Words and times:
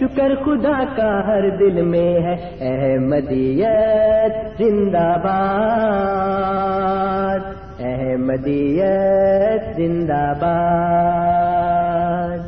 شکر 0.00 0.32
خدا 0.44 0.84
کا 0.96 1.26
ہر 1.26 1.50
دل 1.50 1.82
میں 1.82 2.14
ہے۔ 2.14 2.36
احمدیت 2.60 4.58
زندہ 4.58 4.98
باد۔ 4.98 7.38
احمدیت 7.80 9.76
زندہ 9.76 10.32
باد۔ 10.40 12.38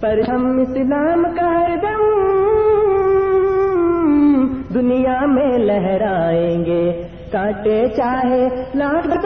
پر 0.00 0.20
ہم 0.28 0.58
اسلام 0.58 1.22
کا 1.22 1.46
ہر 1.46 1.76
دم 1.82 2.30
دنیا 4.74 5.26
میں 5.26 5.58
لہرائیں 5.58 6.64
گے۔ 6.64 7.02
کاٹے 7.32 7.86
چاہے 7.96 8.48
لاکھ 8.74 9.19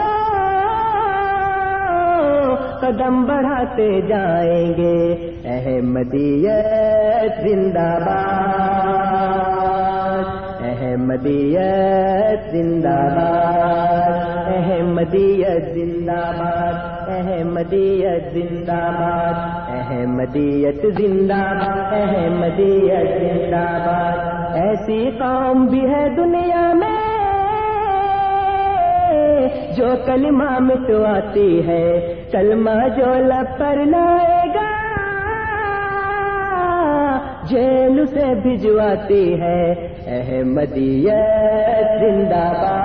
قدم 2.84 3.24
بڑھاتے 3.24 4.00
جائیں 4.00 4.66
گے۔ 4.66 5.30
احمدیت 5.44 7.42
زندہ 7.42 7.78
باد۔ 7.78 10.24
احمدیت 10.60 12.52
زندہ 12.52 12.88
باد۔ 12.88 14.46
احمدیت 14.46 15.74
زندہ 15.74 16.12
باد۔ 16.12 17.08
احمدیت 17.08 18.32
زندہ 18.32 18.72
باد۔ 18.72 19.68
احمدیت 19.68 20.82
زندہ 20.82 21.32
باد۔ 21.32 21.92
احمدیت 21.92 23.20
زندہ 23.20 23.82
باد۔ 23.86 24.56
ایسی 24.56 25.10
قوم 25.18 25.66
بھی 25.66 25.94
ہے 25.94 26.08
دنیا 26.16 26.74
میں 26.74 27.14
جو 29.76 29.86
کلمہ 30.06 30.58
مٹواتی 30.58 31.66
ہے۔ 31.66 32.13
کلمہ 32.34 32.88
جو 32.96 33.14
لب 33.14 33.58
پر 33.58 33.76
لائے 33.84 34.48
گا، 34.54 34.70
جیل 37.42 38.06
سے 38.06 38.34
بھجواتی 38.34 39.40
ہے۔ 39.40 39.72
احمدیت 40.06 42.00
زندہ 42.00 42.52
باد۔ 42.62 42.84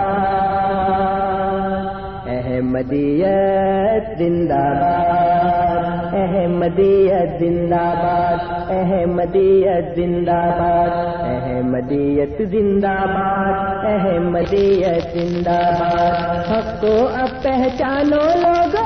احمدیت 2.28 4.18
زندہ 4.18 4.54
باد۔ 4.54 6.14
احمدیت 6.14 7.40
زندہ 7.40 7.76
باد۔ 7.76 8.72
احمدیت 8.72 9.96
زندہ 9.96 10.32
باد۔ 10.32 10.88
احمدیت 11.22 12.42
زندہ 12.52 12.88
باد۔ 12.88 13.86
احمدیت 13.86 15.18
زندہ 15.18 15.60
باد۔ 15.80 16.52
حق 16.52 16.82
کو 16.82 17.08
اب 17.14 17.44
پہچانو 17.44 18.22
لوگوں 18.42 18.79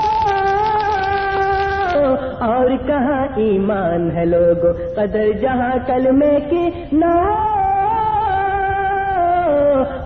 اور 2.46 2.70
کہاں 2.86 3.20
ایمان 3.42 4.02
ہے 4.16 4.24
لوگوں 4.26 4.72
قدر 4.96 5.30
جہاں 5.42 5.76
کلمے 5.86 6.34
کی 6.50 6.64
نہ 6.94 7.12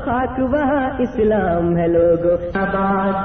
خاک 0.04 0.38
وہاں 0.52 0.86
اسلام 1.04 1.66
ہے 1.76 1.86
لوگوں 1.88 2.36
آباد 2.56 3.16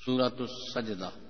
سورة 0.00 0.38
السجدة 0.40 1.29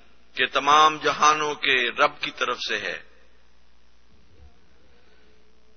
کہ 0.35 0.45
تمام 0.45 0.97
جہانوں 1.03 1.55
کے 1.55 2.03
رب 2.03 2.19
کی 2.19 2.31
طرف 2.31 2.59
سے 2.59 2.77
ہے۔ 2.77 2.97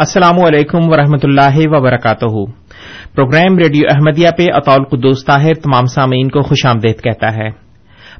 السلام 0.00 0.44
علیکم 0.44 0.78
ورحمۃ 0.88 1.22
اللہ 1.22 1.56
وبرکاتہ 1.56 2.26
پروگرام 3.14 3.58
ریڈیو 3.58 3.82
احمدیہ 3.90 4.28
پہ 4.38 4.46
اطول 4.54 4.84
قدوس 4.84 5.24
طاہر 5.24 5.54
تمام 5.54 5.86
سامعین 5.86 6.28
کو 6.28 6.42
خوش 6.42 6.66
آمدید 6.66 7.00
کہتا 7.00 7.36
ہے۔ 7.36 7.50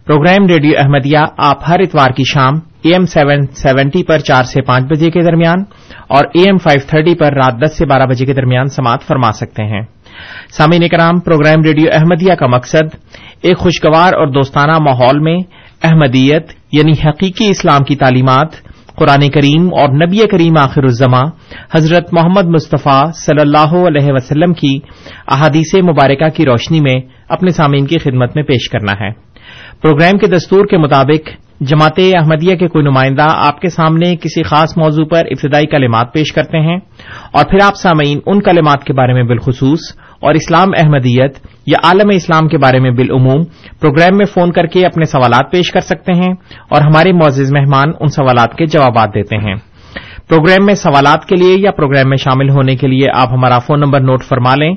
پروگرام 0.07 0.47
ریڈیو 0.47 0.73
احمدیہ 0.79 1.19
آپ 1.37 1.57
ہر 1.69 1.81
اتوار 1.81 2.11
کی 2.11 2.23
شام 2.33 2.55
اے 2.83 2.93
ایم 2.93 3.07
سیون 3.07 3.47
سیونٹی 3.47 4.03
پر 4.03 4.19
چار 4.19 4.43
سے 4.43 4.63
پانچ 4.63 4.85
بجے 4.85 5.11
کے 5.11 5.21
درمیان 5.21 5.61
اور 6.09 6.25
اے 6.35 6.41
ایم 6.41 6.57
فائیو 6.57 6.87
تھرٹی 6.89 7.15
پر 7.15 7.33
رات 7.33 7.55
دس 7.67 7.79
سے 7.79 7.87
بارہ 7.87 8.07
بجے 8.07 8.27
کے 8.27 8.33
درمیان 8.33 8.67
سماعت 8.67 9.03
فرما 9.03 9.33
سکتے 9.33 9.65
ہیں۔ 9.65 9.83
سامعین 10.51 10.89
کرام 10.89 11.21
پروگرام 11.21 11.63
ریڈیو 11.65 11.87
احمدیہ 11.93 12.35
کا 12.35 12.47
مقصد 12.47 12.97
ایک 13.43 13.59
خوشگوار 13.59 14.13
اور 14.15 14.27
دوستانہ 14.27 14.79
ماحول 14.79 15.19
میں 15.19 15.39
احمدیت 15.85 16.53
یعنی 16.73 16.93
حقیقی 16.93 17.49
اسلام 17.49 17.85
کی 17.85 17.97
تعلیمات 17.97 18.68
قرآن 18.99 19.29
کریم 19.29 19.67
اور 19.67 20.07
نبی 20.07 20.19
کریم 20.31 20.57
آخر 20.57 20.83
الزما 20.83 21.23
حضرت 21.77 22.09
محمد 22.13 22.47
مصطفیٰ 22.47 23.13
صلی 23.13 23.41
اللہ 23.41 23.75
علیہ 23.75 24.07
وسلم 24.09 24.53
کی 24.53 24.79
احادیث 25.29 25.75
مبارکہ 25.75 26.29
کی 26.29 26.45
روشنی 26.45 26.81
میں 26.81 26.97
اپنے 27.29 27.51
سامعین 27.51 27.87
کی 27.87 27.99
خدمت 27.99 28.37
میں 28.37 28.43
پیش 28.43 28.69
کرنا 28.69 28.93
ہے۔ 28.93 29.11
پروگرام 29.83 30.19
کے 30.19 30.27
دستور 30.27 30.67
کے 30.67 30.77
مطابق 30.77 31.29
جماعت 31.61 31.99
احمدیہ 31.99 32.57
کے 32.57 32.69
کوئی 32.69 32.85
نمائندہ 32.85 33.27
آپ 33.29 33.61
کے 33.61 33.69
سامنے 33.69 34.17
کسی 34.17 34.43
خاص 34.43 34.79
موضوع 34.79 35.05
پر 35.05 35.19
ابتدائی 35.19 35.67
کلمات 35.67 36.13
پیش 36.13 36.33
کرتے 36.33 36.59
ہیں 36.59 36.77
اور 37.33 37.45
پھر 37.45 37.59
آپ 37.65 37.77
سامعین 37.77 38.19
ان 38.27 38.41
کلمات 38.41 38.85
کے 38.85 38.93
بارے 38.93 39.13
میں 39.13 39.23
بالخصوص 39.23 39.81
اور 40.21 40.35
اسلام 40.35 40.69
احمدیت 40.77 41.37
یا 41.67 41.87
عالم 41.87 42.11
اسلام 42.15 42.49
کے 42.49 42.59
بارے 42.59 42.79
میں 42.79 42.91
بالعموم 42.91 43.45
پروگرام 43.81 44.17
میں 44.17 44.27
فون 44.27 44.53
کر 44.53 44.67
کے 44.67 44.87
اپنے 44.87 45.05
سوالات 45.05 45.53
پیش 45.53 45.71
کر 45.71 45.81
سکتے 45.81 46.13
ہیں 46.13 46.33
اور 46.69 46.83
ہمارے 46.83 47.13
معزز 47.13 47.53
مہمان 47.53 47.93
ان 48.01 48.09
سوالات 48.09 48.55
کے 48.55 48.67
جوابات 48.67 49.15
دیتے 49.15 49.37
ہیں۔ 49.37 49.55
پروگرام 50.29 50.67
میں 50.67 50.75
سوالات 50.75 51.27
کے 51.27 51.37
لیے 51.37 51.57
یا 51.59 51.71
پروگرام 51.71 52.09
میں 52.09 52.17
شامل 52.17 52.51
ہونے 52.51 52.77
کے 52.77 52.87
لیے 52.87 53.07
آپ 53.15 53.29
ہمارا 53.33 53.59
فون 53.59 53.81
نمبر 53.81 54.01
نوٹ 54.01 54.25
فرما 54.25 54.55
لیں۔ 54.55 54.75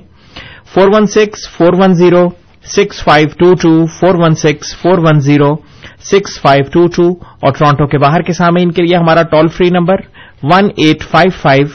Four 0.73 0.87
one 0.95 1.05
six, 1.05 1.49
four 1.57 1.73
one 1.83 1.93
zero, 1.93 2.29
six 2.65 3.03
five 3.03 3.27
two 3.39 3.53
two, 3.53 3.85
four 3.85 4.15
one 4.15 4.33
six, 4.33 4.81
four 4.81 4.97
one 4.97 5.19
zero, 5.19 5.55
six 5.99 6.41
five 6.41 6.63
two 6.73 6.87
two 6.87 7.09
اور 7.21 7.51
ٹورانٹو 7.51 7.87
کے 7.87 7.97
باہر 7.97 8.21
کے 8.21 8.33
سامعین 8.33 8.71
کے 8.71 8.83
لیے 8.83 8.95
ہمارا 8.95 9.21
toll 9.21 9.47
free 9.47 9.69
number 9.69 9.95
one 10.43 10.65
eight 10.77 11.03
five 11.03 11.31
five, 11.41 11.67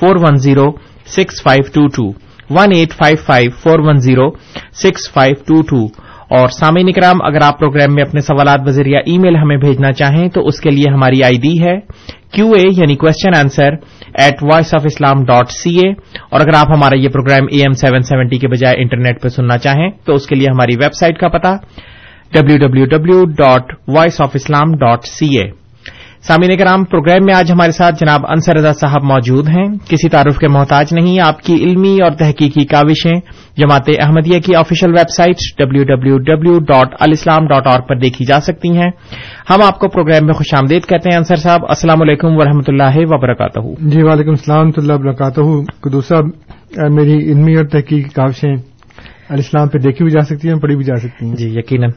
four 0.00 0.16
one 0.16 0.36
zero, 0.36 0.66
six 1.06 1.42
five 1.42 1.62
two 1.74 1.86
two. 1.88 2.23
One 2.50 2.72
eight 2.76 2.94
five 2.94 3.16
five 3.26 3.50
four 3.62 3.78
one 3.78 4.00
zero 4.00 4.30
six 4.82 5.12
five 5.12 5.34
two 5.46 5.60
two 5.62 5.86
اور 6.30 6.48
سامعین 6.48 6.88
اکرام، 6.88 7.18
اگر 7.22 7.42
آپ 7.42 7.58
پروگرام 7.58 7.94
میں 7.94 8.02
اپنے 8.02 8.20
سوالات 8.20 8.60
بذریعہ 8.66 9.00
ای 9.06 9.16
میل 9.18 9.36
ہمیں 9.36 9.56
بھیجنا 9.56 9.92
چاہیں، 9.92 10.28
تو 10.28 10.46
اس 10.46 10.60
کے 10.60 10.70
لیے 10.70 10.92
ہماری 10.92 11.22
آئی 11.24 11.38
ڈی 11.38 11.52
ہے 11.62 11.78
کیو 12.34 12.46
اے 12.52 12.62
یعنی 12.70 12.96
question 12.96 13.36
answer 13.38 13.74
at 14.14 14.42
voice 14.42 14.74
of 14.74 14.82
Islam 14.84 15.24
dot 15.24 15.50
C 15.52 15.74
A 15.78 15.90
اور 15.90 16.40
اگر 16.40 16.54
آپ 16.58 16.70
ہمارا 16.70 16.98
یہ 16.98 17.08
program 17.08 17.46
A 17.50 17.60
M 17.62 17.72
seven 17.80 18.02
seventy 18.02 18.38
کے 18.38 18.48
بجائے 18.48 18.76
انٹرنیٹ 18.78 19.22
پہ 19.22 19.28
سننا 19.28 19.58
چاہیں، 19.58 19.88
تو 20.04 20.14
اس 20.14 20.26
کے 20.26 20.34
لیے 20.34 20.48
ہماری 20.50 20.76
ویب 20.80 20.94
سائٹ 20.94 21.18
کا 21.18 21.28
پتا 21.28 21.54
W 22.32 22.56
W 22.58 22.84
W 22.86 23.24
dot 23.38 23.72
voice 23.88 24.20
of 24.20 24.30
Islam 24.34 24.72
dot 24.76 25.04
C 25.06 25.38
A 25.38 25.46
سامعین 26.26 26.56
کرام 26.56 26.84
پروگرام 26.84 27.24
میں 27.24 27.34
آج 27.34 27.52
ہمارے 27.52 27.72
ساتھ 27.72 27.94
جناب 28.00 28.20
انصر 28.28 28.56
رضا 28.56 28.72
صاحب 28.72 29.02
موجود 29.02 29.48
ہیں۔ 29.48 29.68
کسی 29.88 30.08
تعارف 30.08 30.38
کے 30.38 30.48
محتاج 30.48 30.86
نہیں 30.92 31.20
آپ 31.20 31.42
کی 31.42 31.54
علمی 31.54 32.02
اور 32.02 32.10
تحقیقی 32.10 32.64
کاوشیں 32.64 33.20
جماعت 33.56 33.90
احمدیہ 34.00 34.40
کی 34.40 34.54
official 34.54 34.90
website 35.10 35.36
W 35.58 35.84
W 35.84 36.18
W 36.18 36.58
dot 36.58 36.94
Alislam 37.00 37.46
dot 37.46 37.66
اور 37.66 37.80
پر 37.80 37.96
دیکھی 37.96 38.24
جا 38.24 38.40
سکتی 38.40 38.76
ہیں۔ 38.76 38.90
ہم 39.50 39.62
آپ 39.62 39.78
کو 39.78 39.88
پروگرام 39.88 40.26
میں 40.26 40.34
خوش 40.34 40.54
آمدید 40.58 40.82
کہتے 40.86 41.10
ہیں 41.10 41.16
انصر 41.16 41.36
صاحب 41.36 41.60
السلام 41.68 42.02
علیکم 42.02 42.36
ورحمۃ 42.36 42.68
اللہ 42.68 42.96
وبرکاتہ۔ 42.96 43.60
جی 43.78 44.02
وعلیکم 44.02 44.30
السلام 44.30 44.66
و 44.66 44.70
اللہ 44.76 44.92
وبرکاتہ 44.92 45.40
دوسرا 45.88 46.20
میری 46.88 47.16
علمی 47.16 47.54
اور 47.54 47.64
تحقیقی 47.64 48.08
کاوشیں 48.08 48.56
الاسلام 49.28 49.68
پہ 49.68 49.78
دیکھی 49.78 50.04
بھی 50.04 50.12
جا 50.12 50.20
سکتی 50.20 50.48
ہیں 50.48 50.56
پڑھی 50.56 50.76
بھی 50.76 50.84
جا 50.84 50.96
سکتی 50.96 51.26
ہیں۔ 51.26 51.34
جی 51.34 51.48
یقیناً۔ 51.58 51.90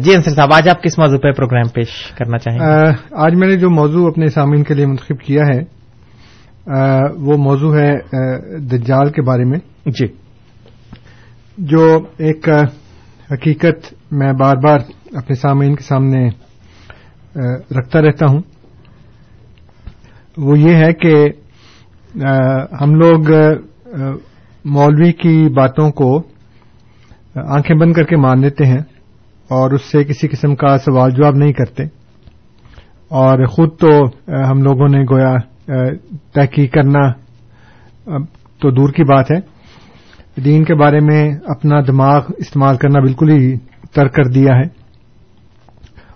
جی 0.00 0.14
انصر 0.14 0.30
صاحب 0.30 0.54
آج 0.54 0.68
آپ 0.68 0.82
کس 0.82 0.98
موضوع 0.98 1.18
پہ 1.18 1.32
پروگرام 1.32 1.68
پیش 1.68 1.88
کرنا 2.18 2.38
چاہیں 2.38 2.58
گے؟ 2.58 2.92
آج 3.12 3.34
میں 3.34 3.48
نے 3.48 3.56
جو 3.56 3.70
موضوع 3.70 4.08
اپنے 4.08 4.26
سامعین 4.26 4.62
کے 4.64 4.74
لیے 4.74 4.86
منتخب 4.86 5.20
کیا 5.20 5.42
ہے 5.46 5.60
وہ 7.16 7.36
موضوع 7.36 7.76
ہے 7.76 7.96
دجال 8.58 9.12
کے 9.12 9.22
بارے 9.22 9.44
میں۔ 9.44 9.58
جی۔ 9.86 10.06
جو 11.58 11.98
ایک 12.18 12.48
حقیقت 13.32 13.94
میں 14.10 14.32
بار 14.32 14.56
بار 14.56 14.78
اپنے 15.12 15.34
سامعین 15.34 15.74
کے 15.74 15.82
سامنے 15.82 16.28
رکھتا 17.78 18.00
رہتا 18.02 18.26
ہوں۔ 18.30 18.40
وہ 20.36 20.58
یہ 20.58 20.74
ہے 20.74 20.92
کہ 20.92 21.14
ہم 22.80 22.94
لوگ 22.94 23.30
مولوی 24.64 25.12
کی 25.12 25.48
باتوں 25.56 25.90
کو 25.90 26.22
آنکھیں 27.48 27.76
بند 27.76 27.92
کر 27.92 28.02
کے 28.02 28.16
مان 28.16 28.40
لیتے 28.40 28.66
ہیں۔ 28.66 28.80
اور 29.48 29.70
اس 29.70 29.82
سے 29.82 30.04
کسی 30.04 30.28
قسم 30.28 30.54
کا 30.54 30.78
سوال 30.78 31.10
جواب 31.10 31.34
نہیں 31.34 31.52
کرتے 31.52 31.84
اور 33.08 33.46
خود 33.46 33.68
تو 33.78 33.88
ہم 34.50 34.62
لوگوں 34.62 34.88
نے 34.88 35.02
گویا 35.10 35.36
تحقیق 36.32 36.74
کرنا 36.74 37.12
تو 38.60 38.70
دور 38.70 38.88
کی 38.88 39.04
بات 39.04 39.30
ہے۔ 39.30 39.58
دین 40.44 40.64
کے 40.64 40.74
بارے 40.74 41.00
میں 41.00 41.30
اپنا 41.46 41.80
دماغ 41.80 42.20
استعمال 42.38 42.76
کرنا 42.76 43.00
بالکل 43.00 43.30
ہی 43.30 43.56
ترک 43.94 44.14
کر 44.14 44.24
دیا 44.24 44.56
ہے۔ 44.56 44.78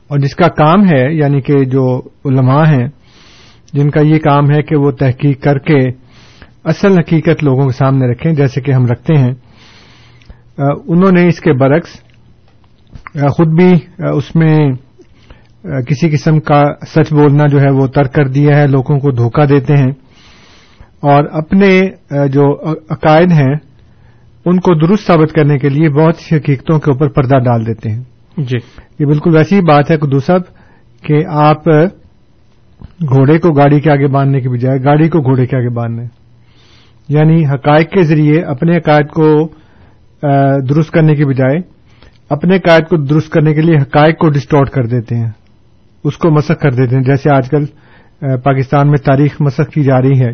اور 0.09 0.19
جس 0.19 0.35
کا 0.35 0.49
کام 0.49 0.85
ہے 0.85 1.15
یعنی 1.15 1.41
کہ 1.41 1.65
جو 1.65 2.01
علماء 2.25 2.65
ہیں، 2.65 2.89
جن 3.73 3.91
کا 3.91 4.01
یہ 4.01 4.19
کام 4.19 4.51
ہے 4.51 4.63
کہ 4.63 4.77
وہ 4.77 4.91
تحقیق 4.91 5.43
کر 5.43 5.59
کے 5.59 5.79
اصل 6.65 6.99
حقیقت 6.99 7.45
لوگوں 7.45 7.63
کے 7.63 7.73
سامنے 7.73 8.07
رکھیں، 8.07 8.33
جیسے 8.33 8.61
کہ 8.61 8.73
ہم 8.73 8.87
رکھتے 8.87 9.15
ہیں۔ 9.15 9.35
انہوں 10.87 11.13
نے 11.13 11.29
اس 11.29 11.41
کے 11.41 11.53
برعکس 11.53 11.89
خود 13.15 13.49
بھی 13.49 13.73
اس 13.99 14.37
میں 14.37 14.59
کسی 15.89 16.11
قسم 16.11 16.41
کا 16.41 16.65
سچ 16.87 17.13
بولنا 17.13 17.47
جو 17.47 17.61
ہے 17.61 17.71
وہ 17.71 17.87
ترک 17.87 18.13
کر 18.13 18.29
دیا 18.29 18.57
ہے 18.57 18.67
لوگوں 18.67 18.99
کو 18.99 19.11
دھوکہ 19.11 19.45
دیتے 19.45 19.77
ہیں۔ 19.77 19.91
اور 21.01 21.25
اپنے 21.33 21.81
جو 22.11 22.71
عقائد 22.91 23.33
ہیں 23.33 23.55
ان 24.45 24.61
کو 24.61 24.87
درست 24.87 25.07
ثابت 25.07 25.33
کرنے 25.33 25.59
کے 25.59 25.69
لیے 25.69 25.89
بہت 25.89 26.17
سی 26.17 26.37
حقیقتوں 26.37 26.79
کے 26.79 26.91
اوپر 26.91 27.09
پردہ 27.09 27.39
ڈال 27.39 27.67
دیتے 27.67 27.91
ہیں۔ 27.91 28.03
جی۔ 28.37 28.57
یہ 28.99 29.07
بالکل 29.07 29.37
ویسی 29.37 29.61
بات 29.61 29.91
ہے 29.91 29.97
قدو 29.97 30.19
صاحب 30.19 30.41
کہ 31.03 31.25
آپ 31.27 31.67
گھوڑے 33.01 33.39
کو 33.39 33.49
گاڑی 33.49 33.81
کے 33.81 33.91
آگے 33.91 34.07
باندھنے 34.07 34.41
کے 34.41 34.49
بجائے 34.49 34.79
گاڑی 34.85 35.09
کو 35.09 35.19
گھوڑے 35.19 35.47
کے 35.47 35.57
آگے 35.57 35.69
باندھنے 35.69 36.07
یعنی 37.09 37.47
حقائق 37.47 37.91
کے 37.91 38.03
ذریعے 38.03 38.43
اپنے 38.43 38.77
عقائد 38.77 39.09
کو 39.09 39.49
درست 40.69 40.91
کرنے 40.91 41.15
کے 41.15 41.25
بجائے 41.25 41.59
اپنے 42.33 42.59
قائد 42.59 42.89
کو 42.89 42.97
درست 42.97 43.31
کرنے 43.31 43.55
کے 43.55 43.61
لیے 43.61 43.77
حقائق 43.77 44.19
کو 44.19 44.29
ڈسٹارٹ 44.29 44.71
کر 44.71 44.83
دیتے 44.83 45.17
ہیں۔ 45.17 45.31
اس 46.05 46.17
کو 46.17 46.31
مسخ 46.31 46.61
کر 46.61 46.71
دیتے 46.71 46.97
ہیں۔ 46.97 47.03
جیسے 47.03 47.31
آج 47.31 47.51
کل 47.51 47.65
پاکستان 48.21 48.87
میں 48.87 48.99
تاریخ 49.05 49.37
مسخ 49.41 49.71
کی 49.71 49.83
جا 49.83 50.03
رہی 50.03 50.21
ہے 50.21 50.31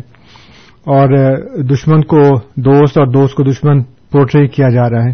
اور 0.79 1.35
دشمن 1.63 2.01
کو 2.01 2.19
دوست 2.55 2.97
اور 2.97 3.07
دوست 3.07 3.35
کو 3.35 3.43
دشمن 3.43 3.83
پورٹری 3.83 4.47
کیا 4.47 4.69
جا 4.69 4.89
رہا 4.89 5.03
ہے۔ 5.03 5.13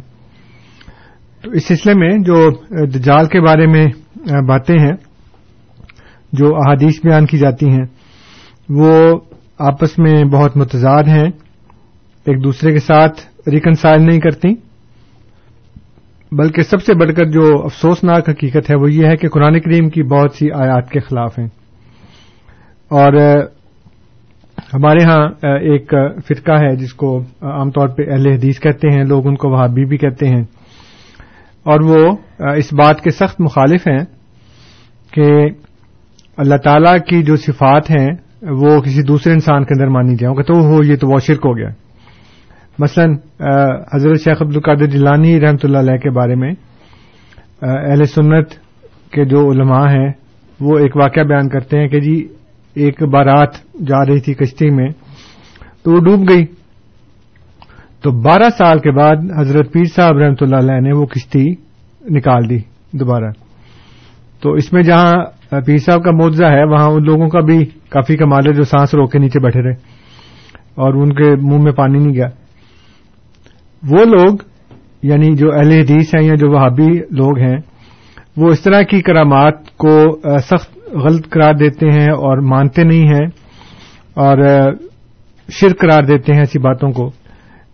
تو 1.42 1.52
اس 1.52 1.68
سلسلے 1.68 1.94
میں 1.94 2.10
جو 2.10 2.50
دجال 2.86 3.26
کے 3.26 3.42
بارے 3.42 3.68
میں 3.68 3.86
باتیں 4.48 4.80
ہیں، 4.80 4.94
جو 6.34 6.56
احادیث 6.56 7.00
بیان 7.04 7.26
کی 7.26 7.38
جاتی 7.38 7.66
ہیں، 7.70 7.86
وہ 8.70 9.20
آپس 9.60 10.00
میں 10.00 10.24
بہت 10.24 10.58
متضاد 10.58 11.04
ہیں۔ 11.04 11.28
ایک 12.26 12.44
دوسرے 12.44 12.72
کے 12.72 12.80
ساتھ 12.80 13.20
ریکنسائل 13.50 14.02
نہیں 14.02 14.20
کرتی۔ 14.20 14.75
بلکہ 16.38 16.62
سب 16.62 16.82
سے 16.82 16.94
بڑھ 16.94 17.14
کر 17.14 17.26
جو 17.26 17.64
افسوسناک 17.64 18.30
حقیقت 18.30 18.70
ہے 18.70 18.76
وہ 18.76 18.92
یہ 18.92 19.08
ہے 19.08 19.18
کہ 19.18 19.30
قرآن 19.30 19.60
کریم 19.60 19.90
کی 19.90 20.04
بہت 20.04 20.32
سی 20.32 20.52
آیات 20.52 20.90
کے 20.90 21.00
خلاف 21.00 21.40
ہیں۔ 21.40 21.48
اور 22.90 23.14
ہمارے 24.74 25.04
ہاں 25.04 25.28
ایک 25.44 25.94
فرقہ 26.28 26.52
ہے 26.52 26.76
جس 26.76 26.94
کو 26.94 27.20
عام 27.42 27.72
طور 27.72 27.88
پہ 27.88 28.04
اہل 28.12 28.32
حدیث 28.32 28.60
کہتے 28.60 28.88
ہیں، 28.88 29.04
لوگ 29.04 29.28
ان 29.28 29.36
کو 29.36 29.50
وہاں 29.50 29.68
بی 29.68 29.86
بھی 29.86 29.98
کہتے 29.98 30.28
ہیں۔ 30.28 30.44
اور 31.64 31.80
وہ 31.84 31.98
اس 32.56 32.74
بات 32.74 33.02
کے 33.02 33.10
سخت 33.10 33.42
مخالف 33.42 33.88
ہیں 33.88 34.06
کہ 35.12 35.50
اللہ 36.38 36.56
تعالی 36.56 37.00
کی 37.00 37.24
جو 37.24 37.36
صفات 37.36 37.90
ہیں 37.90 38.08
وہ 38.42 38.82
کسی 38.82 39.02
دوسرے 39.02 39.34
انسان 39.34 39.64
کے 39.64 39.74
اندر 39.74 39.88
مانی 39.88 40.16
جائے 40.16 40.44
تو 40.44 40.54
ہو 40.54 40.84
یہ 40.84 40.96
تو 40.96 41.08
وہ 41.08 41.18
شرک 41.20 41.46
ہو 41.46 41.58
گیا۔ 41.58 41.85
مثلا 42.80 43.06
حضرت 43.94 44.20
شیخ 44.24 44.42
عبد 44.42 44.56
القادر 44.56 44.88
جیلانی 44.92 45.40
رحمۃ 45.42 45.64
اللہ 45.64 45.78
علیہ 45.78 45.98
کے 45.98 46.10
بارے 46.12 46.36
میں 46.36 46.52
اہل 47.62 48.04
سنت 48.06 48.54
کے 49.14 49.26
جو 49.26 49.42
علماء 49.52 49.86
ہیں، 49.92 50.10
وہ 50.60 50.78
ایک 50.80 50.98
واقعہ 50.98 51.24
بیان 51.24 51.50
کرتے 51.50 51.80
ہیں 51.80 51.88
کہ 51.90 52.00
جی 52.00 52.16
ایک 52.76 53.02
بارات 53.10 53.54
جا 53.88 54.04
رہی 54.06 54.20
تھی 54.22 54.34
کشتی 54.34 54.70
میں، 54.76 54.90
تو 55.84 55.92
وہ 55.92 56.00
ڈوب 56.06 56.30
گئی۔ 56.30 56.46
تو 58.04 58.12
بارہ 58.22 58.50
سال 58.58 58.80
کے 58.80 58.92
بعد 58.92 59.32
حضرت 59.40 59.72
پیر 59.74 59.88
صاحب 59.96 60.18
رحمۃ 60.18 60.42
اللہ 60.42 60.60
علیہ 60.64 60.80
نے 60.82 60.94
وہ 60.94 61.06
کشتی 61.08 61.46
نکال 62.02 62.50
دی 62.50 62.60
دوبارہ۔ 63.00 63.32
تو 64.42 64.54
اس 64.54 64.72
میں 64.74 64.82
جہاں 64.84 65.62
پیر 65.66 65.78
صاحب 65.86 66.04
کا 66.04 66.12
معاوضہ 66.12 66.52
ہے، 66.52 66.64
وہاں 66.66 66.90
ان 66.92 67.04
لوگوں 67.06 67.28
کا 67.30 67.40
بھی 67.42 67.64
کافی 67.92 68.18
کمال 68.18 68.48
ہے 68.48 68.54
جو 68.54 68.64
سانس 68.64 68.94
روک 68.96 69.12
کے 69.12 69.20
نیچے 69.20 69.40
بیٹھے 69.44 69.62
رہے، 69.64 69.76
اور 70.76 70.94
ان 70.94 71.14
کے 71.16 71.36
منہ 71.42 71.64
میں 71.64 71.72
پانی 71.72 72.00
نہیں 72.00 72.14
گیا۔ 72.14 72.28
وہ 73.90 74.06
لوگ 74.06 74.36
یعنی 75.04 75.36
جو 75.36 75.54
اہل 75.54 75.72
حدیث 75.72 76.16
ہیں 76.16 76.26
یا 76.26 76.36
جو 76.36 76.52
وہابی 76.52 76.88
لوگ 76.98 77.40
ہیں، 77.40 77.58
وہ 78.38 78.48
اس 78.48 78.62
طرح 78.62 78.82
کی 78.82 79.02
کرامات 79.02 79.78
کو 79.78 80.20
سخت 80.40 80.78
غلط 80.94 81.30
قرار 81.30 81.54
دیتے 81.54 81.86
ہیں 81.86 82.06
اور 82.06 82.38
مانتے 82.38 82.84
نہیں 82.84 83.08
ہیں 83.08 83.28
اور 84.14 84.38
شرک 85.50 85.80
قرار 85.80 86.04
دیتے 86.04 86.34
ہیں 86.34 86.40
ایسی 86.40 86.60
باتوں 86.60 86.92
کو۔ 86.92 87.12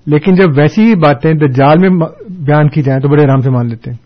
لیکن 0.06 0.36
جب 0.36 0.58
ویسی 0.58 0.84
ہی 0.84 0.96
باتیں 0.96 1.34
دجال 1.34 1.77
میں 1.77 2.08
بیان 2.30 2.70
کی 2.70 2.82
جائیں 2.82 3.01
تو 3.01 3.08
بڑے 3.08 3.24
آرام 3.24 3.39
سے 3.39 3.50
مان 3.50 3.68
لیتے 3.68 3.91
ہیں۔ 3.91 3.98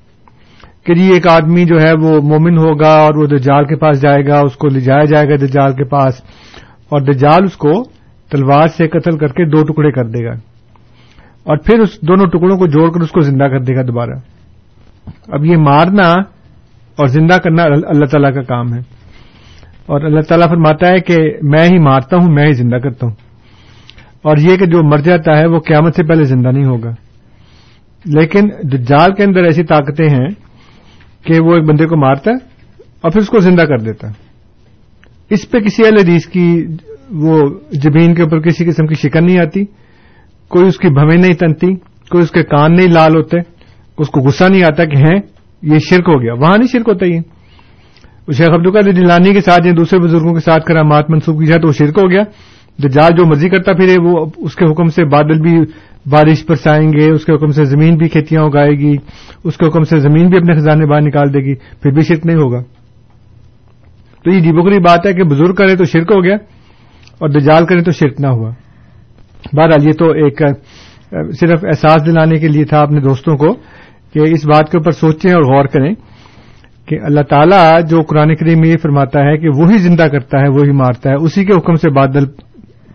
کہ 0.86 0.96
جی 0.96 1.14
ایک 1.14 1.28
آدمی 1.28 1.66
جو 1.66 1.82
ہے 1.82 1.94
وہ 2.02 2.22
مومن 2.22 2.58
ہوگا 2.58 2.90
اور 2.90 3.16
وہ 3.16 3.26
دجال 3.26 3.66
کے 3.66 3.76
پاس 3.76 4.02
جائے 4.02 4.28
گا، 4.28 4.40
اس 4.40 4.56
کو 4.56 4.68
لے 4.68 4.80
جایا 4.80 5.06
جائے 5.06 5.30
گا 5.30 5.36
دجال 5.36 5.74
کے 5.74 5.84
پاس 5.84 6.14
اور 6.90 7.02
دجال 7.02 7.44
اس 7.44 7.58
کو 7.58 7.84
تلوار 8.32 8.68
سے 8.68 8.88
قتل 8.88 9.18
کر 9.18 9.28
کے 9.28 9.46
دو 9.46 9.64
ٹکڑے 9.64 9.92
کر 9.92 10.04
دے 10.04 10.26
گا۔ 10.26 10.55
اور 11.46 11.58
پھر 11.58 11.80
اس 11.80 12.02
دونوں 12.02 12.25
ٹکڑوں 12.25 12.58
کو 12.58 12.68
جوڑ 12.68 12.92
کر 12.92 13.02
اس 13.02 13.12
کو 13.12 13.22
زندہ 13.22 13.44
کر 13.44 13.60
دے 13.60 13.75
گا 13.75 13.82
دوبارہ۔ 13.82 14.12
اب 15.28 15.46
یہ 15.46 15.58
مارنا 15.58 16.08
اور 16.96 17.08
زندہ 17.08 17.38
کرنا 17.38 17.64
اللہ 17.64 18.06
تعالی 18.06 18.34
کا 18.34 18.42
کام 18.42 18.74
ہے۔ 18.74 18.80
اور 19.86 20.02
اللہ 20.02 20.20
تعالیٰ 20.20 20.50
فرماتا 20.50 20.88
ہے 20.88 21.00
کہ 21.00 21.18
میں 21.42 21.68
ہی 21.68 21.80
مارتا 21.80 22.18
ہوں، 22.18 22.32
میں 22.32 22.48
ہی 22.48 22.54
زندہ 22.54 22.75
کرتا 22.75 23.08
ہوں۔ 23.08 23.14
اور 24.22 24.38
یہ 24.38 24.58
کہ 24.58 24.66
جو 24.66 24.84
مر 24.84 24.98
جاتا 24.98 25.38
ہے، 25.38 25.46
وہ 25.46 25.60
قیامت 25.60 25.96
سے 25.96 26.04
پہلے 26.04 26.24
زندہ 26.24 26.48
نہیں 26.48 26.66
ہوگا۔ 26.66 26.90
لیکن 28.06 28.50
جال 28.84 29.16
کے 29.16 29.24
اندر 29.24 29.44
ایسی 29.44 29.64
طاقتیں 29.64 30.10
ہیں 30.10 30.30
کہ 31.25 31.40
وہ 31.42 31.56
ایک 31.56 31.64
بندے 31.64 31.86
کو 31.86 31.98
مارتا 31.98 32.32
ہے 32.32 32.36
اور 33.02 33.12
پھر 33.12 33.22
اس 33.22 33.28
کو 33.28 33.40
زندہ 33.40 33.62
کر 33.62 33.78
دیتا 33.78 34.08
ہے۔ 34.08 34.14
اس 35.30 35.52
پہ 35.52 35.60
کسی 35.60 35.84
حدیث 35.84 36.25
کی 36.25 36.66
وہ 37.12 37.50
زمین 37.72 38.16
کے 38.16 38.22
اوپر 38.22 38.40
کسی 38.40 38.66
قسم 38.66 38.88
کی 38.88 38.96
شکن 38.96 39.25
نہیں 39.25 39.40
آتی۔ 39.40 39.66
کوئی 40.48 40.68
اس 40.68 40.78
کی 40.78 40.88
بھویں 40.88 41.18
نہیں 41.18 41.34
تنتی، 41.34 41.75
کوئی 42.10 42.24
اس 42.24 42.32
کے 42.32 42.44
کان 42.44 42.75
نہیں 42.75 42.88
لال 42.88 43.16
ہوتے۔ 43.16 43.38
اس 43.98 44.10
کو 44.10 44.22
غصہ 44.22 44.44
نہیں 44.44 44.64
آتا 44.64 44.86
کہ 44.86 44.98
ہیں، 44.98 45.20
یہ 45.62 45.80
شرک 45.80 46.04
ہو 46.08 46.22
گیا۔ 46.22 46.34
وہاں 46.34 46.58
نہیں 46.58 46.68
شرک 46.68 46.88
ہوتا 46.88 47.06
یہ۔ 47.06 47.20
شیخ 48.38 48.50
عبدالقادر 48.50 48.92
جیلانی 48.92 49.34
کے 49.34 49.42
ساتھ 49.42 49.68
یا 49.68 49.74
دوسرے 49.78 50.00
بزرگوں 50.00 50.34
کے 50.34 50.40
ساتھ 50.40 50.66
کرامات 50.66 51.10
منسوخ 51.10 51.40
کی 51.40 51.46
جائے 51.46 51.62
تو 51.62 51.68
وہ 51.68 51.74
شرک 51.74 51.98
ہو 52.04 52.10
گیا۔ 52.10 52.22
جال 52.80 53.12
جو 53.18 53.25
مرضی 53.25 53.50
کرتا 53.50 53.74
پھرے، 53.74 53.96
وہ 54.04 54.25
اس 54.38 54.56
کے 54.56 54.66
حکم 54.66 54.88
سے 54.88 55.06
بادل 55.06 55.42
بھی 55.42 55.60
بارش 56.10 56.46
برسائیں 56.48 56.90
گے، 56.90 57.12
اس 57.12 57.25
کے 57.25 57.34
حکم 57.34 57.48
سے 57.48 57.66
زمین 57.66 57.98
بھی 57.98 58.10
کھیتیاں 58.10 58.42
اگائے 58.42 58.72
گی، 58.72 58.96
اس 59.44 59.58
کے 59.58 59.68
حکم 59.68 59.84
سے 59.84 59.98
زمین 59.98 60.28
بھی 60.28 60.38
اپنے 60.38 60.56
خزانے 60.56 60.86
باہر 60.86 61.02
نکال 61.02 61.34
دے 61.34 61.40
گی، 61.40 61.56
پھر 61.56 61.92
بھی 61.92 62.02
شرک 62.02 62.25
نہیں 62.25 62.38
ہوگا۔ 62.38 62.62
تو 64.24 64.32
یہ 64.32 64.40
جی 64.40 64.80
بات 64.80 65.06
ہے 65.06 65.14
کہ 65.14 65.24
بزرگ 65.24 65.54
کرے 65.54 65.75
تو 65.75 65.84
شرک 65.84 66.12
ہو 66.12 66.24
گیا 66.24 66.36
اور 67.20 67.30
دجال 67.30 67.66
کرے 67.66 67.82
تو 67.82 67.92
شرک 67.92 68.22
نہ 68.22 68.28
ہوا۔ 68.28 68.52
بہرحال 69.54 69.88
یہ 69.88 69.94
تو 70.00 70.10
ایک 70.24 70.42
صرف 71.40 71.64
احساس 71.64 72.06
دلانے 72.06 72.40
کے 72.40 72.48
لیے 72.48 72.66
تھا 72.66 72.80
اپنے 72.82 73.00
دوستوں 73.02 73.36
کو 73.38 73.54
کہ 74.14 74.20
اس 74.34 74.46
بات 74.46 74.72
کے 74.72 74.78
اوپر 74.78 74.92
سوچیں 74.92 75.32
اور 75.34 75.44
غور 75.44 75.66
کریں 75.66 75.94
کہ 76.88 77.00
اللہ 77.04 77.22
تعالیٰ 77.30 77.66
جو 77.90 78.02
قرآن 78.10 78.36
کریم 78.36 78.60
میں 78.60 78.70
یہ 78.70 78.78
فرماتا 78.82 79.20
ہے 79.20 79.38
کہ 79.38 79.50
وہی 79.58 79.78
زندہ 79.78 80.08
کرتا 80.12 80.42
ہے، 80.42 80.50
وہی 80.50 80.72
مارتا 80.72 81.10
ہے، 81.10 81.16
اسی 81.16 81.46
کے 81.46 81.54
حکم 81.54 81.75
سے 81.75 81.90
بادل 81.90 82.25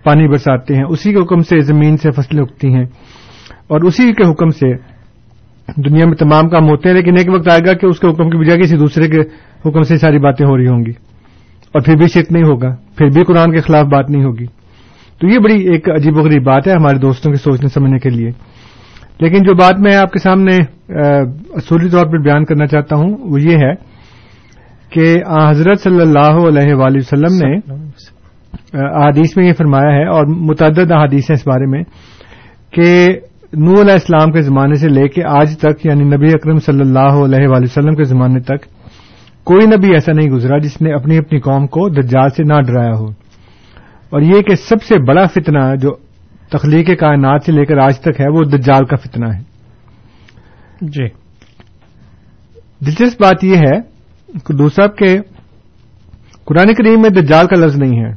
پانی 0.05 0.29
برساتے 0.29 0.75
ہیں، 0.75 0.85
اسی 0.85 1.13
کے 1.13 1.19
حکم 1.19 1.41
سے 1.49 1.59
زمین 1.61 1.97
سے 1.97 2.11
فصلیں 2.11 2.43
اگتی 2.43 2.73
ہیں 2.75 2.85
اور 3.69 3.81
اسی 3.81 4.13
کے 4.13 4.31
حکم 4.31 4.49
سے 4.61 4.73
دنیا 5.77 6.07
میں 6.07 6.17
تمام 6.17 6.49
کام 6.49 6.69
ہوتے 6.69 6.89
ہیں، 6.89 6.97
لیکن 6.97 7.19
ایک 7.19 7.29
وقت 7.35 7.49
آئے 7.51 7.61
گا 7.67 7.73
کہ 7.73 7.87
اس 7.87 8.01
کے 8.01 8.07
حکم 8.09 8.31
کی 8.31 8.39
بجائے 8.39 8.61
کسی 8.61 8.77
دوسرے 8.77 9.09
کے 9.09 9.21
حکم 9.67 9.83
سے 9.83 9.97
ساری 9.97 10.19
باتیں 10.19 10.47
ہو 10.47 10.57
رہی 10.57 10.67
ہوں 10.67 10.85
گی 10.87 10.93
اور 11.75 11.83
پھر 11.83 11.97
بھی 11.97 12.07
شرک 12.07 12.33
نہیں 12.33 12.45
ہوگا، 12.45 12.75
پھر 12.99 13.09
بھی 13.15 13.25
قرآن 13.25 13.53
کے 13.53 13.61
خلاف 13.61 13.87
بات 13.87 14.11
نہیں 14.11 14.25
ہوگی۔ 14.25 14.47
تو 15.21 15.29
یہ 15.29 15.39
بڑی 15.39 15.57
ایک 15.73 15.89
عجیب 15.91 16.17
و 16.17 16.23
غریب 16.23 16.45
بات 16.45 16.67
ہے 16.69 16.73
ہمارے 16.73 16.99
دوستوں 16.99 17.33
کے 17.33 17.39
سوچنے 17.39 17.69
سمجھنے 17.69 17.99
کے 17.99 18.11
لیے۔ 18.11 18.31
لیکن 19.21 19.43
جو 19.43 19.55
بات 19.55 19.81
میں 19.81 19.95
آپ 19.97 20.13
کے 20.13 20.19
سامنے 20.19 20.57
اصولی 21.57 21.89
طور 21.89 22.07
پر 22.07 22.19
بیان 22.19 22.45
کرنا 22.45 22.67
چاہتا 22.67 22.97
ہوں، 22.97 23.17
وہ 23.21 23.41
یہ 23.41 23.57
ہے 23.57 23.73
کہ 24.93 25.07
حضرت 25.49 25.81
صلی 25.81 26.01
اللہ 26.01 26.39
علیہ 26.49 26.75
وآلہ 26.75 26.99
وسلم 26.99 27.35
نے 27.43 27.55
احادیث 28.75 29.37
میں 29.37 29.47
یہ 29.47 29.53
فرمایا 29.59 29.93
ہے 29.95 30.07
اور 30.07 30.27
متعدد 30.49 30.91
احادیث 30.91 31.31
ہیں 31.31 31.37
اس 31.37 31.47
بارے 31.47 31.67
میں 31.67 31.83
کہ 32.73 32.89
نو 33.53 33.81
علیہ 33.81 33.93
السلام 33.93 34.33
کے 34.33 34.43
زمانے 34.43 34.75
سے 34.75 34.89
لے 34.89 35.09
کے 35.09 35.25
آج 35.29 35.57
تک 35.59 35.87
یعنی 35.87 36.05
نبی 36.05 36.33
اکرم 36.33 36.59
صلی 36.67 36.81
اللہ 36.81 37.25
علیہ 37.25 37.49
وآلہ 37.49 37.69
وسلم 37.71 37.95
کے 37.95 38.05
زمانے 38.05 38.41
تک، 38.41 38.67
کوئی 39.47 39.67
نبی 39.67 39.95
ایسا 39.95 40.13
نہیں 40.13 40.31
گزرا 40.31 40.59
جس 40.59 40.81
نے 40.83 40.93
اپنی 40.93 41.19
اپنی 41.19 41.39
قوم 41.41 41.67
کو 41.67 41.89
دجال 41.89 42.29
سے 42.29 42.43
نہ 42.45 42.61
ڈرایا 42.67 42.95
ہو۔ 43.01 43.07
اور 44.11 44.21
یہ 44.21 44.43
کہ 44.43 44.55
سب 44.55 44.83
سے 44.83 44.99
بڑا 44.99 45.27
فتنہ 45.27 45.77
جو 45.77 45.91
تخلیق 46.51 47.01
کائنات 47.01 47.43
سے 47.47 47.53
لے 47.53 47.65
کر 47.65 47.79
آج 47.79 48.01
تک 48.01 48.21
ہے 48.21 48.29
وہ 48.29 48.43
دجال 48.43 48.85
کا 48.85 48.97
فتنہ 48.97 49.27
ہے۔ 49.35 49.43
جی۔ 50.81 51.05
دلچسپ 52.87 53.23
بات 53.23 53.45
یہ 53.45 53.57
ہے 53.57 54.01
دوسرا 54.53 54.87
کہ 54.87 55.19
قرآن 56.45 56.75
کریم 56.75 57.03
میں 57.03 57.11
دجال 57.11 57.47
کا 57.47 57.67
لفظ 57.67 57.77
نہیں 57.77 58.01
ہے۔ 58.01 58.11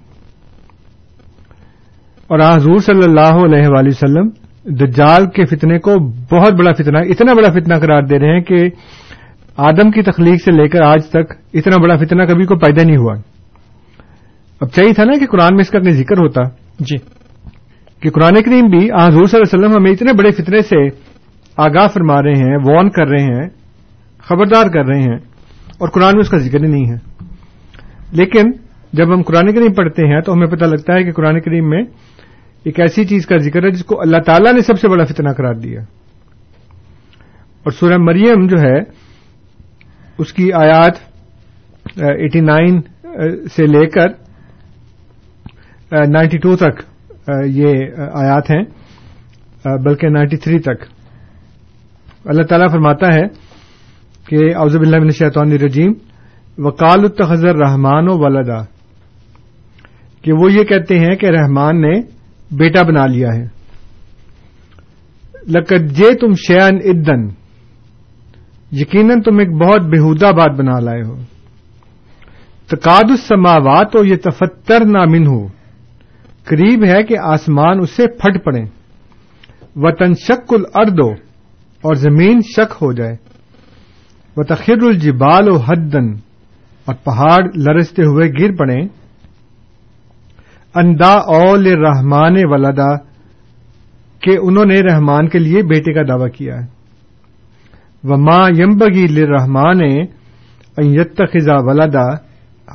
اور 2.28 2.40
حضور 2.58 2.78
صلی 2.78 3.04
اللہ 3.04 3.46
علیہ 3.46 3.68
وآلہ 3.68 3.90
وسلم 3.90 4.30
دجال 4.66 5.30
کے 5.30 5.46
فتنے 5.46 5.80
کو 5.80 5.96
بہت 6.10 6.54
بڑا 6.54 6.72
فتنہ 6.74 6.98
اتنا 6.98 7.34
بڑا 7.34 7.52
فتنہ 7.52 7.74
قرار 7.76 8.04
دے 8.04 8.20
رہے 8.20 8.34
ہیں 8.34 8.44
کہ 8.44 8.70
آدم 9.58 9.92
کی 9.92 10.02
تخلیق 10.02 10.44
سے 10.44 10.52
لے 10.52 10.68
کر 10.68 10.82
آج 10.82 11.08
تک 11.08 11.34
اتنا 11.54 11.82
بڑا 11.82 11.96
فتنہ 11.98 12.24
کبھی 12.24 12.46
کو 12.46 12.56
پیدا 12.56 12.84
نہیں 12.84 12.98
ہوا۔ 12.98 13.33
اب 14.64 14.70
چاہیے 14.70 14.94
تھا 14.94 15.04
نا 15.04 15.18
کہ 15.20 15.26
قرآن 15.26 15.50
میں 15.52 15.62
اس 15.62 15.70
کا 15.70 15.78
اپنے 15.78 15.92
ذکر 15.92 16.18
ہوتا 16.18 16.42
جی۔ 16.80 16.98
کہ 18.00 18.10
قرآن 18.10 18.44
کریم 18.44 18.66
بھی 18.66 18.86
حضور 18.86 19.26
صلی 19.26 19.40
اللہ 19.40 19.44
علیہ 19.44 19.66
وسلم 19.66 19.76
ہمیں 19.76 19.92
اتنے 19.92 20.14
بڑے 20.14 20.32
فتنے 20.32 20.62
سے 20.62 20.88
آگاہ 21.58 21.88
فرما 21.88 22.22
رہے 22.22 22.34
ہیں 22.34 22.58
وارن 22.66 22.90
کر 22.90 23.08
رہے 23.08 23.24
ہیں 23.24 23.50
خبردار 24.18 24.66
کر 24.66 24.86
رہے 24.86 25.02
ہیں 25.02 25.18
اور 25.78 25.90
قرآن 25.90 26.12
میں 26.14 26.22
اس 26.22 26.30
کا 26.30 26.38
ذکر 26.38 26.64
ہی 26.64 26.68
نہیں 26.68 26.90
ہے۔ 26.90 26.96
لیکن 28.12 28.52
جب 28.94 29.14
ہم 29.14 29.22
قرآن 29.22 29.56
کریم 29.56 29.74
پڑھتے 29.74 30.08
ہیں 30.08 30.22
تو 30.22 30.34
ہمیں 30.34 30.48
پتہ 30.48 30.66
لگتا 30.66 30.94
ہے 30.94 31.04
کہ 31.04 31.12
قرآن 31.12 31.42
کریم 31.42 31.70
میں 31.70 31.84
ایک 32.64 32.80
ایسی 32.80 33.06
چیز 33.06 33.26
کا 33.26 33.38
ذکر 33.38 33.64
ہے 33.64 33.72
جس 33.72 33.86
کو 33.86 34.02
اللہ 34.02 34.18
تعالیٰ 34.26 34.54
نے 34.54 34.60
سب 34.60 34.80
سے 34.80 34.88
بڑا 34.88 35.06
فتنہ 35.06 35.30
قرار 35.30 35.54
دیا۔ 35.54 35.82
اور 37.64 37.72
سورہ 37.72 37.98
مریم 37.98 38.48
جو 38.48 38.62
ہے 38.62 38.80
اس 40.18 40.34
کی 40.34 40.54
آیات 40.54 40.98
ایٹی 41.98 42.40
نائن 42.40 42.82
سے 43.56 43.68
لے 43.68 43.86
کر 43.86 44.23
نائنٹی 45.94 46.38
ٹو 46.38 46.56
تک 46.56 46.82
یہ 47.46 47.74
آیات 48.14 48.52
ہیں 48.52 48.64
بلکہ 49.78 50.10
نائنٹی 50.10 50.38
تھری 50.38 50.60
تک۔ 50.60 50.84
اللہ 52.26 52.44
تعالیٰ 52.44 52.72
فرماتا 52.72 53.08
ہے 53.16 53.22
کہ 54.28 54.56
اوزب 54.56 54.82
اللہ 54.82 54.96
من 54.96 55.04
الشیطان 55.04 55.52
الرجیم 55.52 55.94
وکال 56.58 57.00
التخذر 57.00 57.56
رحمان 57.56 58.08
و 58.08 58.12
ولدا۔ 58.14 58.62
کہ 60.22 60.34
وہ 60.34 60.52
یہ 60.52 60.64
کہتے 60.64 61.00
ہیں 61.00 61.16
کہ 61.16 61.26
رحمان 61.26 61.82
نے 61.82 62.02
بیٹا 62.52 62.82
بنا 62.82 63.06
لیا 63.06 63.28
ہے۔ 63.36 63.44
لکت 65.50 65.96
جے 65.96 66.16
تم 66.16 66.34
شیان 66.34 66.76
ادن 66.76 67.26
یقیناً 68.72 69.22
تم 69.22 69.40
ایک 69.40 69.50
بہت 69.52 69.82
بےحدہ 69.82 70.32
بات 70.32 70.60
بنا 70.60 70.80
لائے 70.80 71.02
ہو۔ 71.02 71.18
تقاد 72.68 73.12
السماوات 73.12 73.96
ہو 73.96 74.06
یہ 74.06 74.16
تفتر 74.16 74.86
نامن 74.86 75.28
ہو 75.28 75.63
قریب 76.46 76.86
ہے 76.86 77.04
کہ 77.04 77.16
آسمان 77.24 77.80
اس 77.80 77.90
سے 77.90 78.08
پھٹ 78.08 78.46
پڑے۔ 78.46 78.62
وطن 79.76 80.14
شک 80.14 80.54
الردو 80.54 81.12
اور 81.82 81.96
زمین 81.96 82.42
شک 82.42 82.74
ہو 82.82 82.94
جائے۔ 82.94 83.16
و 84.38 84.44
تخر 84.44 84.82
الجبال 84.82 85.50
و 85.50 85.58
حدن 85.58 86.12
اور 86.86 86.96
پہاڑ 87.04 87.44
لرستے 87.56 88.02
ہوئے 88.02 88.30
گر 88.40 88.56
پڑے۔ 88.56 88.76
اندا 90.76 91.12
اول 91.12 91.68
رحمان 91.68 92.36
ولدا، 92.44 92.96
کہ 94.20 94.38
انہوں 94.42 94.66
نے 94.66 94.82
رحمان 94.82 95.28
کے 95.28 95.40
لیے 95.40 95.64
بیٹے 95.64 95.94
کا 95.94 96.02
دعوی 96.02 96.30
کیا 96.30 96.56
ہے۔ 96.56 96.66
وہ 98.04 98.18
ماں 98.18 98.50
یمبگی 98.58 99.26
رحمان 99.26 99.82
یت 100.78 101.18
خزا 101.18 101.56
ولدا، 101.56 102.14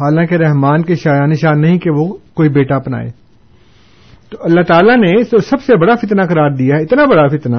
حالانکہ 0.00 0.34
رحمان 0.34 0.82
کے 0.82 0.94
شایان 0.94 1.32
شان 1.32 1.60
نہیں 1.60 1.78
کہ 1.78 1.90
وہ 1.90 2.16
کوئی 2.34 2.48
بیٹا 2.48 2.76
اپنائے۔ 2.76 3.27
تو 4.30 4.38
اللہ 4.40 4.60
تعالیٰ 4.60 4.96
نے 4.96 5.20
اس 5.20 5.30
کو 5.30 5.38
سب 5.38 5.62
سے 5.62 5.76
بڑا 5.76 5.94
فتنہ 5.94 6.22
قرار 6.22 6.50
دیا 6.50 6.76
ہے، 6.76 6.82
اتنا 6.82 7.04
بڑا 7.04 7.26
فتنہ 7.26 7.56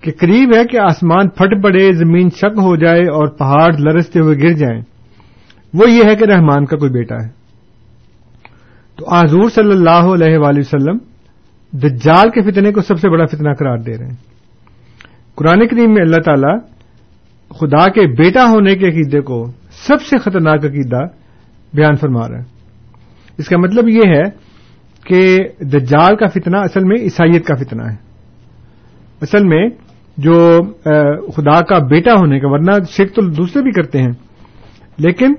کہ 0.00 0.12
قریب 0.20 0.50
ہے 0.56 0.64
کہ 0.64 0.78
آسمان 0.78 1.28
پھٹ 1.28 1.62
پڑے، 1.62 1.92
زمین 1.92 2.30
شک 2.30 2.58
ہو 2.62 2.76
جائے 2.76 3.00
اور 3.00 3.26
پہاڑ 3.28 3.72
لرستے 3.78 4.20
ہوئے 4.20 4.38
گر 4.42 4.52
جائیں۔ 4.52 4.80
وہ 5.74 5.90
یہ 5.90 6.02
ہے 6.04 6.16
کہ 6.16 6.24
رحمان 6.24 6.64
کا 6.64 6.76
کوئی 6.76 6.90
بیٹا 6.90 7.14
ہے۔ 7.14 7.28
تو 8.96 9.14
حضور 9.14 9.48
صلی 9.48 9.70
اللہ 9.70 10.24
علیہ 10.24 10.38
وآلہ 10.38 10.58
وسلم 10.58 10.98
دجال 11.78 12.30
کے 12.30 12.50
فتنے 12.50 12.72
کو 12.72 12.80
سب 12.80 12.98
سے 12.98 13.08
بڑا 13.08 13.26
فتنہ 13.26 13.52
قرار 13.58 13.78
دے 13.78 13.98
رہے 13.98 14.06
ہیں۔ 14.06 14.16
قرآن 15.34 15.68
کریم 15.68 15.94
میں 15.94 16.02
اللہ 16.02 16.16
تعالی 16.16 16.58
خدا 17.48 17.90
کے 17.90 18.06
بیٹا 18.06 18.50
ہونے 18.50 18.76
کے 18.76 18.86
عقیدے 18.86 19.20
کو 19.20 19.46
سب 19.70 20.02
سے 20.02 20.18
خطرناک 20.18 20.64
عقیدہ 20.64 21.04
بیان 21.74 21.94
فرما 21.94 22.28
رہا 22.28 22.38
ہے۔ 22.38 22.44
اس 23.38 23.48
کا 23.48 23.56
مطلب 23.58 23.88
یہ 23.88 24.00
ہے 24.06 24.41
کہ 25.04 25.38
دجال 25.60 26.16
کا 26.16 26.26
فتنہ 26.26 26.56
اصل 26.56 26.84
میں 26.84 26.96
عیسائیت 26.96 27.46
کا 27.46 27.54
فتنہ 27.54 27.82
ہے۔ 27.82 27.96
اصل 29.22 29.44
میں 29.44 29.68
جو 30.16 30.60
خدا 31.36 31.60
کا 31.60 31.78
بیٹا 31.78 32.12
ہونے 32.12 32.40
کا، 32.40 32.48
ورنہ 32.50 32.70
شرک 32.90 33.14
تو 33.14 33.22
دوسرے 33.22 33.62
بھی 33.62 33.70
کرتے 33.70 34.02
ہیں۔ 34.02 34.12
لیکن 34.98 35.34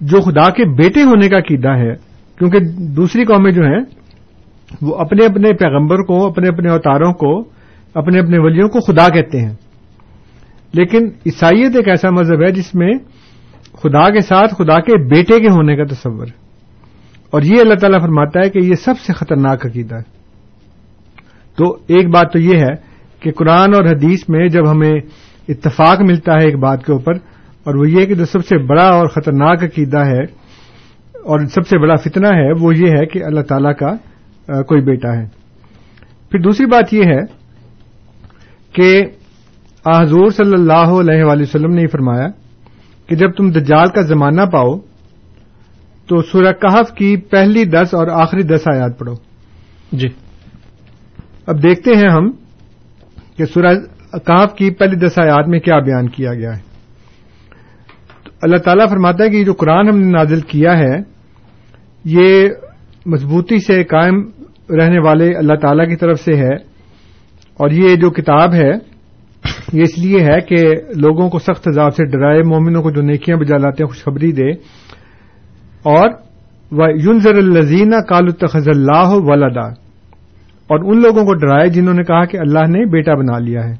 جو 0.00 0.20
خدا 0.20 0.50
کے 0.50 0.64
بیٹے 0.64 1.02
ہونے 1.02 1.28
کا 1.28 1.38
عقیدہ 1.38 1.68
ہے، 1.68 1.94
کیونکہ 2.38 2.58
دوسری 2.78 3.24
قومیں 3.24 3.52
جو 3.52 3.62
ہیں، 3.62 3.80
وہ 4.82 4.96
اپنے 4.96 5.24
اپنے 5.24 5.52
پیغمبر 5.52 5.96
کو، 5.96 6.26
اپنے 6.26 6.48
اپنے 6.48 6.70
اوتاروں 6.70 7.12
کو، 7.12 7.40
اپنے 7.94 8.18
اپنے 8.18 8.38
ولیوں 8.38 8.68
کو 8.68 8.80
خدا 8.80 9.08
کہتے 9.08 9.40
ہیں۔ 9.40 9.54
لیکن 10.72 11.04
عیسائیت 11.26 11.76
ایک 11.76 11.88
ایسا 11.88 12.10
مذہب 12.10 12.42
ہے 12.42 12.50
جس 12.50 12.74
میں 12.74 12.94
خدا 13.72 14.10
کے 14.10 14.20
ساتھ 14.20 14.54
خدا 14.54 14.80
کے 14.80 15.08
بیٹے 15.08 15.40
کے 15.40 15.48
ہونے 15.48 15.76
کا 15.76 15.84
تصور 15.84 16.26
اور 17.32 17.42
یہ 17.42 17.60
اللہ 17.60 17.74
تعالیٰ 17.74 18.00
فرماتا 18.00 18.40
ہے 18.40 18.50
کہ 18.50 18.58
یہ 18.58 18.74
سب 18.74 18.98
سے 19.06 19.12
خطرناک 19.12 19.66
عقیدہ 19.66 19.94
ہے۔ 19.94 20.14
تو 21.58 21.72
ایک 21.88 22.08
بات 22.08 22.32
تو 22.32 22.38
یہ 22.38 22.58
ہے 22.58 22.74
کہ 23.20 23.32
قرآن 23.32 23.74
اور 23.74 23.84
حدیث 23.84 24.28
میں 24.28 24.48
جب 24.48 24.70
ہمیں 24.70 24.94
اتفاق 25.48 26.00
ملتا 26.00 26.32
ہے 26.32 26.44
ایک 26.44 26.58
بات 26.58 26.84
کے 26.86 26.92
اوپر، 26.92 27.12
اور 27.66 27.74
وہ 27.74 27.88
یہ 27.90 28.06
کہ 28.06 28.14
جو 28.14 28.24
سب 28.24 28.44
سے 28.46 28.58
بڑا 28.66 28.88
اور 28.88 29.06
خطرناک 29.06 29.64
عقیدہ 29.64 30.04
ہے 30.06 30.22
اور 31.24 31.46
سب 31.54 31.66
سے 31.66 31.78
بڑا 31.78 31.94
فتنہ 31.94 32.28
ہے، 32.28 32.50
وہ 32.60 32.74
یہ 32.76 32.90
ہے 32.90 33.06
کہ 33.06 33.24
اللہ 33.24 33.42
تعالی 33.48 33.72
کا 33.74 34.62
کوئی 34.62 34.80
بیٹا 34.80 35.12
ہے۔ 35.12 35.24
پھر 36.30 36.40
دوسری 36.40 36.66
بات 36.66 36.92
یہ 36.94 37.04
ہے 37.04 37.20
کہ 38.74 38.88
حضور 39.84 40.28
صلی 40.28 40.52
اللہ 40.52 40.90
علیہ 41.00 41.24
وآلہ 41.24 41.42
وسلم 41.42 41.74
نے 41.74 41.82
یہ 41.82 41.92
فرمایا 41.92 42.26
کہ 43.08 43.16
جب 43.16 43.32
تم 43.32 43.50
دجال 43.50 43.88
کا 43.88 44.02
زمانہ 44.02 44.44
پاؤ 44.52 44.76
تو 46.06 46.22
سورہ 46.22 46.52
کہف 46.52 46.92
کی 46.94 47.16
پہلی 47.16 47.64
دس 47.64 47.94
اور 47.94 48.06
آخری 48.08 48.42
دس 48.42 48.60
آیات 48.74 48.98
پڑھو۔ 48.98 49.14
جی۔ 49.92 50.08
اب 51.46 51.62
دیکھتے 51.62 51.96
ہیں 51.96 52.10
ہم 52.10 52.30
کہ 53.36 53.44
سورہ 53.44 53.74
کہف 54.18 54.54
کی 54.54 54.70
پہلی 54.70 54.96
دس 54.96 55.18
آیات 55.18 55.48
میں 55.48 55.60
کیا 55.60 55.78
بیان 55.78 56.08
کیا 56.08 56.34
گیا 56.34 56.56
ہے۔ 56.56 56.62
اللہ 58.42 58.56
تعالیٰ 58.56 58.88
فرماتا 58.88 59.24
ہے 59.24 59.30
کہ 59.30 59.44
جو 59.44 59.52
قرآن 59.52 59.88
ہم 59.88 59.98
نے 59.98 60.10
نازل 60.10 60.40
کیا 60.40 60.78
ہے 60.78 60.98
یہ 62.04 62.48
مضبوطی 63.06 63.58
سے 63.58 63.84
قائم 63.84 64.30
رہنے 64.70 64.98
والے 64.98 65.34
اللہ 65.34 65.54
تعالی 65.62 65.86
کی 65.86 65.96
طرف 65.96 66.20
سے 66.20 66.34
ہے۔ 66.34 66.54
اور 67.54 67.70
یہ 67.70 67.96
جو 67.96 68.10
کتاب 68.10 68.54
ہے 68.54 68.70
یہ 69.72 69.82
اس 69.82 69.98
لیے 69.98 70.20
ہے 70.20 70.40
کہ 70.40 70.56
لوگوں 70.96 71.30
کو 71.30 71.38
سخت 71.38 71.68
عذاب 71.68 71.94
سے 71.94 72.04
ڈرائے 72.04 72.42
مومنوں 72.42 72.82
کو 72.82 72.90
جو 72.90 73.02
نیکیاں 73.02 73.36
بجا 73.36 73.56
لاتے 73.56 73.82
ہیں 73.82 73.88
خوشخبری 73.88 74.32
دے۔ 74.32 74.52
اور 75.86 76.10
یونزر 76.90 77.34
الزین 77.34 77.90
کال 78.08 78.24
التخذ 78.24 78.68
اللہ 78.68 79.08
ولدا 79.08 79.68
اور 80.70 80.78
ان 80.84 81.02
لوگوں 81.02 81.24
کو 81.24 81.34
ڈرائے 81.34 81.68
جنہوں 81.68 81.94
نے 81.94 82.02
کہا 82.02 82.24
کہ 82.24 82.36
اللہ 82.36 82.58
نے 82.58 82.84
بیٹا 82.84 83.14
بنا 83.14 83.38
لیا 83.38 83.64
ہے۔ 83.68 83.74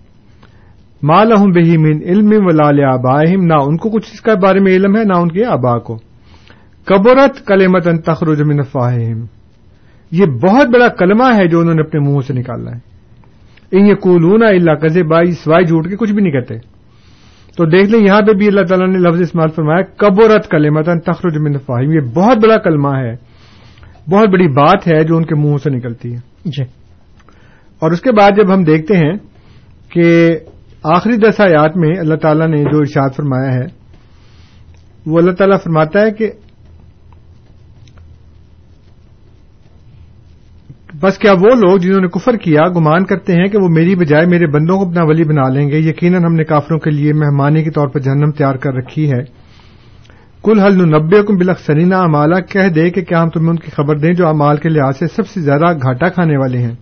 ماں 1.02 1.24
لہم 1.24 1.50
بہی 1.50 1.76
من 1.76 2.02
علم 2.02 2.46
و 2.46 2.50
لال 2.50 2.84
آباہم 2.84 3.44
نہ 3.44 3.52
ان 3.52 3.76
کو 3.76 3.90
کچھ 3.90 4.10
اس 4.12 4.20
کے 4.20 4.40
بارے 4.42 4.60
میں 4.60 4.72
علم 4.72 4.96
ہے، 4.96 5.04
نہ 5.04 5.12
ان 5.12 5.28
کے 5.28 5.44
آبا 5.44 5.78
کو۔ 5.78 5.96
کبرت 6.84 7.46
کلمت 7.46 7.88
ان 7.88 7.98
تخرج 7.98 8.42
من 8.42 8.62
فاہم 8.62 9.24
یہ 10.10 10.26
بہت 10.26 10.66
بڑا 10.66 10.88
کلمہ 10.88 11.34
ہے 11.36 11.48
جو 11.48 11.60
انہوں 11.60 11.74
نے 11.74 11.82
اپنے 11.82 12.00
منہ 12.00 12.20
سے 12.26 12.34
نکالا 12.34 12.70
ہے۔ 12.70 12.78
ان 13.72 13.86
یقولون 13.86 14.42
اللہ 14.42 14.74
کزے 14.74 15.02
بائی 15.02 15.32
سوائے 15.32 15.64
جھوٹ 15.64 15.88
کے 15.88 15.96
کچھ 15.96 16.12
بھی 16.12 16.22
نہیں 16.22 16.32
کہتے۔ 16.32 16.75
تو 17.56 17.64
دیکھ 17.64 17.90
لیں 17.90 18.00
یہاں 18.00 18.20
پہ 18.22 18.32
بھی 18.32 18.46
اللہ 18.46 18.60
تعالیٰ 18.60 18.88
نے 18.88 18.98
لفظ 18.98 19.20
استعمال 19.20 19.48
فرمایا 19.48 19.82
کبرت 19.82 20.50
کلمت 20.50 20.88
ان 20.88 21.00
تخرج 21.00 21.36
من 21.36 21.58
فاہم 21.58 21.92
یہ 21.92 22.00
بہت 22.00 22.36
بڑا 22.36 22.56
کلمہ 22.56 22.88
ہے 22.88 23.14
بہت 24.10 24.28
بڑی 24.28 24.48
بات 24.48 24.86
ہے 24.88 25.04
جو 25.04 25.16
ان 25.16 25.24
کے 25.24 25.34
منہ 25.34 25.56
سے 25.56 25.70
نکلتی 25.70 26.14
ہے۔ 26.14 26.18
جی۔ 26.44 26.62
اور 27.82 27.90
اس 27.90 28.00
کے 28.00 28.12
بعد 28.12 28.30
جب 28.36 28.54
ہم 28.54 28.64
دیکھتے 28.64 28.96
ہیں 28.96 29.12
کہ 29.90 30.36
آخری 30.84 31.16
دس 31.16 31.40
آیات 31.40 31.76
میں 31.76 31.98
اللہ 31.98 32.14
تعالیٰ 32.14 32.48
نے 32.48 32.62
جو 32.62 32.78
ارشاد 32.78 33.08
فرمایا 33.16 33.54
ہے 33.54 33.66
وہ 35.06 35.18
اللہ 35.18 35.30
تعالیٰ 35.30 35.56
فرماتا 35.64 36.00
ہے 36.00 36.10
کہ 36.10 36.30
بس 41.02 41.18
کیا 41.18 41.32
وہ 41.32 41.54
لوگ 41.54 41.78
جنہوں 41.78 42.00
نے 42.00 42.08
کفر 42.08 42.36
کیا، 42.36 42.62
گمان 42.68 43.04
کرتے 43.04 43.32
ہیں 43.32 43.46
کہ 43.46 43.58
وہ 43.58 43.68
میری 43.68 43.94
بجائے 43.94 44.26
میرے 44.26 44.46
بندوں 44.46 44.78
کو 44.78 44.88
اپنا 44.88 45.00
ولی 45.04 45.24
بنا 45.24 45.48
لیں 45.48 45.68
گے۔ 45.68 45.78
یقیناً 45.78 46.24
ہم 46.24 46.34
نے 46.34 46.44
کافروں 46.44 46.78
کے 46.78 46.90
لیے 46.90 47.12
مہمانی 47.12 47.64
کے 47.64 47.70
طور 47.70 47.88
پر 47.88 48.00
جہنم 48.00 48.30
تیار 48.30 48.54
کر 48.54 48.74
رکھی 48.74 49.12
ہے۔ 49.12 49.46
کل 50.44 50.60
حل 50.60 50.88
نبے 50.88 51.22
کم 51.22 51.36
بلخ 51.36 51.58
سرینا 51.60 52.02
امالا 52.02 52.40
کہہ 52.40 52.68
دے 52.68 52.90
کہ 52.90 53.02
کیا 53.02 53.22
ہم 53.22 53.28
تمہیں 53.28 53.48
ان 53.48 53.56
کی 53.56 53.70
خبر 53.70 53.98
دیں 53.98 54.12
جو 54.12 54.28
امال 54.28 54.56
کے 54.56 54.68
لحاظ 54.68 54.98
سے 54.98 55.06
سب 55.06 55.28
سے 55.28 55.40
زیادہ 55.40 55.72
گھاٹا 55.82 56.08
کھانے 56.08 56.36
والے 56.36 56.58
ہیں۔ 56.58 56.74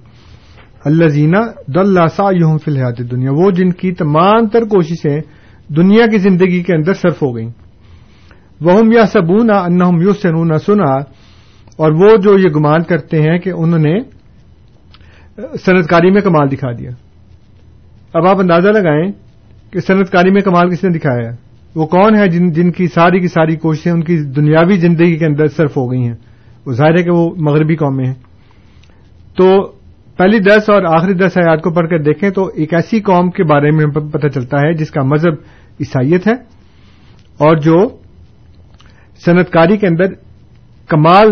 اللہ 0.85 1.09
زینا 1.09 1.41
دلاسا 1.75 2.25
یوں 2.33 2.59
فی 2.59 2.71
الحال 2.71 3.11
دنیا 3.11 3.31
وہ 3.33 3.51
جن 3.51 3.71
کی 3.73 3.93
تمام 3.93 4.47
تر 4.47 4.63
کوششیں 4.63 5.21
دنیا 5.77 6.07
کی 6.07 6.19
زندگی 6.19 6.63
کے 6.63 6.75
اندر 6.75 6.95
صرف 6.95 7.23
ہو 7.23 7.37
گئیں۔ 7.37 7.51
وہ 8.61 8.81
یا 8.95 9.07
سبونا 9.07 9.59
ان 9.59 10.03
یو 10.03 10.13
سنونا 10.13 10.59
سنا۔ 10.59 11.24
اور 11.77 11.93
وہ 11.93 12.17
جو 12.17 12.39
یہ 12.39 12.49
گمان 12.57 12.83
کرتے 12.83 13.23
ہیں 13.23 13.39
کہ 13.39 13.51
انہوں 13.51 13.79
نے 13.79 13.99
صنعت 15.61 15.89
کاری 15.89 16.11
میں 16.11 16.21
کمال 16.21 16.51
دکھا 16.51 16.73
دیا۔ 16.73 16.91
اب 18.15 18.27
آپ 18.27 18.39
اندازہ 18.39 18.69
لگائیں 18.69 19.13
کہ 19.71 19.81
صنعت 19.81 20.11
کاری 20.11 20.31
میں 20.31 20.43
کمال 20.43 20.71
کس 20.71 20.85
نے 20.85 20.99
دکھایا۔ 20.99 21.31
ہے 21.31 21.37
وہ 21.75 21.87
کون 21.87 22.17
ہے 22.17 22.29
جن 22.29 22.53
جن 22.53 22.73
کی 22.73 22.87
ساری 22.87 23.21
کی 23.21 23.29
ساری 23.29 23.57
کوششیں 23.57 23.93
ان 23.93 24.05
کی 24.05 24.17
دنیاوی 24.17 24.77
زندگی 24.77 25.17
کے 25.17 25.27
اندر 25.27 25.47
صرف 25.47 25.77
ہو 25.77 25.91
گئی 25.91 26.03
ہیں؟ 26.03 26.15
وہ 26.67 26.73
ظاہر 26.73 26.99
ہے 26.99 27.03
کہ 27.03 27.11
وہ 27.11 27.31
مغربی 27.37 27.77
قومیں 27.77 28.07
ہیں۔ 28.07 28.15
تو 29.37 29.73
پہلی 30.17 30.39
دس 30.39 30.71
اور 30.71 30.83
آخری 30.83 31.15
دس 31.15 31.37
آیات 31.37 31.63
کو 31.63 31.71
پڑھ 31.71 31.89
کر 31.89 31.99
دیکھیں 31.99 32.31
تو 32.31 32.47
ایک 32.47 32.75
ایسی 32.75 33.01
قوم 33.01 33.31
کے 33.31 33.45
بارے 33.45 33.71
میں 33.71 33.87
پتہ 33.87 34.27
چلتا 34.27 34.57
ہے 34.59 34.73
جس 34.73 34.91
کا 34.91 35.03
مذہب 35.03 35.33
عیسائیت 35.81 36.27
ہے 36.27 36.33
اور 37.39 37.57
جو 37.57 37.89
صنعت 39.25 39.51
کاری 39.51 39.77
کے 39.77 39.87
اندر 39.87 40.05
کمال 40.89 41.27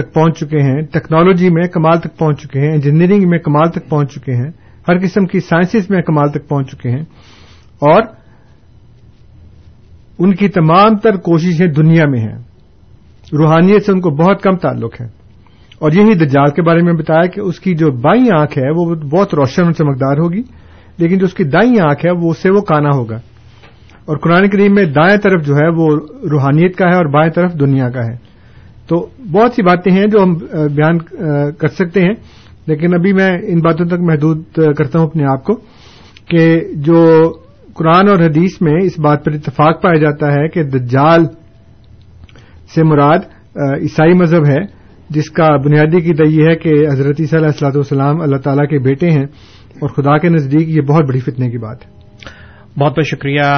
تک 0.00 0.14
پہنچ 0.14 0.38
چکے 0.38 0.62
ہیں، 0.62 0.82
ٹیکنالوجی 0.92 1.50
میں 1.50 1.68
کمال 1.68 1.98
تک 2.00 2.18
پہنچ 2.18 2.42
چکے 2.42 2.60
ہیں، 2.60 2.72
انجینئرنگ 2.72 3.28
میں 3.28 3.38
کمال 3.38 3.70
تک 3.70 3.88
پہنچ 3.88 4.12
چکے 4.12 4.32
ہیں، 4.32 4.50
ہر 4.88 4.98
قسم 4.98 5.26
کی 5.26 5.40
سائنسز 5.40 5.90
میں 5.90 6.02
کمال 6.02 6.30
تک 6.30 6.48
پہنچ 6.48 6.70
چکے 6.70 6.90
ہیں 6.90 7.02
اور 7.78 8.02
ان 10.18 10.34
کی 10.34 10.48
تمام 10.48 10.96
تر 10.96 11.16
کوششیں 11.16 11.66
دنیا 11.66 12.06
میں 12.06 12.20
ہیں۔ 12.20 12.38
روحانیت 13.32 13.84
سے 13.84 13.92
ان 13.92 14.00
کو 14.00 14.10
بہت 14.10 14.42
کم 14.42 14.56
تعلق 14.56 15.00
ہے۔ 15.00 15.06
اور 15.78 15.92
یہی 15.92 16.14
دجال 16.14 16.50
کے 16.50 16.62
بارے 16.62 16.82
میں 16.82 16.92
بتایا 16.92 17.26
کہ 17.26 17.40
اس 17.40 17.60
کی 17.60 17.74
جو 17.74 17.90
بائیں 17.90 18.40
آنکھ 18.40 18.58
ہے، 18.58 18.70
وہ 18.70 18.94
بہت 18.94 19.34
روشن 19.34 19.64
اور 19.64 19.72
چمکدار 19.72 20.18
ہوگی، 20.18 20.42
لیکن 20.98 21.18
جو 21.18 21.26
اس 21.26 21.34
کی 21.34 21.44
دائیں 21.44 21.80
آنکھ 21.80 22.06
ہے، 22.06 22.10
وہ 22.10 22.30
اس 22.30 22.42
سے 22.42 22.50
وہ 22.50 22.60
کانا 22.60 22.88
ہوگا۔ 22.88 23.16
اور 24.04 24.16
قرآن 24.16 24.50
کریم 24.50 24.74
میں 24.74 24.84
دائیں 24.84 25.18
طرف 25.18 25.46
جو 25.46 25.54
ہے، 25.56 25.68
وہ 25.68 25.88
روحانیت 26.30 26.76
کا 26.76 26.88
ہے 26.88 26.94
اور 26.94 27.04
بائیں 27.04 27.32
طرف 27.32 27.52
دنیا 27.60 27.90
کا 27.90 28.06
ہے۔ 28.06 28.27
تو 28.88 28.96
بہت 29.32 29.52
سی 29.52 29.62
باتیں 29.62 29.92
ہیں 29.92 30.06
جو 30.06 30.22
ہم 30.22 30.32
بیان 30.74 30.98
کر 31.58 31.68
سکتے 31.74 32.00
ہیں، 32.00 32.14
لیکن 32.66 32.94
ابھی 32.94 33.12
میں 33.12 33.30
ان 33.44 33.60
باتوں 33.60 33.86
تک 33.86 34.00
محدود 34.02 34.42
کرتا 34.76 34.98
ہوں 34.98 35.06
اپنے 35.06 35.24
آپ 35.32 35.44
کو 35.44 35.54
کہ 36.30 36.44
جو 36.86 37.02
قرآن 37.76 38.08
اور 38.08 38.18
حدیث 38.18 38.60
میں 38.60 38.74
اس 38.82 38.98
بات 38.98 39.24
پر 39.24 39.32
اتفاق 39.32 39.82
پایا 39.82 39.98
جاتا 40.00 40.32
ہے 40.32 40.48
کہ 40.48 40.62
دجال 40.70 41.24
سے 42.74 42.82
مراد 42.84 43.20
عیسائی 43.76 44.14
مذہب 44.14 44.46
ہے، 44.46 44.60
جس 45.10 45.30
کا 45.30 45.48
بنیادی 45.56 46.00
کی 46.00 46.12
یہ 46.28 46.48
ہے 46.48 46.54
کہ 46.56 46.72
حضرت 46.88 47.20
عیسیٰ 47.20 47.38
علیہ 47.38 47.48
السلاۃ 47.48 47.76
والسلام 47.76 48.20
اللہ 48.20 48.40
تعالیٰ 48.44 48.68
کے 48.70 48.78
بیٹے 48.78 49.10
ہیں 49.10 49.24
اور 49.80 49.88
خدا 49.88 50.16
کے 50.18 50.28
نزدیک 50.28 50.68
یہ 50.68 50.82
بہت 50.88 51.04
بڑی 51.08 51.20
فتنے 51.20 51.50
کی 51.50 51.58
بات 51.58 51.86
ہے۔ 51.86 51.90
بہت 52.76 52.92
بہت 52.92 53.06
شکریہ 53.06 53.48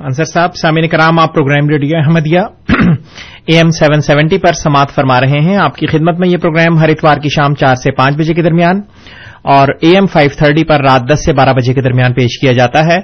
انصر 0.00 0.24
صاحب، 0.24 0.54
سامعین 0.54 0.88
کرام، 0.88 1.18
آپ 1.18 1.34
program 1.34 1.68
radio 1.68 1.96
Ahmadiyya 1.98 2.40
A 3.46 3.56
M 3.56 3.70
seven 3.70 4.00
seventy 4.00 4.38
پر 4.38 4.52
سماعت 4.52 4.90
فرما 4.90 5.20
رہے 5.20 5.40
ہیں۔ 5.40 5.56
آپ 5.56 5.76
کی 5.76 5.86
خدمت 5.86 6.18
میں 6.18 6.28
یہ 6.28 6.36
پروگرام 6.36 6.78
ہر 6.78 6.88
اتوار 6.88 7.16
کی 7.16 7.28
شام 7.28 7.54
چار 7.54 7.74
سے 7.74 7.92
پانچ 7.92 8.16
بجے 8.16 8.34
کے 8.34 8.42
درمیان 8.42 8.80
اور 9.52 9.68
اے 9.80 9.90
ایم 9.90 10.06
فائیو 10.06 10.30
تھرٹی 10.38 10.64
پر 10.64 10.80
رات 10.80 11.12
دس 11.12 11.24
سے 11.24 11.32
بارہ 11.32 11.52
بجے 11.52 11.72
کے 11.74 11.80
درمیان 11.80 12.12
پیش 12.12 12.38
کیا 12.40 12.52
جاتا 12.52 12.84
ہے۔ 12.86 13.00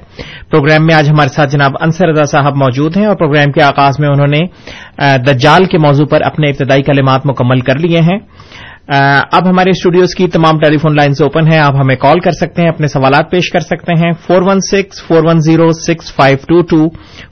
پروگرام 0.50 0.86
میں 0.86 0.94
آج 0.94 1.10
ہمارے 1.10 1.28
ساتھ 1.28 1.50
جناب 1.52 1.72
انصر 1.80 2.08
رضا 2.08 2.24
صاحب 2.24 2.56
موجود 2.56 2.96
ہیں 2.96 3.06
اور 3.06 3.16
پروگرام 3.16 3.52
کے 3.52 3.62
آغاز 3.62 4.00
میں 4.00 4.08
انہوں 4.08 4.26
نے 4.26 4.40
دجال 5.18 5.64
کے 5.64 5.78
موضوع 5.78 6.06
پر 6.06 6.22
اپنے 6.22 6.50
ابتدائی 6.50 6.82
کلمات 6.82 7.26
مکمل 7.26 7.60
کر 7.60 7.78
لیے 7.78 8.00
ہیں۔ 8.00 8.18
اب 9.32 9.48
ہمارے 9.48 9.70
اسٹوڈیوز 9.70 10.14
کی 10.14 10.26
تمام 10.28 10.58
ٹیلی 10.58 10.78
فون 10.78 10.96
لائنز 10.96 11.22
اوپن 11.22 11.52
ہیں، 11.52 11.58
آپ 11.58 11.74
ہمیں 11.74 11.96
کال 11.96 12.20
کر 12.20 12.30
سکتے 12.30 12.62
ہیں، 12.62 12.68
اپنے 12.68 12.86
سوالات 12.86 13.30
پیش 13.30 13.50
کر 13.50 13.60
سکتے 13.60 13.92
ہیں۔ 14.04 14.12
Four 14.12 14.42
one 14.42 14.60
six, 14.60 15.02
four 15.06 15.22
one 15.24 15.40
zero, 15.40 15.72
six 15.72 16.14
five 16.14 16.36
two 16.48 16.62
two. 16.62 16.88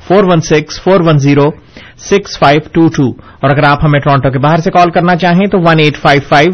Four 0.08 0.24
one 0.24 0.40
six, 0.40 0.82
four 0.82 1.00
one 1.00 1.18
zero, 1.18 1.50
six 1.98 2.38
five 2.38 2.60
two 2.72 2.88
two. 2.88 3.08
اور 3.10 3.50
اگر 3.50 3.64
آپ 3.64 3.78
ہمیں 3.84 4.00
ٹورانٹو 4.00 4.30
کے 4.30 4.38
باہر 4.38 4.56
سے 4.56 4.70
کال 4.70 4.90
کرنا 4.90 5.16
چاہیں 5.16 5.46
تو 5.46 5.58
one 5.58 5.78
eight 5.78 5.96
five 5.96 6.20
five, 6.28 6.52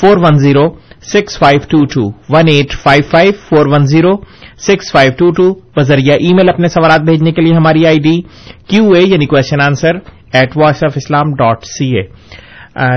four 0.00 0.16
one 0.16 0.38
zero, 0.38 0.68
six 1.02 1.38
five 1.38 1.60
two 1.68 1.84
two. 1.84 2.08
One 2.28 2.48
eight 2.50 2.72
five 2.72 3.02
five, 3.10 3.32
four 3.48 3.66
one 3.66 3.86
zero, 3.86 4.16
six 4.58 4.92
five 4.92 5.12
two 5.18 5.30
two. 5.30 5.54
بذریعہ 5.76 6.16
ای 6.20 6.34
میل 6.34 6.48
اپنے 6.48 6.68
سوالات 6.68 7.00
بھیجنے 7.00 7.32
کے 7.32 7.42
لیے 7.42 7.54
ہماری 7.54 7.86
آئی 7.86 7.98
ڈی 7.98 8.20
کیو 8.68 8.92
اے 8.92 9.02
یعنی 9.02 9.26
question 9.26 9.62
answer 9.62 9.94
at 10.32 10.56
voice 10.56 10.84
of 10.84 10.92
Islam 10.96 11.34
dot 11.34 11.64
C 11.64 11.96
A 11.96 12.02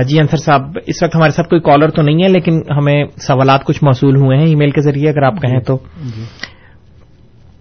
جی 0.08 0.18
انصر 0.20 0.36
صاحب 0.36 0.78
اس 0.86 1.02
وقت 1.02 1.16
ہمارے 1.16 1.30
ساتھ 1.30 1.48
کوئی 1.48 1.60
کالر 1.60 1.90
تو 1.90 2.02
نہیں 2.02 2.22
ہے 2.22 2.28
لیکن 2.28 2.60
ہمیں 2.78 3.04
سوالات 3.16 3.64
کچھ 3.64 3.84
موصول 3.84 4.16
ہوئے 4.16 4.38
ہیں 4.38 4.44
ای 4.44 4.54
میل 4.54 4.70
کے 4.70 4.80
ذریعے 4.80 5.10
اگر 5.10 5.22
آپ 5.22 5.34
کہیں 5.42 5.60
تو۔ 5.60 5.76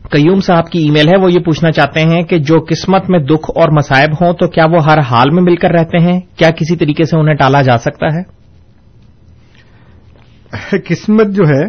قیوم 0.09 0.39
صاحب 0.39 0.69
کی 0.69 0.79
ای 0.79 0.89
میل 0.89 1.07
ہے 1.07 1.21
وہ 1.21 1.31
یہ 1.31 1.39
پوچھنا 1.39 1.71
چاہتے 1.71 1.99
ہیں 1.99 2.23
کہ 2.23 2.37
جو 2.37 2.65
قسمت 2.69 3.09
میں 3.09 3.19
دکھ 3.19 3.51
اور 3.55 3.71
مسائب 3.71 4.13
ہوں 4.21 4.33
تو 4.33 4.47
کیا 4.47 4.65
وہ 4.65 4.83
ہر 4.83 4.99
حال 4.99 5.29
میں 5.31 5.43
مل 5.43 5.55
کر 5.55 5.71
رہتے 5.71 5.97
ہیں؟ 5.97 6.19
کیا 6.35 6.49
کسی 6.49 6.75
طریقے 6.75 7.03
سے 7.03 7.17
انہیں 7.17 7.35
ٹالا 7.35 7.61
جا 7.61 7.77
سکتا 7.77 8.05
ہے؟ 8.13 8.23
قسمت 10.85 11.27
جو 11.27 11.43
ہے 11.43 11.63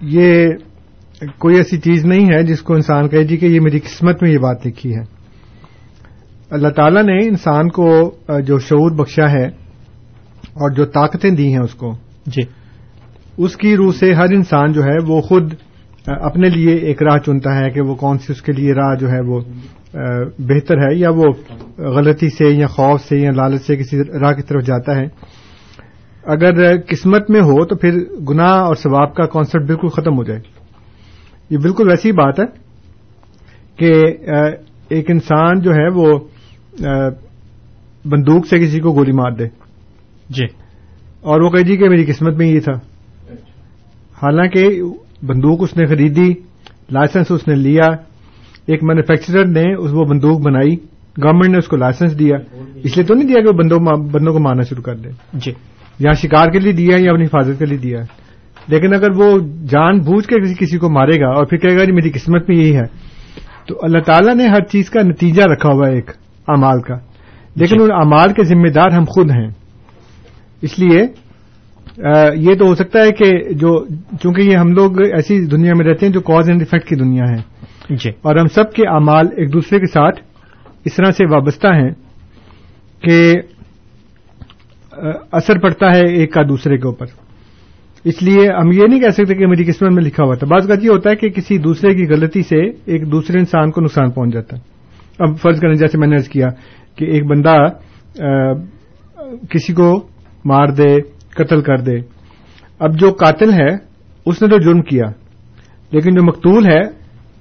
یہ 0.00 0.48
کوئی 1.38 1.56
ایسی 1.56 1.78
چیز 1.78 2.04
نہیں 2.04 2.26
ہے 2.26 2.42
جس 2.42 2.62
کو 2.62 2.74
انسان 2.74 3.08
کہے 3.08 3.24
جی 3.24 3.36
کہ 3.36 3.46
یہ 3.46 3.60
میری 3.60 3.80
قسمت 3.80 4.22
میں 4.22 4.30
یہ 4.30 4.38
بات 4.38 4.66
لکھی 4.66 4.96
ہے۔ 4.96 5.13
اللہ 6.54 6.68
تعالیٰ 6.68 7.02
نے 7.02 7.28
انسان 7.28 7.68
کو 7.68 8.14
جو 8.46 8.58
شعور 8.58 8.90
بخشا 8.90 9.30
ہے 9.30 9.46
اور 10.54 10.70
جو 10.70 10.84
طاقتیں 10.84 11.30
دی 11.30 11.48
ہیں 11.52 11.60
اس 11.60 11.74
کو 11.74 11.94
جی۔ 12.26 12.42
اس 13.38 13.56
کی 13.56 13.76
روح 13.76 13.92
سے 13.92 14.14
ہر 14.14 14.32
انسان 14.32 14.72
جو 14.72 14.84
ہے 14.84 14.96
وہ 15.06 15.20
خود 15.20 15.54
اپنے 16.06 16.48
لیے 16.48 16.74
ایک 16.74 17.02
راہ 17.02 17.18
چنتا 17.18 17.58
ہے 17.58 17.70
کہ 17.70 17.80
وہ 17.80 17.94
کون 17.94 18.18
سی 18.18 18.32
اس 18.32 18.42
کے 18.42 18.52
لیے 18.52 18.72
راہ 18.72 18.94
جو 19.00 19.08
ہے 19.08 19.20
وہ 19.20 19.40
بہتر 20.38 20.78
ہے 20.78 20.94
یا 20.94 21.10
وہ 21.10 21.24
غلطی 21.78 22.28
سے 22.28 22.44
یا 22.44 22.66
خوف 22.66 23.00
سے 23.00 23.18
یا 23.18 23.30
لالچ 23.30 23.62
سے 23.62 23.76
کسی 23.76 23.98
راہ 24.20 24.32
کی 24.32 24.42
طرف 24.42 24.62
جاتا 24.62 24.96
ہے۔ 24.96 25.06
اگر 26.24 26.80
قسمت 26.80 27.30
میں 27.30 27.40
ہو 27.40 27.64
تو 27.64 27.76
پھر 27.76 27.90
گناہ 28.30 28.60
اور 28.60 28.74
ثواب 28.74 29.14
کا 29.14 29.26
کانسیپٹ 29.26 29.66
بالکل 29.66 29.88
ختم 29.88 30.16
ہو 30.18 30.24
جائے۔ 30.24 30.40
یہ 31.50 31.58
بالکل 31.58 31.88
ویسی 31.88 32.12
بات 32.12 32.40
ہے 32.40 32.46
کہ 33.76 33.92
ایک 34.88 35.10
انسان 35.10 35.60
جو 35.60 35.70
ہے 35.74 35.88
وہ 35.94 36.18
بندوق 38.04 38.46
سے 38.46 38.58
کسی 38.58 38.80
کو 38.80 38.92
گولی 38.92 39.12
مار 39.12 39.30
دے۔ 39.30 39.44
جی۔ 40.30 40.44
اور 41.20 41.40
وہ 41.40 41.50
کہ 41.50 41.62
جی 41.62 41.76
کہ 41.76 41.88
میری 41.88 42.04
قسمت 42.04 42.36
میں 42.36 42.46
یہ 42.46 42.60
تھا۔ 42.60 42.72
حالانکہ 44.22 44.82
بندوق 45.22 45.62
اس 45.62 45.76
نے 45.76 45.86
خریدی 45.86 46.34
لائسنس 46.90 47.26
اس 47.30 47.48
نے 47.48 47.54
لیا۔ 47.54 47.86
ایک 48.66 48.84
مینوفیکچرر 48.84 49.44
نے 49.44 49.76
وہ 49.76 50.04
بندوق 50.04 50.40
بنائی۔ 50.40 50.76
گورنمنٹ 51.24 51.48
نے 51.48 51.58
اس 51.58 51.68
کو 51.68 51.76
لائسنس 51.76 52.18
دیا۔ 52.18 52.36
اس 52.84 52.96
لیے 52.96 53.06
تو 53.06 53.14
نہیں 53.14 53.28
دیا 53.28 53.40
کہ 53.40 53.48
وہ 53.48 53.52
بندوں 54.12 54.32
کو 54.32 54.38
مارنا 54.38 54.62
شروع 54.62 54.82
کر 54.82 54.96
دے۔ 54.96 55.08
جی۔ 55.32 55.52
یا 55.98 56.12
شکار 56.12 56.50
کے 56.50 56.58
لیے 56.58 56.72
دیا 56.72 56.96
یا 57.00 57.10
اپنی 57.10 57.24
حفاظت 57.24 57.58
کے 57.58 57.66
لیے 57.66 57.78
دیا۔ 57.78 57.98
لیکن 58.68 58.94
اگر 58.94 59.10
وہ 59.16 59.38
جان 59.68 59.98
بوجھ 59.98 60.26
کے 60.26 60.54
کسی 60.54 60.78
کو 60.78 60.90
مارے 60.90 61.20
گا 61.20 61.26
اور 61.26 61.46
پھر 61.46 61.58
کہے 61.58 61.78
گا 61.78 61.84
جی 61.84 61.92
میری 61.92 62.10
قسمت 62.10 62.48
میں 62.48 62.56
یہی 62.56 62.76
ہے۔ 62.76 62.86
تو 63.68 63.74
اللہ 63.82 63.98
تعالیٰ 63.98 64.34
نے 64.34 64.48
ہر 64.48 64.60
چیز 64.60 64.90
کا 64.90 65.00
نتیجہ 65.02 65.42
رکھا 65.42 65.68
ہوا 65.68 65.88
ہے 65.88 65.94
ایک۔ 65.94 66.10
امال 66.48 66.80
کا۔ 66.80 66.94
لیکن 67.56 67.80
ان 67.80 67.92
امال 67.92 68.32
کے 68.32 68.44
ذمہ 68.44 68.68
دار 68.68 68.90
ہم 68.90 69.04
خود 69.04 69.30
ہیں۔ 69.30 69.48
اس 70.62 70.78
لیے 70.78 71.06
یہ 72.36 72.54
تو 72.54 72.66
ہو 72.66 72.74
سکتا 72.74 72.98
ہے 73.02 73.12
کہ 73.12 73.52
جو 73.54 73.86
چونکہ 74.22 74.40
یہ 74.40 74.56
ہم 74.56 74.72
لوگ 74.72 75.00
ایسی 75.00 75.46
دنیا 75.46 75.72
میں 75.76 75.86
رہتے 75.86 76.06
ہیں 76.06 76.12
جو 76.12 76.20
کاز 76.20 76.48
اینڈ 76.48 76.62
افیکٹ 76.62 76.88
کی 76.88 76.96
دنیا 76.96 77.24
ہے۔ 77.30 77.54
جی۔ 77.94 78.10
اور 78.10 78.36
ہم 78.36 78.46
سب 78.46 78.72
کے 78.72 78.88
امال 78.88 79.26
ایک 79.36 79.52
دوسرے 79.52 79.78
کے 79.78 79.86
ساتھ 79.86 80.20
اس 80.84 80.94
طرح 80.94 81.10
سے 81.10 81.26
وابستہ 81.26 81.68
ہیں 81.68 81.90
کہ 83.00 83.34
اثر 85.32 85.58
پڑتا 85.58 85.96
ہے 85.96 86.06
ایک 86.06 86.32
کا 86.32 86.42
دوسرے 86.42 86.76
کے 86.76 86.86
اوپر۔ 86.86 87.06
اس 88.04 88.22
لیے 88.22 88.48
ہم 88.50 88.72
یہ 88.72 88.86
نہیں 88.88 89.00
کہہ 89.00 89.08
سکتے 89.08 89.34
کہ 89.34 89.46
میری 89.46 89.64
قسمت 89.64 89.92
میں 89.92 90.02
لکھا 90.02 90.24
ہوا 90.24 90.34
تھا۔ 90.34 90.46
بعض 90.46 90.68
بات 90.68 90.84
یہ 90.84 90.90
ہوتا 90.90 91.10
ہے 91.10 91.16
کہ 91.16 91.28
کسی 91.28 91.58
دوسرے 91.58 91.94
کی 91.94 92.06
غلطی 92.08 92.42
سے 92.42 92.68
ایک 92.84 93.12
دوسرے 93.12 93.38
انسان 93.38 93.70
کو 93.70 93.80
نقصان 93.80 94.10
پہنچ 94.10 94.32
جاتا 94.32 94.56
ہے۔ 94.56 94.73
اب 95.18 95.36
فرض 95.42 95.60
کریں، 95.60 95.74
جیسے 95.74 95.98
میں 95.98 96.08
نے 96.08 96.16
ارض 96.16 96.28
کیا 96.28 96.48
کہ 96.96 97.04
ایک 97.04 97.24
بندہ 97.26 97.56
کسی 99.50 99.72
کو 99.72 99.88
مار 100.44 100.68
دے، 100.68 100.92
قتل 101.36 101.62
کر 101.62 101.80
دے، 101.80 101.96
اب 102.80 102.98
جو 103.00 103.10
قاتل 103.12 103.52
ہے، 103.52 103.68
اس 104.26 104.42
نے 104.42 104.48
تو 104.48 104.58
جرم 104.58 104.80
کیا، 104.82 105.06
لیکن 105.92 106.10
جو 106.10 106.22
مقتول 106.24 106.66
ہے، 106.66 106.80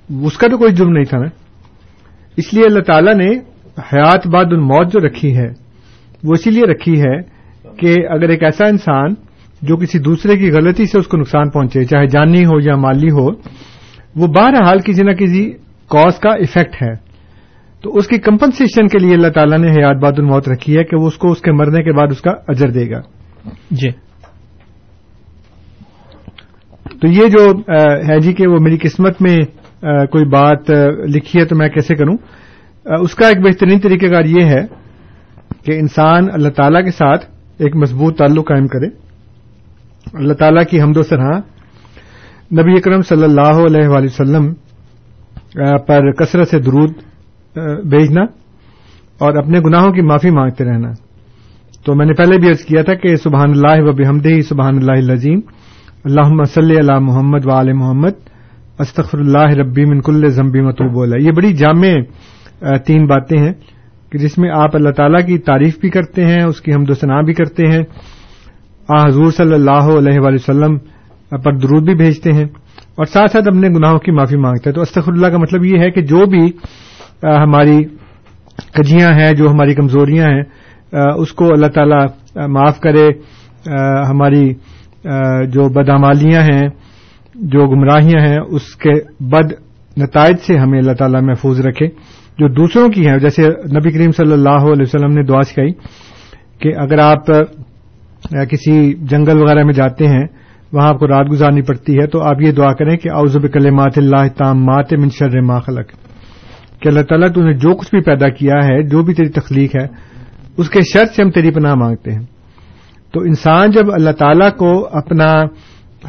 اس 0.10 0.38
کا 0.38 0.48
تو 0.48 0.58
کوئی 0.58 0.74
جرم 0.74 0.92
نہیں 0.92 1.04
تھا 1.04 1.18
نا۔ 1.18 1.28
اس 2.38 2.54
لیے 2.54 2.64
اللہ 2.66 2.84
تعالیٰ 2.84 3.16
نے 3.16 3.30
حیات 3.94 4.28
بعد 4.28 4.46
الموت 4.52 4.92
جو 4.94 5.00
رکھی 5.08 5.36
ہے، 5.38 5.48
وہ 6.24 6.34
اسی 6.34 6.52
لیے 6.52 6.64
رکھی 6.64 7.00
ہے 7.02 7.16
کہ 7.78 7.96
اگر 8.10 8.30
ایک 8.30 8.44
ایسا 8.44 8.68
انسان 8.68 9.14
جو 9.62 9.78
کسی 9.78 10.00
دوسرے 10.00 10.38
کی 10.38 10.52
غلطی 10.52 10.86
سے 10.86 11.00
اس 11.00 11.08
کو 11.08 11.18
نقصان 11.18 11.50
پہنچے، 11.50 11.84
چاہے 11.84 12.08
جانی 12.08 12.44
ہو 12.46 12.60
یا 12.62 12.76
مالی 12.76 13.12
ہو، 13.12 13.28
وہ 14.16 14.28
بہرحال 14.28 14.80
کسی 14.80 15.04
نہ 15.04 15.12
کسی 15.12 15.50
کاز 15.92 16.20
کا 16.20 16.30
افیکٹ 16.30 16.82
ہے۔ 16.84 16.94
تو 17.84 17.98
اس 17.98 18.08
کی 18.08 18.18
کمپنسیشن 18.18 18.88
کے 18.88 19.00
لیے 19.00 19.14
اللہ 19.14 19.28
تعالیٰ 19.28 19.58
نے 19.58 19.72
حیات 19.72 19.98
باد 19.98 20.12
الموت 20.18 20.50
رکھی 20.50 20.78
ہے 20.78 20.84
کہ 20.84 20.96
وہ 20.96 21.08
اس 21.08 21.18
کو 21.18 21.32
اس 21.32 21.42
کے 21.42 21.52
مرنے 21.52 21.84
کے 21.84 21.92
بعد 21.92 22.08
اس 22.12 22.22
کا 22.22 22.32
اجر 22.48 22.70
دے 22.70 22.92
گا۔ 22.92 23.02
جی۔ 23.72 23.90
تو 27.02 27.08
یہ 27.08 27.28
جو 27.28 27.52
ہے 28.10 28.20
جی 28.20 28.34
کہ 28.34 28.48
وہ 28.48 28.58
میری 28.60 28.78
قسمت 28.78 29.22
میں 29.22 29.38
کوئی 30.06 30.26
بات 30.26 30.70
لکھی 31.16 31.40
ہے 31.40 31.46
تو 31.46 31.56
میں 31.56 31.70
کیسے 31.70 31.96
کروں؟ 31.96 32.18
اس 32.86 33.16
کا 33.16 33.28
ایک 33.28 33.38
بہترین 33.38 33.80
طریقہ 33.80 34.06
کار 34.06 34.26
یہ 34.26 34.44
ہے 34.44 34.66
کہ 35.64 35.80
انسان 35.80 36.28
اللہ 36.34 36.50
تعالی 36.50 36.84
کے 36.84 36.92
ساتھ 36.92 37.26
ایک 37.58 37.76
مضبوط 37.76 38.18
تعلق 38.18 38.48
قائم 38.48 38.68
کرے۔ 38.68 38.88
اللہ 40.14 40.34
تعالیٰ 40.34 40.64
کی 40.70 40.82
حمد 40.82 40.98
و 40.98 41.04
سرحاں 41.04 41.40
نبی 42.62 42.72
اکرم 42.72 43.02
صلی 43.02 43.24
اللہ 43.24 43.66
علیہ 43.66 43.88
وآلہ 43.88 44.06
وسلم 44.06 44.54
پر 45.88 46.12
کثرت 46.12 46.48
سے 46.48 46.60
درود 46.60 46.94
بھیجنا 47.90 48.22
اور 49.20 49.34
اپنے 49.34 49.60
گناہوں 49.60 49.92
کی 49.92 50.02
معافی 50.02 50.30
مانگتے 50.30 50.66
رہنا۔ 50.66 50.92
تو 51.86 51.96
میں 51.96 52.06
نے 52.06 52.14
پہلے 52.14 52.38
بھی 52.38 52.50
عرض 52.50 52.60
کیا 52.60 52.84
تھا 52.84 52.94
کہ 52.94 53.16
سبحان 53.16 53.50
اللہ 53.50 53.90
و 53.90 53.92
بحمدہ، 53.92 54.42
سبحان 54.42 54.76
اللہ 54.76 54.92
العظیم۔ 54.92 55.40
اللہ 56.04 56.44
صلی 56.44 56.76
اللہ 56.78 57.00
محمد 57.00 57.46
و 57.46 57.50
علیہ 57.50 57.74
محمد۔ 57.74 58.10
استخر 58.80 59.18
اللہ 59.20 59.54
ربی 59.54 59.86
من 59.86 60.02
کل 60.02 60.28
ضمبی 60.28 60.62
متوب 60.62 61.16
یہ 61.20 61.32
بڑی 61.32 61.54
جامع 61.54 61.88
تین 62.86 63.06
باتیں 63.06 63.38
ہیں 63.38 63.54
کہ 64.12 64.18
جس 64.18 64.38
میں 64.38 64.50
آپ 64.50 64.76
اللہ 64.76 64.90
تعالیٰ 64.90 65.26
کی 65.26 65.38
تعریف 65.38 65.80
بھی 65.80 65.90
کرتے 65.90 66.26
ہیں، 66.26 66.44
اس 66.44 66.62
کی 66.62 66.74
حمد 66.74 66.90
و 66.90 66.94
ثناء 66.94 67.22
بھی 67.22 67.34
کرتے 67.34 67.68
ہیں۔ 67.68 67.84
آ، 68.88 69.08
حضور 69.08 69.32
صلی 69.32 69.54
اللہ 69.54 69.72
علیہ 69.72 70.20
وآلہ 70.20 70.36
وسلم 70.36 70.78
پر 71.44 71.58
درود 71.58 71.84
بھی 71.84 71.96
بھیجتے 71.96 72.34
ہیں۔ 72.34 72.46
اور 72.96 73.06
ساتھ 73.06 73.32
ساتھ 73.32 73.48
اپنے 73.48 73.68
گناہوں 73.68 74.00
کی 74.00 74.12
معافی 74.12 74.38
مانگتے 74.38 74.70
ہیں۔ 74.70 74.76
تو 74.76 74.82
استخر 74.82 75.12
اللہ 75.12 75.28
کا 75.28 75.38
مطلب 75.38 75.66
یہ 75.66 75.80
ہے 75.80 75.92
کہ 75.92 76.02
جو 76.02 76.26
بھی 76.26 76.52
ہماری 77.24 77.84
کجیاں 78.74 79.12
ہیں، 79.14 79.32
جو 79.34 79.50
ہماری 79.50 79.74
کمزوریاں 79.74 80.28
ہیں 80.28 80.44
اس 81.18 81.32
کو 81.32 81.46
اللہ 81.46 81.68
تعالیٰ 81.68 82.06
معاف 82.48 82.80
کرے۔ 82.80 83.08
ہماری 84.10 84.46
جو 85.52 85.70
بدعمالیاں 85.74 86.42
ہیں، 86.42 86.68
جو 87.36 87.66
گمراہیاں 87.68 88.22
ہیں، 88.28 88.40
اس 88.50 88.76
کے 88.76 88.94
بد 89.20 89.52
نتائج 89.98 90.38
سے 90.48 90.58
ہمیں 90.58 90.80
اللہ 90.80 90.92
تعالیٰ 90.92 91.22
محفوظ 91.22 91.60
رکھے۔ 91.66 91.88
جو 92.40 92.48
دوسروں 92.48 92.88
کی 92.90 93.08
ہیں، 93.08 93.18
جیسے 93.18 93.48
نبی 93.80 93.92
کریم 93.92 94.12
صلی 94.12 94.34
اللہ 94.34 94.72
علیہ 94.74 94.82
وسلم 94.82 95.14
نے 95.14 95.24
دعا 95.24 95.42
سکھائی 95.42 95.72
کہ 96.60 96.74
اگر 96.78 97.00
آپ 97.00 97.26
کسی 98.52 98.94
جنگل 99.02 99.42
وغیرہ 99.42 99.64
میں 99.64 99.74
جاتے 99.74 100.08
ہیں، 100.08 100.26
وہاں 100.74 100.90
آپ 100.90 101.00
کو 101.00 101.08
رات 101.08 101.32
گزارنی 101.32 101.62
پڑتی 101.62 101.94
ہے، 101.94 102.08
تو 102.08 102.22
آپ 102.22 102.42
یہ 102.42 102.52
دعا 102.52 102.74
کریں 102.74 102.96
کہ 102.98 103.10
اوزب 103.12 103.52
کلمات 103.54 103.98
اللہ 103.98 104.28
تام 104.38 104.64
مات 104.66 104.94
من 104.94 105.10
شر 105.10 105.42
ما 105.42 105.60
خلق۔ 105.60 105.88
کہ 106.84 106.88
اللہ 106.88 107.02
تعالیٰ 107.02 107.28
تو 107.36 107.44
نے 107.44 107.54
جو 107.54 107.76
کچھ 107.76 107.90
بھی 107.92 108.02
پیدا 108.02 108.30
کیا 108.30 108.54
ہے، 108.64 108.84
جو 108.84 109.04
بھی 109.04 109.14
تیری 109.14 109.30
تخلیق 109.30 109.76
ہے، 109.76 109.88
اس 110.58 110.70
کے 110.70 110.80
شرط 110.82 111.16
سے 111.16 111.24
ہم 111.24 111.32
تیری 111.32 111.52
پناہ 111.52 111.74
مانگتے 111.74 112.12
ہیں۔ 112.12 112.26
تو 113.14 113.20
انسان 113.20 113.72
جب 113.72 113.92
اللہ 113.92 114.12
تعالیٰ 114.12 114.52
کو 114.52 114.88
اپنا 114.92 115.44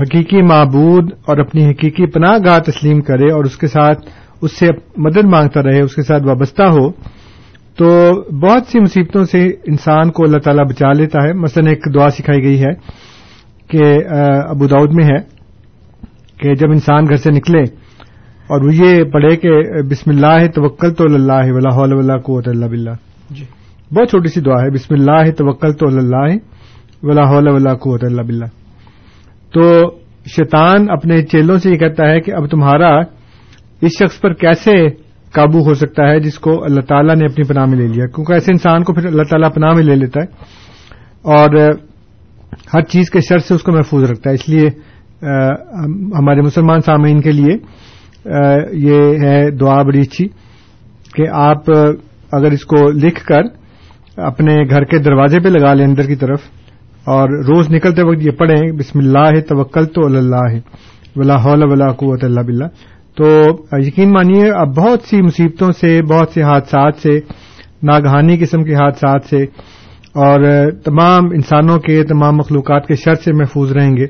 حقیقی 0.01 0.43
معبود 0.43 1.11
اور 1.27 1.39
اپنی 1.39 1.67
حقیقی 1.67 2.07
پناہ 2.07 2.39
گاہ 2.47 2.59
تسلیم 2.59 3.01
کرے 3.01 3.33
اور 3.33 3.45
اس 3.45 3.57
کے 3.57 3.67
ساتھ 3.67 4.07
اس 4.43 4.53
سے 4.53 4.67
مدد 4.97 5.25
مانگتا 5.25 5.63
رہے، 5.63 5.81
اس 5.81 5.95
کے 5.95 6.03
ساتھ 6.03 6.23
وابستہ 6.27 6.63
ہو، 6.63 6.91
تو 7.79 7.87
بہت 8.39 8.67
سی 8.67 8.81
مصیبتوں 8.81 9.25
سے 9.25 9.49
انسان 9.49 10.11
کو 10.11 10.23
اللہ 10.23 10.39
تعالیٰ 10.39 10.65
بچا 10.65 10.93
لیتا 10.93 11.23
ہے۔ 11.23 11.33
مثلا 11.33 11.71
ایک 11.71 11.95
دعا 11.95 12.09
سکھائی 12.09 12.43
گئی 12.43 12.63
ہے 12.63 12.73
کہ 13.69 13.85
ابو 14.49 14.67
داود 14.67 14.95
میں 14.95 15.05
ہے 15.05 15.19
کہ 16.41 16.55
جب 16.55 16.71
انسان 16.71 17.05
گھر 17.05 17.17
سے 17.17 17.31
نکلے 17.31 17.84
اور 18.49 18.61
وہ 18.61 18.75
یہ 18.75 19.05
پڑھے 19.05 19.37
کہ 19.37 19.51
بسم 19.91 20.11
اللہ 20.11 20.47
توکل 20.55 20.95
تو 20.95 21.05
اللہ 21.05 21.53
ولا 21.53 21.77
ولا 21.77 22.17
قوت 22.19 22.49
اللہ 22.49 22.67
بلّہ 22.67 22.91
جی۔ 23.31 23.45
بہت 23.95 24.11
چھوٹی 24.11 24.29
سی 24.29 24.41
دعا 24.41 24.63
ہے 24.63 24.71
بسم 24.71 24.95
اللہ 24.95 25.31
توکل 25.31 25.73
تو 25.73 25.87
اللہ 25.87 26.37
ولا 27.03 27.31
ولا 27.31 27.75
قوت 27.75 28.05
اللہ 28.05 28.23
بلّہ 28.23 28.47
تو 29.55 29.91
شیطان 30.27 30.91
اپنے 30.91 31.23
چیلوں 31.23 31.59
سے 31.59 31.71
یہ 31.71 31.77
کہتا 31.77 32.11
ہے 32.11 32.21
کہ 32.21 32.33
اب 32.35 32.47
تمہارا 32.51 32.99
اس 33.81 33.93
شخص 33.99 34.21
پر 34.21 34.33
کیسے 34.33 34.89
قابو 35.33 35.59
ہو 35.59 35.75
سکتا 35.75 36.11
ہے 36.11 36.21
جس 36.21 36.39
کو 36.39 36.65
اللہ 36.65 36.81
تعالیٰ 36.81 37.17
نے 37.17 37.25
اپنی 37.25 37.45
پناہ 37.49 37.67
میں 37.67 37.79
لے 37.79 37.87
لیا؟ 37.87 38.07
کیونکہ 38.07 38.33
ایسے 38.33 38.53
انسان 38.53 38.83
کو 38.83 38.95
پھر 38.95 39.07
اللہ 39.07 39.23
تعالیٰ 39.23 39.53
پناہ 39.55 39.73
میں 39.73 39.83
لے 39.83 39.95
لیتا 39.95 40.21
ہے 40.21 40.27
اور 41.23 41.57
ہر 42.75 42.83
چیز 42.83 43.11
کے 43.11 43.21
شر 43.21 43.39
سے 43.39 43.55
اس 43.55 43.63
کو 43.63 43.73
محفوظ 43.73 44.11
رکھتا 44.11 44.31
ہے۔ 44.31 44.35
اس 44.35 44.49
لیے 44.49 44.69
ہمارے 46.19 46.41
مسلمان 46.41 46.81
سامعین 46.81 47.21
کے 47.21 47.33
لیے 47.33 47.57
یہ 48.25 49.19
ہے 49.23 49.51
دعا 49.51 49.83
بڑی 49.83 50.01
اچھی 50.01 50.29
کہ 51.15 51.29
آپ 51.33 51.71
اگر 52.33 52.51
اس 52.51 52.65
کو 52.65 52.91
لکھ 52.91 53.25
کر 53.25 53.43
اپنے 54.17 54.55
گھر 54.71 54.85
کے 54.85 54.99
دروازے 54.99 55.41
پہ 55.41 55.49
لگا 55.49 55.75
لیں 55.75 55.87
اندر 55.87 56.07
کی 56.07 56.15
طرف 56.15 56.41
اور 57.05 57.29
روز 57.29 57.71
نکلتے 57.71 58.03
وقت 58.03 58.27
یہ 58.27 58.31
پڑھیں، 58.31 58.73
بسم 58.73 58.99
اللہ 58.99 59.41
توکل 59.41 59.85
تو 59.87 60.07
اللہ، 60.07 60.57
ولا 61.17 61.37
حول 61.37 61.63
ولا 61.63 61.93
قوت 61.93 62.25
اللہ 62.25 62.41
بلّہ 62.41 62.67
تو 63.17 63.27
یقین 63.79 64.13
مانیے، 64.13 64.51
اب 64.51 64.77
بہت 64.77 65.03
سی 65.03 65.23
مصیبتوں 65.23 65.71
سے، 65.73 66.03
بہت 66.03 66.29
سے 66.29 66.43
حادثات 66.43 66.97
سے، 66.97 67.19
ناگہانی 67.83 68.39
قسم 68.39 68.65
کے 68.65 68.75
حادثات 68.75 69.25
سے 69.31 69.43
اور 70.15 70.71
تمام 70.85 71.25
انسانوں 71.25 71.79
کے، 71.79 72.03
تمام 72.05 72.37
مخلوقات 72.37 72.87
کے 72.87 72.95
شر 72.95 73.15
سے 73.15 73.33
محفوظ 73.33 73.73
رہیں 73.73 73.97
گے۔ 73.97 74.07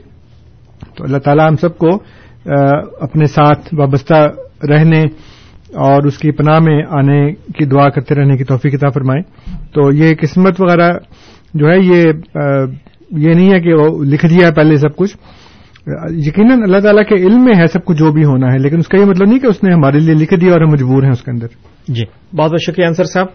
تو 0.96 1.04
اللہ 1.04 1.18
تعالیٰ 1.18 1.48
ہم 1.48 1.56
سب 1.56 1.78
کو 1.78 1.88
اپنے 3.00 3.24
ساتھ 3.24 3.74
وابستہ 3.78 4.28
رہنے 4.68 5.00
اور 5.74 6.02
اس 6.02 6.18
کی 6.18 6.30
پناہ 6.30 6.58
میں 6.62 6.82
آنے 6.90 7.32
کی 7.32 7.64
دعا 7.64 7.88
کرتے 7.88 8.14
رہنے 8.14 8.36
کی 8.36 8.44
توفیق 8.44 8.74
کتاب 8.74 8.94
فرمائیں 8.94 9.22
تو 9.74 9.94
یہ 9.94 10.14
قسمت 10.20 10.60
وغیرہ 10.60 10.92
جو 11.54 11.66
ہے، 11.66 11.76
یہ 11.78 12.04
یہ 13.10 13.34
نہیں 13.34 13.52
ہے 13.52 13.60
کہ 13.60 13.74
وہ 13.74 14.04
لکھ 14.04 14.26
دیا 14.26 14.46
ہے 14.46 14.52
پہلے 14.52 14.76
سب 14.76 14.96
کچھ۔ 14.96 15.16
یقیناً 16.10 16.62
اللہ 16.62 16.80
تعالیٰ 16.80 17.04
کے 17.04 17.14
علم 17.14 17.44
میں 17.44 17.54
ہے 17.56 17.66
سب 17.66 17.84
کچھ 17.84 17.98
جو 17.98 18.12
بھی 18.12 18.24
ہونا 18.24 18.46
ہے، 18.46 18.58
لیکن 18.58 18.78
اس 18.78 18.88
کا 18.88 18.98
یہ 18.98 19.04
مطلب 19.04 19.28
نہیں 19.28 19.38
کہ 19.38 19.46
اس 19.46 19.62
نے 19.62 19.72
ہمارے 19.72 19.98
لیے 19.98 20.14
لکھ 20.14 20.34
دیا 20.34 20.52
اور 20.52 20.60
ہم 20.60 20.72
مجبور 20.72 21.02
ہیں 21.02 21.10
اس 21.10 21.22
کے 21.22 21.30
اندر۔ 21.30 21.46
جی 21.88 22.02
بہت 22.36 22.50
بہت 22.50 22.62
شکریہ 22.66 22.86
انصر 22.86 23.04
صاحب۔ 23.04 23.26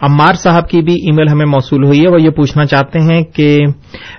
عمار 0.00 0.34
صاحب 0.34 0.68
کی 0.68 0.82
بھی 0.82 0.92
ای 0.92 1.12
میل 1.12 1.28
ہمیں 1.28 1.46
موصول 1.46 1.86
ہوئی 1.86 2.04
ہے۔ 2.04 2.08
وہ 2.08 2.22
یہ 2.22 2.30
پوچھنا 2.30 2.66
چاہتے 2.66 2.98
ہیں 3.00 3.22
کہ 3.22 3.58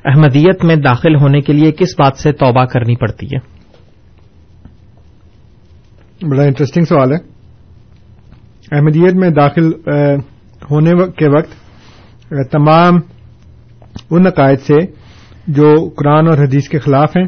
احمدیت 0.06 0.66
میں 0.66 0.76
داخل 0.76 1.16
ہونے 1.16 1.42
کے 1.42 1.54
لیے 1.54 1.72
کس 1.72 2.00
بات 2.00 2.18
سے 2.18 2.32
توبہ 2.32 2.66
کرنی 2.66 2.96
پڑتی 2.96 3.26
ہے؟ 3.26 3.51
بڑا 6.30 6.44
انٹرسٹنگ 6.44 6.84
سوال 6.84 7.14
ہے۔ 7.14 7.18
احمدیت 8.76 9.14
میں 9.14 9.30
داخل 9.30 9.72
ہونے 10.72 10.92
کے 11.18 11.30
وقت 11.30 11.52
تمام 12.52 12.94
ان 14.10 14.28
عقائد 14.28 14.60
سے 14.60 14.78
جو 15.48 15.90
قرآن 15.90 16.28
اور 16.28 16.38
حدیث 16.38 16.68
کے 16.68 16.80
خلاف 16.80 17.18
ہیں 17.18 17.26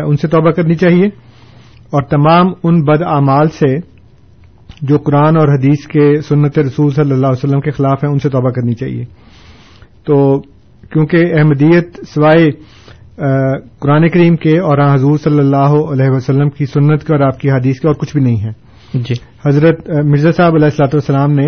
ان 0.00 0.16
سے 0.16 0.28
توبہ 0.28 0.50
کرنی 0.50 0.74
چاہیے۔ 0.74 1.06
اور 1.90 2.02
تمام 2.02 2.46
ان 2.64 2.84
بد 2.84 3.02
اعمال 3.02 3.48
سے 3.48 3.76
جو 4.82 4.98
قرآن 4.98 5.36
اور 5.36 5.48
حدیث 5.48 5.86
کے 5.86 6.20
سنت 6.20 6.58
رسول 6.58 6.90
صلی 6.90 7.12
اللہ 7.12 7.26
علیہ 7.26 7.46
وسلم 7.46 7.60
کے 7.60 7.70
خلاف 7.70 8.04
ہیں، 8.04 8.12
ان 8.12 8.18
سے 8.18 8.28
توبہ 8.28 8.50
کرنی 8.50 8.74
چاہیے۔ 8.74 9.04
تو 10.04 10.40
کیونکہ 10.92 11.16
احمدیت 11.16 11.96
سوائے 12.14 12.50
قرآن 13.80 14.08
کریم 14.08 14.36
کے 14.36 14.58
اور 14.58 14.94
حضور 14.94 15.18
صلی 15.18 15.38
اللہ 15.38 15.74
علیہ 15.92 16.10
وسلم 16.10 16.50
کی 16.50 16.66
سنت 16.66 17.04
کے 17.04 17.16
اور 17.16 17.20
آپ 17.20 17.38
کی 17.40 17.50
حدیث 17.50 17.80
کے 17.80 17.88
اور 17.88 17.94
کچھ 17.94 18.16
بھی 18.16 18.24
نہیں 18.24 18.44
ہے۔ 18.44 18.50
جی۔ 18.94 19.14
حضرت 19.48 19.90
مرزا 20.04 20.32
صاحب 20.32 20.54
علیہ 20.54 20.64
السلاۃ 20.64 20.94
والسلام 20.94 21.32
نے 21.32 21.46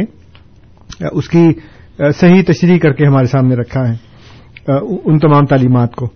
اس 1.12 1.29
کی 1.29 1.48
صحیح 2.16 2.42
تشریح 2.46 2.79
کر 2.79 2.92
کے 2.92 3.07
ہمارے 3.07 3.24
سامنے 3.24 3.55
رکھا 3.55 3.88
ہے 3.88 3.94
ان 5.05 5.18
تمام 5.18 5.46
تعلیمات 5.46 5.94
کو۔ 5.94 6.07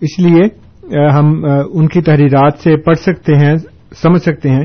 اس 0.00 0.18
لیے 0.18 0.44
ہم 1.18 1.44
ان 1.72 1.88
کی 1.88 2.00
تحریرات 2.00 2.58
سے 2.58 2.76
پڑھ 2.76 2.96
سکتے 2.96 3.34
ہیں 3.34 3.56
سمجھ 4.02 4.22
سکتے 4.22 4.50
ہیں 4.50 4.64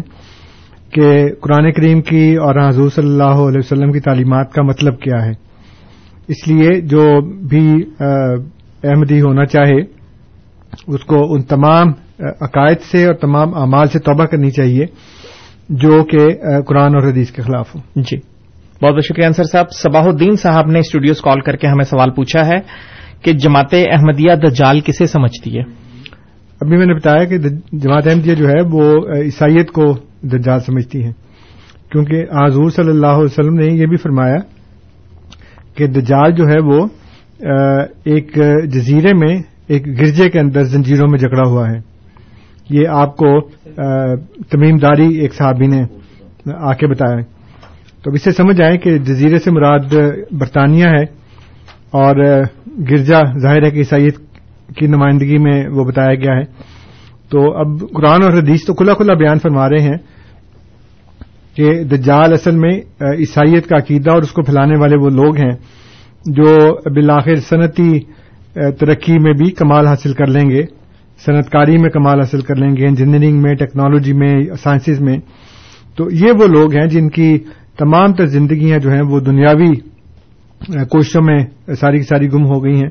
کہ 0.92 1.28
قرآن 1.42 1.72
کریم 1.72 2.02
کی 2.02 2.36
اور 2.36 2.70
حضور 2.70 2.90
صلی 2.90 3.08
اللہ 3.08 3.48
علیہ 3.48 3.60
وسلم 3.60 3.92
کی 3.92 4.00
تعلیمات 4.00 4.54
کا 4.54 4.62
مطلب 4.62 5.00
کیا 5.00 5.26
ہے۔ 5.26 5.32
اس 6.28 6.48
لیے 6.48 6.82
جو 6.82 7.22
بھی 7.48 7.68
احمدی 8.84 9.22
ہونا 9.22 9.46
چاہے 9.46 10.01
اس 10.88 11.04
کو 11.06 11.34
ان 11.34 11.42
تمام 11.42 11.88
عقائد 12.42 12.78
سے 12.82 13.06
اور 13.06 13.14
تمام 13.14 13.54
اعمال 13.54 13.88
سے 13.88 14.00
توبہ 14.00 14.26
کرنی 14.26 14.52
چاہیے 14.52 14.86
جو 15.70 16.04
کہ 16.04 16.18
قرآن 16.62 16.96
اور 16.96 17.08
حدیث 17.08 17.32
کے 17.32 17.42
خلاف 17.42 17.76
ہوں 17.76 17.82
جی۔ 17.96 18.18
بہت 18.82 18.94
بہت 18.94 19.06
شکریہ 19.06 19.26
انصر 19.26 19.44
صاحب۔ 19.44 19.66
صباح 19.72 20.04
الدین 20.04 20.36
صاحب 20.36 20.72
نے 20.72 20.80
اسٹوڈیوز 20.80 21.22
کال 21.22 21.42
کر 21.42 21.56
کے 21.56 21.68
ہمیں 21.68 21.84
سوال 21.84 22.12
پوچھا 22.12 22.48
ہے 22.48 22.60
کہ 23.22 23.34
جماعت 23.34 23.74
احمدیہ 23.74 24.36
دجال 24.36 24.80
کسے 24.80 25.06
سمجھتی 25.06 25.58
ہے؟ 25.58 25.64
ابھی 26.62 26.78
میں 26.78 26.86
نے 26.86 26.94
بتایا 26.94 27.24
کہ 27.24 27.38
جماعت 27.72 28.08
احمدیہ 28.08 28.36
جو 28.36 28.50
ہے 28.50 28.62
وہ 28.72 29.08
عیسائیت 29.22 29.72
کو 29.72 29.94
دجال 30.22 30.60
سمجھتی 30.60 31.06
ہے 31.06 31.12
کیونکہ 31.92 32.26
حضور 32.32 32.70
صلی 32.70 32.90
اللہ 32.90 33.08
علیہ 33.08 33.24
وسلم 33.24 33.54
نے 33.54 33.66
یہ 33.66 33.86
بھی 33.86 33.98
فرمایا 33.98 34.38
کہ 35.76 35.88
دجال 35.88 36.32
جو 36.32 36.48
ہے 36.48 36.60
وہ 36.64 36.88
ایک 38.06 38.36
جزیرے 38.72 39.14
میں 39.14 39.51
ایک 39.72 39.88
گرجے 40.00 40.30
کے 40.30 40.40
اندر 40.40 40.64
زنجیروں 40.64 41.08
میں 41.12 41.20
جکڑا 41.20 41.50
ہوا 41.50 41.70
ہے۔ 41.70 41.80
یہ 42.70 42.88
آپ 42.88 43.16
کو 43.18 43.40
تمیم 44.50 44.78
داری 44.78 45.08
ایک 45.16 45.34
صحابی 45.34 45.68
نے 45.68 45.82
آ 46.56 46.74
کے 46.74 46.88
بتایا 46.88 47.22
تو 48.04 48.10
اب 48.10 48.16
اس 48.16 48.24
سے 48.24 48.32
سمجھ 48.32 48.62
آئے 48.62 48.78
کہ 48.78 48.98
جزیرے 48.98 49.40
سے 49.40 49.52
مراد 49.52 49.94
برطانیہ 50.32 50.86
ہے 50.86 51.04
اور 51.92 52.16
گرجا 52.90 53.20
ظاہر 53.40 53.64
ہے 53.64 53.72
کہ 53.72 53.78
عیسائیت 53.78 54.18
کی 54.78 54.88
نمائندگی 54.88 55.38
میں 55.38 55.68
وہ 55.70 55.84
بتایا 55.84 56.16
گیا 56.16 56.34
ہے۔ 56.34 56.44
تو 57.30 57.42
اب 57.60 57.68
قرآن 57.96 58.24
اور 58.24 58.34
حدیث 58.34 58.66
تو 58.66 58.74
کھلا 58.74 58.94
کھلا 58.94 59.14
بیان 59.14 59.40
فرما 59.40 59.70
رہے 59.70 59.82
ہیں 59.82 59.98
کہ 61.56 61.84
دجال 61.84 62.34
اصل 62.34 62.56
میں 62.56 62.74
عیسائیت 63.02 63.68
کا 63.68 63.78
عقیدہ 63.78 64.12
اور 64.12 64.22
اس 64.22 64.32
کو 64.32 64.42
پھیلانے 64.42 64.80
والے 64.80 64.96
وہ 64.96 65.10
لوگ 65.10 65.38
ہیں 65.38 65.56
جو 66.26 66.74
بالآخر 66.96 67.36
صنعتی 67.36 68.00
ترقی 68.54 69.20
میں 69.20 69.34
بھی 69.34 69.52
کمال 69.52 69.88
حاصل 69.88 70.14
کر 70.14 70.28
لیں 70.28 70.50
گے 70.50 70.64
صنعت 71.26 71.50
کاری 71.50 71.78
میں 71.78 71.90
کمال 71.90 72.20
حاصل 72.20 72.42
کر 72.42 72.56
لیں 72.56 72.76
گے 72.78 72.88
انجینئرنگ 72.88 73.42
میں 73.42 73.56
ٹیکنالوجی 73.56 74.14
میں 74.14 74.44
سائنسز 74.64 75.02
میں۔ 75.02 75.18
تو 75.96 76.12
یہ 76.12 76.32
وہ 76.40 76.48
لوگ 76.48 76.74
ہیں 76.74 76.88
جن 76.88 77.10
کی 77.10 77.38
تمام 77.78 78.14
تر 78.14 78.26
زندگیاں 78.26 78.80
جو 78.80 78.90
ہیں 78.90 79.02
وہ 79.02 79.20
دنیاوی 79.20 79.76
کوششوں 80.68 81.22
میں 81.22 81.40
ساری 81.76 81.98
کی 81.98 82.04
ساری 82.04 82.28
گم 82.28 82.46
ہو 82.46 82.64
گئی 82.64 82.76
ہیں۔ 82.76 82.90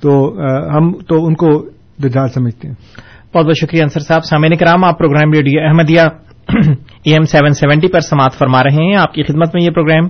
تو 0.00 0.38
ہم 0.76 0.92
تو 0.92 1.26
ان 1.26 1.34
کو 1.34 1.68
دجال 2.02 2.28
سمجھتے 2.28 2.68
ہیں۔ 2.68 2.74
بہت 3.34 3.46
بہت 3.46 3.56
شکریہ 3.56 3.82
انصر 3.82 4.00
صاحب۔ 4.00 4.24
سامعین 4.24 4.56
کرام، 4.56 4.84
آپ 4.84 4.98
program 4.98 5.32
radio 5.32 5.60
Ahmadiyya 5.66 6.00
E 7.04 7.12
M 7.12 7.22
seven 7.22 7.54
seventy 7.54 7.88
پر 7.88 8.00
سماعت 8.00 8.34
فرما 8.34 8.62
رہے 8.62 8.84
ہیں۔ 8.84 8.96
آپ 8.96 9.14
کی 9.14 9.22
خدمت 9.22 9.54
میں 9.54 9.62
یہ 9.62 9.70
پروگرام 9.70 10.08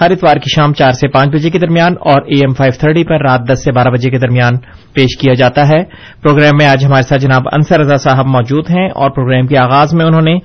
ہر 0.00 0.10
اتوار 0.10 0.36
کی 0.36 0.50
شام 0.54 0.72
چار 0.74 0.92
سے 0.92 1.08
پانچ 1.08 1.30
بجے 1.32 1.50
کے 1.50 1.58
درمیان 1.58 1.94
اور 2.00 2.22
اے 2.22 2.38
ایم 2.40 2.52
فائیو 2.54 2.72
تھرٹی 2.80 3.04
پر 3.04 3.22
رات 3.22 3.40
دس 3.48 3.64
سے 3.64 3.72
بارہ 3.72 3.88
بجے 3.88 4.10
کے 4.10 4.18
درمیان 4.18 4.56
پیش 4.94 5.16
کیا 5.18 5.34
جاتا 5.34 5.68
ہے۔ 5.68 5.82
پروگرام 6.22 6.56
میں 6.58 6.66
آج 6.66 6.84
ہمارے 6.84 7.02
ساتھ 7.02 7.22
جناب 7.22 7.42
انصر 7.52 7.80
رضا 7.80 7.96
صاحب 7.98 8.26
موجود 8.26 8.70
ہیں 8.70 8.88
اور 8.94 9.10
پروگرام 9.10 9.46
کے 9.46 9.58
آغاز 9.58 9.94
میں 9.94 10.06
انہوں 10.06 10.22
نے 10.22 10.38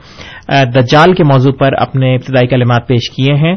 دجال 0.73 1.13
کے 1.13 1.23
موضوع 1.23 1.51
پر 1.59 1.73
اپنے 1.77 2.13
ابتدائی 2.15 2.47
کلمات 2.47 2.87
پیش 2.87 3.09
کیے 3.09 3.33
ہیں۔ 3.35 3.55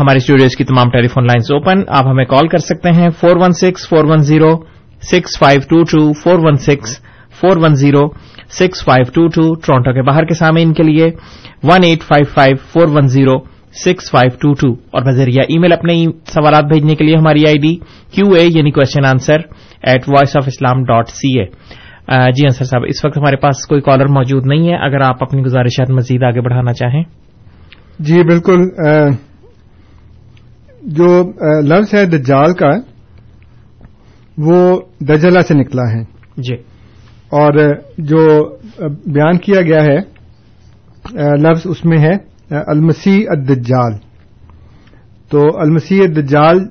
ہمارے 0.00 0.16
اسٹوڈیوز 0.16 0.56
کی 0.56 0.64
تمام 0.64 0.90
ٹیلی 0.90 1.08
فون 1.08 1.26
لائنز 1.26 1.52
اوپن۔ 1.52 1.82
آپ 1.88 2.06
ہمیں 2.06 2.24
کال 2.24 2.48
کر 2.48 2.58
سکتے 2.58 2.90
ہیں 2.92 3.08
four 3.20 3.36
one 3.40 3.52
six 3.52 3.88
four 3.88 4.04
one 4.04 4.22
zero 4.22 4.50
six 5.02 5.38
five 5.38 5.60
two 5.68 5.82
two 5.90 6.12
four 6.22 6.38
one 6.42 6.56
six 6.66 6.98
four 7.40 7.56
one 7.56 7.74
zero 7.74 8.06
six 8.50 8.84
five 8.84 9.10
two 9.14 9.26
two 9.34 9.54
Toronto 9.56 9.92
کے 9.92 10.02
باہر 10.02 10.24
کے 10.24 10.34
سامنے 10.34 10.62
ان 10.62 10.72
کے 10.72 10.82
لیے۔ 10.82 11.10
One 11.62 11.84
eight 11.86 12.02
five 12.02 12.32
five 12.34 12.56
four 12.72 12.88
one 12.94 13.06
zero 13.06 13.38
six 13.74 14.10
five 14.10 14.36
two 14.40 14.52
two 14.54 14.72
اور 14.72 15.02
بذریعہ 15.02 15.44
ای 15.48 15.58
میل 15.58 15.72
اپنے 15.72 16.04
سوالات 16.26 16.64
بھیجنے 16.64 16.94
کے 16.94 17.04
لیے 17.04 17.16
ہماری 17.16 17.46
آئی 17.46 17.58
ڈی 17.58 17.74
کیو 18.10 18.32
اے 18.32 18.42
یعنی 18.42 18.70
question 18.70 19.04
answer 19.04 19.40
at 19.82 20.08
voice 20.08 20.36
of 20.36 20.44
Islam 20.46 20.84
dot 20.84 21.08
C 21.08 21.40
A 21.40 21.46
جی 22.32 22.46
انصر 22.46 22.64
صاحب 22.64 22.82
اس 22.88 23.04
وقت 23.04 23.18
ہمارے 23.18 23.36
پاس 23.36 23.66
کوئی 23.66 23.80
کالر 23.80 24.06
موجود 24.06 24.46
نہیں 24.46 24.68
ہے 24.68 24.76
اگر 24.76 25.00
آپ 25.00 25.22
اپنی 25.22 25.42
گزارشات 25.42 25.90
مزید 25.90 26.22
آگے 26.22 26.40
بڑھانا 26.40 26.72
چاہیں۔ 26.72 27.02
جی 27.98 28.22
بالکل 28.22 28.68
جو 30.82 31.32
لفظ 31.62 31.94
ہے 31.94 32.04
دجال 32.06 32.54
کا 32.54 32.70
وہ 34.38 34.80
دجلا 35.00 35.42
سے 35.42 35.54
نکلا 35.54 35.82
ہے۔ 35.82 36.02
جی۔ 36.36 36.54
اور 37.34 37.52
جو 37.98 38.44
بیان 39.06 39.38
کیا 39.38 39.60
گیا 39.60 39.82
ہے 39.84 39.96
لفظ 41.36 41.60
اس 41.64 41.84
میں 41.84 41.98
ہے۔ 41.98 42.33
المسیح 42.50 43.26
الدجال. 43.30 43.92
تو 45.28 45.60
المسیح 45.60 46.02
الدجال 46.02 46.66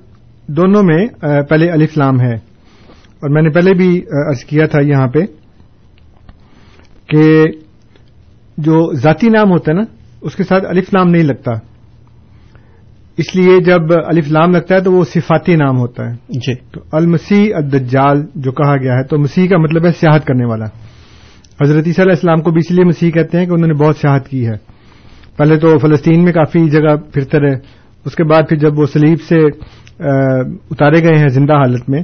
دونوں 0.47 0.83
میں 0.83 1.07
پہلے 1.49 1.69
الف 1.69 1.97
لام 1.97 2.21
ہے۔ 2.21 2.36
اور 2.93 3.29
میں 3.29 3.41
نے 3.41 3.49
پہلے 3.49 3.73
بھی 3.73 4.01
ارض 4.12 4.43
کیا 4.45 4.65
تھا 4.65 4.79
یہاں 4.81 5.07
پہ 5.07 5.19
کہ 7.07 7.43
جو 8.57 8.93
ذاتی 8.93 9.29
نام 9.29 9.51
ہوتا 9.51 9.71
ہے 9.71 9.77
نا 9.77 9.83
اس 10.21 10.36
کے 10.36 10.43
ساتھ 10.43 10.65
الف 10.65 10.93
نام 10.93 11.07
نہیں 11.07 11.23
لگتا۔ 11.23 11.51
اس 13.17 13.36
لیے 13.36 13.63
جب 13.63 13.81
الف 14.05 14.31
لام 14.31 14.51
لگتا 14.51 14.75
ہے 14.75 14.81
تو 14.81 14.91
وہ 14.91 15.03
صفاتی 15.03 15.55
نام 15.55 15.77
ہوتا 15.77 16.09
ہے۔ 16.09 16.15
جی۔ 16.29 16.55
تو 16.55 16.79
المسیح 16.91 17.55
الدجال 17.55 18.25
جو 18.36 18.51
کہا 18.51 18.75
گیا 18.75 18.93
ہے 18.93 19.03
تو 19.03 19.17
مسیح 19.17 19.47
کا 19.47 19.57
مطلب 19.57 19.86
ہے 19.86 19.91
سیاحت 19.91 20.25
کرنے 20.25 20.45
والا۔ 20.45 20.65
حضرت 21.63 21.88
عیسیٰ 21.88 22.05
علیہ 22.05 22.15
السلام 22.15 22.41
کو 22.41 22.51
بھی 22.51 22.59
اس 22.59 22.71
لیے 22.71 22.86
مسیح 22.86 23.12
کہتے 23.12 23.39
ہیں 23.39 23.45
کہ 23.45 23.51
انہوں 23.51 23.67
نے 23.67 23.73
بہت 23.73 23.97
سیاحت 23.97 24.27
کی 24.27 24.47
ہے۔ 24.47 24.72
پہلے 25.37 25.57
تو 25.57 25.77
فلسطین 25.77 26.23
میں 26.23 26.33
کافی 26.33 26.69
جگہ 26.69 26.95
پھرتے 27.13 27.39
رہے۔ 27.39 27.55
اس 28.05 28.15
کے 28.15 28.23
بعد 28.23 28.41
پھر 28.49 28.57
جب 28.57 28.79
وہ 28.79 28.85
سلیب 28.85 29.21
سے 29.21 29.37
اتارے 30.71 31.03
گئے 31.03 31.17
ہیں 31.17 31.27
زندہ 31.27 31.53
حالت 31.53 31.89
میں، 31.89 32.03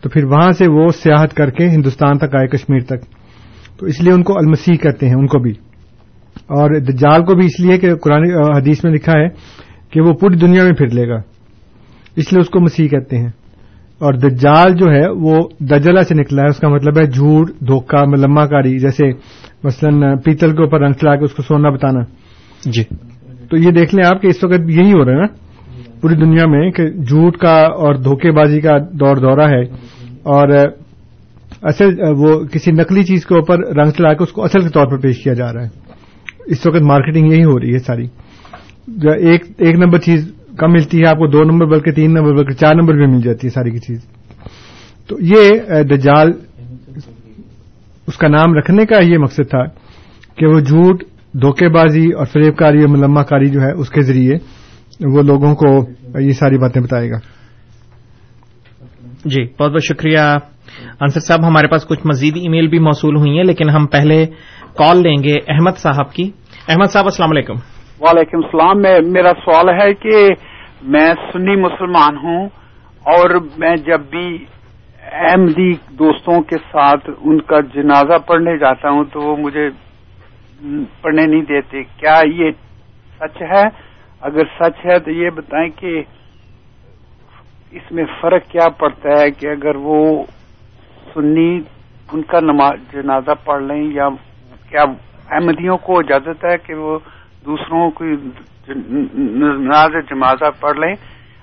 تو 0.00 0.08
پھر 0.08 0.24
وہاں 0.24 0.52
سے 0.52 0.66
وہ 0.70 0.88
سیاحت 0.88 1.34
کر 1.34 1.50
کے 1.50 1.68
ہندوستان 1.68 2.18
تک 2.18 2.36
آئے 2.36 2.46
کشمیر 2.46 2.80
تک۔ 2.80 3.00
تو 3.78 3.86
اس 3.86 4.00
لیے 4.00 4.12
ان 4.12 4.22
کو 4.22 4.38
المسیح 4.38 4.76
کہتے 4.76 5.06
ہیں، 5.06 5.14
ان 5.14 5.26
کو 5.26 5.38
بھی۔ 5.38 5.50
اور 6.42 6.80
دجال 6.80 7.24
کو 7.24 7.34
بھی 7.34 7.46
اس 7.46 7.60
لیے 7.60 7.78
کہ 7.78 7.94
قرآن 7.94 8.24
حدیث 8.56 8.84
میں 8.84 8.92
لکھا 8.92 9.12
ہے 9.18 9.28
کہ 9.90 10.00
وہ 10.00 10.12
پوری 10.12 10.36
دنیا 10.36 10.64
میں 10.64 10.72
پھر 10.72 10.86
لے 10.86 11.08
گا۔ 11.08 11.16
اس 12.16 12.32
لیے 12.32 12.40
اس 12.40 12.48
کو 12.48 12.60
مسیح 12.60 12.88
کہتے 12.88 13.18
ہیں۔ 13.18 13.28
اور 13.98 14.14
دجال 14.14 14.74
جو 14.74 14.86
ہے، 14.86 15.08
وہ 15.08 15.48
دجلا 15.60 16.02
سے 16.02 16.14
نکلا 16.14 16.42
ہے۔ 16.42 16.46
اس 16.46 16.58
کا 16.58 16.68
مطلب 16.68 16.98
ہے 16.98 17.06
جھوٹ، 17.06 17.50
دھوکہ 17.60 18.04
ملما 18.06 18.46
کاری، 18.46 18.78
جیسے 18.78 19.04
مثلا 19.64 20.14
پیتل 20.24 20.56
کے 20.56 20.62
اوپر 20.62 20.80
رنگ 20.80 20.92
چلا 20.92 21.16
کے 21.16 21.24
اس 21.24 21.32
کو 21.32 21.42
سونا 21.42 21.70
بتانا۔ 21.70 22.00
جی۔ 22.66 22.82
تو 23.50 23.56
یہ 23.56 23.70
دیکھ 23.70 23.94
لیں 23.94 24.08
آپ 24.14 24.22
کہ 24.22 24.26
اس 24.26 24.44
وقت 24.44 24.60
یہی 24.68 24.92
ہو 24.92 25.04
رہا 25.04 25.12
ہے 25.12 25.20
نا؟ 25.20 25.26
پوری 26.00 26.14
دنیا 26.14 26.46
میں 26.46 26.70
کہ 26.70 26.90
جھوٹ 26.90 27.36
کا 27.36 27.54
اور 27.54 27.94
دھوکے 27.94 28.30
بازی 28.30 28.60
کا 28.60 28.78
دور 28.78 29.16
دورہ 29.16 29.50
ہے 29.50 29.62
اور 30.22 30.48
اصل 31.62 31.94
وہ 32.16 32.44
کسی 32.44 32.70
نقلی 32.70 33.04
چیز 33.04 33.26
کے 33.26 33.34
اوپر 33.34 33.58
رنگ 33.58 33.90
چلا 33.90 34.14
کے 34.14 34.22
اس 34.22 34.32
کو 34.32 34.44
اصل 34.44 34.62
کے 34.62 34.68
طور 34.68 34.86
پر 34.86 34.98
پیش 34.98 35.24
کیا 35.24 35.32
جا 35.32 35.52
رہا 35.52 35.62
ہے۔ 35.62 35.68
اس 36.46 36.66
وقت 36.66 36.82
مارکیٹنگ 36.82 37.32
یہی 37.32 37.44
ہو 37.44 37.60
رہی 37.60 37.72
ہے 37.72 37.78
ساری۔ 37.78 38.06
ایک 39.28 39.44
ایک 39.58 39.74
نمبر 39.74 39.98
چیز 39.98 40.32
کم 40.58 40.72
ملتی 40.72 40.98
ہے، 40.98 41.08
آپ 41.08 41.16
کو 41.16 41.26
دو 41.26 41.42
نمبر 41.42 41.66
بلکہ 41.66 41.90
تین 41.90 42.14
نمبر 42.14 42.32
بلکہ 42.32 42.52
چار 42.52 42.74
نمبر 42.74 42.94
بھی 42.94 43.06
مل 43.06 43.20
جاتی 43.20 43.46
ہے 43.46 43.52
ساری 43.52 43.70
کی 43.70 43.78
چیز۔ 43.78 43.98
تو 45.06 45.16
یہ 45.20 45.48
دجال، 45.82 46.30
اس 48.06 48.18
کا 48.18 48.28
نام 48.28 48.54
رکھنے 48.54 48.86
کا 48.86 49.02
یہ 49.02 49.18
مقصد 49.18 49.50
تھا 49.50 49.64
کہ 50.36 50.46
وہ 50.46 50.60
جھوٹ 50.60 51.04
دھوکے 51.34 51.68
بازی 51.68 52.12
اور 52.12 52.26
فریب 52.26 52.56
کاری 52.56 52.80
اور 52.80 52.88
ملما 52.88 53.22
کاری 53.22 53.50
جو 53.50 53.60
ہے 53.62 53.72
اس 53.72 53.90
کے 53.90 54.02
ذریعے 54.02 54.34
وہ 55.06 55.22
لوگوں 55.22 55.54
کو 55.54 55.84
یہ 56.20 56.32
ساری 56.32 56.58
باتیں 56.58 56.82
بتائے 56.82 57.10
گا۔ 57.10 57.16
جی 59.24 59.44
بہت 59.60 59.70
بہت 59.72 59.84
شکریہ۔ 59.84 60.18
انصر 61.00 61.20
صاحب 61.20 61.46
ہمارے 61.46 61.66
پاس 61.66 61.86
کچھ 61.88 62.00
مزید 62.04 62.36
ای 62.36 62.48
میل 62.48 62.68
بھی 62.68 62.78
موصول 62.78 63.16
ہوئی 63.16 63.36
ہیں 63.36 63.44
لیکن 63.44 63.70
ہم 63.70 63.86
پہلے 63.86 64.26
کال 64.76 65.02
لیں 65.02 65.16
گے 65.24 65.36
احمد 65.48 65.78
صاحب 65.78 66.12
کی۔ 66.12 66.30
احمد 66.68 66.90
صاحب 66.90 67.04
السلام 67.04 67.30
علیکم۔ 67.30 67.54
وعلیکم 68.00 68.36
السلام۔ 68.36 68.82
میں 68.82 69.00
میرا 69.10 69.32
سوال 69.44 69.68
ہے 69.68 69.94
کہ 69.94 70.34
میں 70.82 71.14
سنی 71.32 71.56
مسلمان 71.56 72.16
ہوں 72.16 72.46
اور 73.04 73.30
میں 73.58 73.76
جب 73.76 74.00
بھی 74.10 74.44
احمدی 75.12 75.72
دوستوں 75.72 76.40
کے 76.40 76.56
ساتھ 76.56 77.10
ان 77.22 77.40
کا 77.40 77.60
جنازہ 77.60 78.18
پڑھنے 78.26 78.58
جاتا 78.58 78.90
ہوں 78.90 79.04
تو 79.04 79.20
وہ 79.20 79.36
مجھے 79.36 79.68
پڑھنے 81.00 81.26
نہیں 81.26 81.42
دیتے۔ 81.42 81.82
کیا 81.96 82.20
یہ 82.26 82.50
سچ 83.18 83.42
ہے؟ 83.42 83.62
اگر 84.20 84.44
سچ 84.60 84.84
ہے 84.86 84.98
تو 84.98 85.10
یہ 85.10 85.30
بتائیں 85.30 85.68
کہ 85.76 86.02
اس 87.72 87.92
میں 87.92 88.04
فرق 88.20 88.50
کیا 88.50 88.68
پڑتا 88.68 89.20
ہے 89.20 89.30
کہ 89.30 89.46
اگر 89.46 89.76
وہ 89.76 90.24
سنی، 91.14 91.60
ان 92.12 92.22
کا 92.22 92.40
نماز، 92.40 92.92
جنازہ 92.92 93.34
پڑھ 93.44 93.62
لیں 93.62 93.82
یا 93.92 94.08
کیا 94.68 94.82
احمدیوں 95.30 95.76
کو 95.76 95.98
اجازت 95.98 96.44
ہے 96.44 96.56
کہ 96.58 96.74
وہ 96.74 96.98
دوسروں 97.46 97.90
کی 97.90 98.14
نماز 98.68 99.92
جمازہ 100.10 100.50
پڑھ 100.60 100.78
لیں؟ 100.78 100.94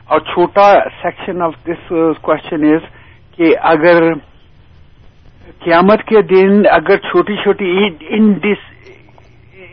اور 0.05 0.19
چھوٹا 0.19 0.71
section 1.01 1.41
of 1.41 1.53
this 1.67 1.91
question 2.21 2.63
is 2.63 2.85
کہ 3.35 3.53
اگر 3.61 4.13
قیامت 5.59 6.03
کے 6.03 6.21
دن 6.21 6.61
اگر 6.71 6.97
چھوٹی 6.97 7.35
چھوٹی 7.35 7.71
ان 8.09 8.33
دس 8.33 8.68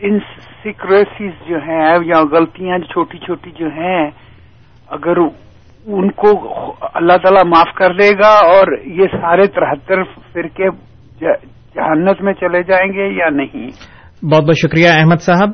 انسیکریسیز 0.01 1.31
جو 1.49 1.57
ہیں 1.57 1.97
یا 2.05 2.21
غلطیاں 2.31 2.77
چھوٹی 2.93 3.17
چھوٹی 3.17 3.51
جو 3.51 3.67
ہیں، 3.67 4.09
اگر 4.87 5.17
ان 5.17 6.11
کو 6.11 6.29
اللہ 6.93 7.17
تعالیٰ 7.17 7.43
معاف 7.45 7.73
کر 7.75 7.93
دے 7.93 8.11
گا 8.19 8.31
اور 8.47 8.77
یہ 8.85 9.07
سارے 9.21 9.47
ترہتر 9.47 10.03
فرقے 10.33 10.69
جہنت 11.21 12.21
میں 12.21 12.33
چلے 12.33 12.63
جائیں 12.63 12.93
گے 12.93 13.07
یا 13.07 13.29
نہیں؟ 13.29 13.71
بہت 14.23 14.43
بہت 14.43 14.57
شکریہ 14.57 14.87
احمد 14.89 15.21
صاحب. 15.21 15.49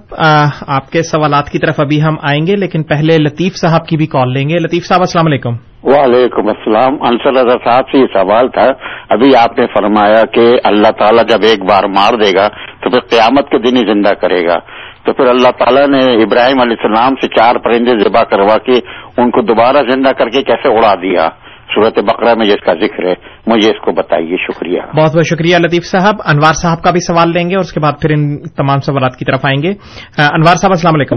آپ 0.67 0.91
کے 0.91 1.03
سوالات 1.03 1.49
کی 1.49 1.59
طرف 1.59 1.79
ابھی 1.79 2.03
ہم 2.03 2.15
آئیں 2.21 2.47
گے، 2.47 2.55
لیکن 2.55 2.83
پہلے 2.83 3.17
لطیف 3.17 3.55
صاحب 3.55 3.87
کی 3.87 3.97
بھی 3.97 4.07
کال 4.07 4.33
لیں 4.33 4.49
گے۔ 4.49 4.53
لطیف 4.59 4.85
صاحب، 4.85 4.99
السلام 4.99 5.25
علیکم۔ 5.27 5.53
وعلیکم 5.83 6.47
السلام۔ 6.47 6.93
انصر 6.93 7.31
رضا 7.31 7.71
صاحب 7.71 7.85
سے 7.91 7.97
یہ 7.97 8.05
سوال 8.13 8.47
تھا، 8.47 8.71
ابھی 9.09 9.35
آپ 9.35 9.59
نے 9.59 9.65
فرمایا 9.67 10.25
کہ 10.33 10.55
اللہ 10.63 10.87
تعالیٰ 10.87 11.23
جب 11.29 11.37
ایک 11.41 11.63
بار 11.63 11.83
مار 11.83 12.13
دے 12.13 12.31
گا 12.37 12.47
تو 12.83 12.89
پھر 12.89 12.99
قیامت 12.99 13.49
کے 13.49 13.57
دن 13.57 13.77
ہی 13.77 13.93
زندہ 13.93 14.13
کرے 14.13 14.47
گا۔ 14.47 14.59
تو 15.05 15.13
پھر 15.13 15.25
اللہ 15.25 15.49
تعالیٰ 15.59 15.87
نے 15.87 16.23
ابراہیم 16.23 16.61
علیہ 16.61 16.75
السلام 16.83 17.13
سے 17.21 17.27
چار 17.27 17.55
پرندے 17.55 18.03
ذبح 18.03 18.21
کروا 18.21 18.57
کے 18.57 18.79
ان 19.17 19.31
کو 19.31 19.41
دوبارہ 19.41 19.77
زندہ 19.89 20.09
کر 20.09 20.29
کے 20.29 20.41
کیسے 20.41 20.77
اڑا 20.77 20.95
دیا؟ 20.95 21.29
صورت 21.75 21.99
بقرہ 21.99 22.33
میں 22.35 22.45
جس 22.45 22.65
کا 22.65 22.73
ذکر 22.73 23.05
ہے 23.07 23.13
مجھے 23.47 23.69
اس 23.69 23.85
کو 23.85 23.91
بتائیے 23.91 24.37
شکریہ۔ 24.37 24.81
بہت 24.81 25.15
بہت 25.15 25.25
شکریہ 25.25 25.57
لطیف 25.57 25.83
صاحب۔ 25.83 26.15
انوار 26.25 26.53
صاحب 26.53 26.83
کا 26.83 26.91
بھی 26.91 26.99
سوال 26.99 27.31
لیں 27.33 27.49
گے 27.49 27.55
اور 27.55 27.63
اس 27.63 27.71
کے 27.71 27.79
بعد 27.79 27.91
پھر 28.01 28.09
ان 28.09 28.37
تمام 28.43 28.79
سوالات 28.79 29.15
کی 29.15 29.25
طرف 29.25 29.39
آئیں 29.43 29.63
گے۔ 29.63 29.69
انوار 30.17 30.55
صاحب 30.55 30.71
السلام 30.71 30.93
علیکم۔ 30.95 31.15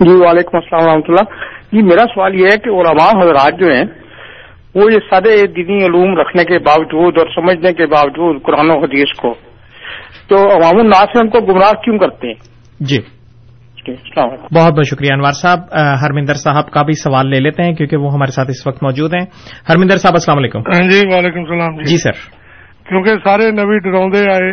جی 0.00 0.12
وعلیکم 0.12 0.56
السلام 0.56 0.84
ورحمۃ 0.84 1.02
اللہ۔ 1.08 1.34
جی 1.72 1.82
میرا 1.82 2.04
سوال 2.14 2.34
یہ 2.34 2.44
ہے 2.44 2.58
کہ 2.58 2.70
علماء 2.70 3.22
حضرات 3.22 3.60
جو 3.60 3.66
ہیں 3.66 3.84
وہ 4.74 4.92
یہ 4.92 4.98
سارے 5.10 5.46
دینی 5.46 5.84
علوم 5.84 6.20
رکھنے 6.20 6.44
کے 6.44 6.58
باوجود 6.58 7.18
اور 7.18 7.26
سمجھنے 7.34 7.72
کے 7.72 7.86
باوجود 7.86 8.42
قرآن 8.42 8.70
و 8.70 8.78
حدیث 8.78 9.16
کو 9.18 9.34
تو 10.28 10.36
عوام 10.36 10.78
الناس 10.78 11.08
میں 11.14 11.20
ان 11.20 11.28
کو 11.28 11.40
گمراہ 11.40 11.72
کیوں 11.72 11.98
کرتے 11.98 12.26
ہیں؟ 12.26 12.34
جی۔ 12.80 12.98
بہت 14.54 14.72
بہت 14.72 14.86
شکریہ 14.86 15.12
انوار 15.12 15.32
صاحب۔ 15.32 15.58
ہرمندر 16.02 16.34
صاحب 16.34 16.70
کا 16.70 16.82
بھی 16.82 16.92
سوال 16.92 17.30
لے 17.30 17.40
لیتے 17.40 17.62
ہیں 17.62 17.74
کیونکہ 17.74 17.96
وہ 17.96 18.12
ہمارے 18.12 18.30
ساتھ 18.30 18.50
اس 18.50 18.66
وقت 18.66 18.82
موجود 18.82 19.14
ہیں۔ 19.14 19.26
ہرمندر 19.68 19.96
صاحب 19.96 20.14
السلام 20.14 20.38
علیکم۔ 20.38 20.60
جی 20.90 21.02
وعلیکم 21.14 21.40
السلام 21.40 21.82
جی۔ 21.82 21.96
سر۔ 21.96 22.44
کیونکہ 22.88 23.14
سارے 23.24 23.50
نبی 23.50 23.78
ڈراؤ 23.78 24.06
آئے 24.32 24.50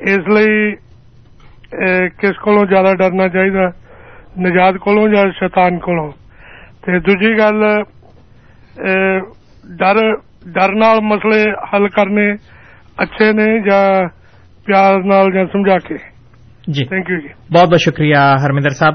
اس 0.00 0.18
لیے 0.18 0.72
کس 2.08 2.36
کو 2.38 2.66
زیادہ 2.66 2.94
ڈرنا 2.94 3.28
چاہیے 3.28 3.66
نجات 4.38 4.74
کو 4.74 4.90
یا 4.90 5.22
شیطان 5.40 5.78
کو 5.78 6.10
دوجی 6.86 7.30
گل 7.30 7.82
ڈر 9.78 10.14
ڈر 10.46 10.72
نال 10.74 10.98
مسئلے 11.00 11.50
حل 11.72 11.88
کرنے 11.88 12.32
اچھے 12.98 13.32
نے 13.32 13.74
یا 13.74 14.00
پیار 14.66 14.94
نال 14.98 15.36
یا 15.36 15.44
سمجھا 15.52 15.78
کے؟ 15.78 16.13
جی۔ 16.66 16.84
تھینک 16.84 17.10
یو 17.10 17.18
جی۔ 17.18 17.28
بہت 17.54 17.68
بہت 17.68 17.80
شکریہ 17.80 18.16
ہرمندر 18.16 18.68
صاحب۔ 18.68 18.94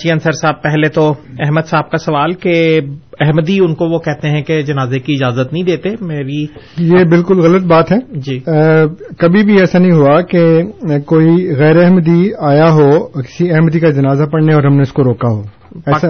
جی 0.00 0.10
انصر 0.10 0.32
صاحب 0.32 0.62
پہلے 0.62 0.88
تو 0.88 1.08
احمد 1.38 1.66
صاحب 1.66 1.90
کا 1.90 1.96
سوال 1.96 2.32
کہ 2.32 2.80
احمدی 3.20 3.58
ان 3.60 3.74
کو 3.74 3.88
وہ 3.88 3.98
کہتے 3.98 4.28
ہیں 4.28 4.42
کہ 4.42 4.62
جنازے 4.62 4.98
کی 4.98 5.14
اجازت 5.14 5.52
نہیں 5.52 5.62
دیتے 5.62 5.88
میری 6.00 6.42
یہ 6.78 7.04
بالکل 7.04 7.40
غلط 7.40 7.64
بات 7.64 7.92
ہے۔ 7.92 7.96
جی۔ 8.10 8.38
کبھی 9.18 9.44
بھی 9.44 9.58
ایسا 9.60 9.78
نہیں 9.78 9.92
ہوا 9.92 10.20
کہ 10.20 10.62
کوئی 11.06 11.56
غیر 11.58 11.76
احمدی 11.84 12.30
آیا 12.40 12.70
ہو 12.72 12.90
کسی 13.22 13.50
احمدی 13.50 13.80
کا 13.80 13.90
جنازہ 13.90 14.24
پڑھنے 14.24 14.54
اور 14.54 14.62
ہم 14.64 14.76
نے 14.76 14.82
اس 14.82 14.92
کو 14.92 15.04
روکا 15.04 15.28
ہو۔ 15.28 15.42
ایسا 15.86 16.08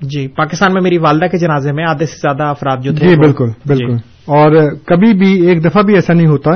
جی 0.00 0.28
پاکستان 0.28 0.72
میں 0.74 0.82
میری 0.82 0.98
والدہ 0.98 1.26
کے 1.26 1.38
جنازے 1.38 1.72
میں 1.72 1.84
آدھے 1.84 2.06
سے 2.06 2.16
زیادہ 2.16 2.42
افراد 2.42 2.76
جو 2.76 2.92
تھے 2.92 3.08
جی 3.08 3.16
بالکل 3.16 3.48
بالکل۔ 3.66 3.94
اور 4.26 4.70
کبھی 4.86 5.14
بھی 5.18 5.46
ایک 5.46 5.64
دفعہ 5.64 5.82
بھی 5.82 5.94
ایسا 5.94 6.12
نہیں 6.12 6.26
ہوتا 6.26 6.50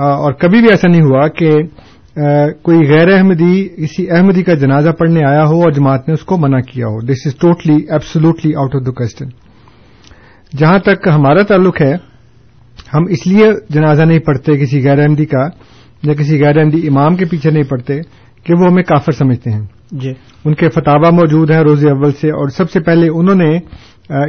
اور 0.00 0.32
کبھی 0.32 0.60
بھی 0.60 0.70
ایسا 0.70 0.88
نہیں 0.88 1.02
ہوا 1.02 1.28
کہ 1.28 1.50
کوئی 2.62 2.78
غیر 2.78 3.08
احمدی 3.08 3.68
کسی 3.68 4.10
احمدی 4.10 4.42
کا 4.42 4.54
جنازہ 4.54 4.90
پڑھنے 4.90 5.24
آیا 5.24 5.44
ہو 5.44 5.62
اور 5.62 5.70
جماعت 5.70 6.08
نے 6.08 6.14
اس 6.14 6.20
کو 6.20 6.36
منع 6.38 6.60
کیا 6.60 6.86
ہو 6.86 7.00
this 7.00 7.26
is 7.26 7.34
totally 7.34 7.74
absolutely 7.74 8.54
out 8.54 8.74
of 8.74 8.86
the 8.86 8.90
question 8.90 9.28
جہاں 10.58 10.78
تک 10.78 11.08
ہمارا 11.14 11.42
تعلق 11.42 11.80
ہے 11.80 11.94
ہم 12.94 13.04
اس 13.10 13.26
لیے 13.26 13.46
جنازہ 13.70 14.02
نہیں 14.02 14.18
پڑھتے 14.18 14.56
کسی 14.56 14.84
غیر 14.84 14.98
احمدی 14.98 15.24
کا 15.24 15.46
یا 16.02 16.14
کسی 16.14 16.44
غیر 16.44 16.58
احمدی 16.58 16.88
امام 16.88 17.16
کے 17.16 17.24
پیچھے 17.24 17.50
نہیں 17.50 17.62
پڑھتے 17.62 18.00
کہ 18.46 18.54
وہ 18.54 18.66
ہمیں 18.70 18.82
کافر 18.82 19.12
سمجھتے 19.12 19.50
ہیں۔ 19.50 19.62
جی۔ 19.92 20.12
ان 20.44 20.54
کے 20.54 20.68
فتوا 20.68 21.10
موجود 21.10 21.50
ہیں 21.50 21.60
روز 21.60 21.86
اول 21.86 22.12
سے 22.12 22.28
اور 22.28 22.48
سب 22.48 22.70
سے 22.70 22.80
پہلے 22.80 23.08
انہوں 23.08 23.34
نے 23.34 23.56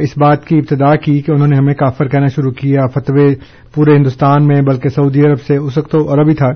اس 0.02 0.18
بات 0.18 0.44
کی 0.44 0.56
ابتدا 0.56 0.96
کی 0.96 1.20
کہ 1.20 1.32
انہوں 1.32 1.48
نے 1.48 1.56
ہمیں 1.56 1.74
کافر 1.74 2.08
کہنا 2.08 2.26
شروع 2.26 2.50
کیا 2.50 2.86
فتوے 2.86 3.34
پورے 3.74 3.96
ہندوستان 3.96 4.46
میں 4.46 4.60
بلکہ 4.62 4.88
سعودی 4.88 5.20
عرب 5.20 5.40
سے 5.40 5.56
اس 5.56 5.78
وقت 5.78 5.90
تو 5.90 6.14
عربی 6.14 6.34
تھا۔ 6.34 6.48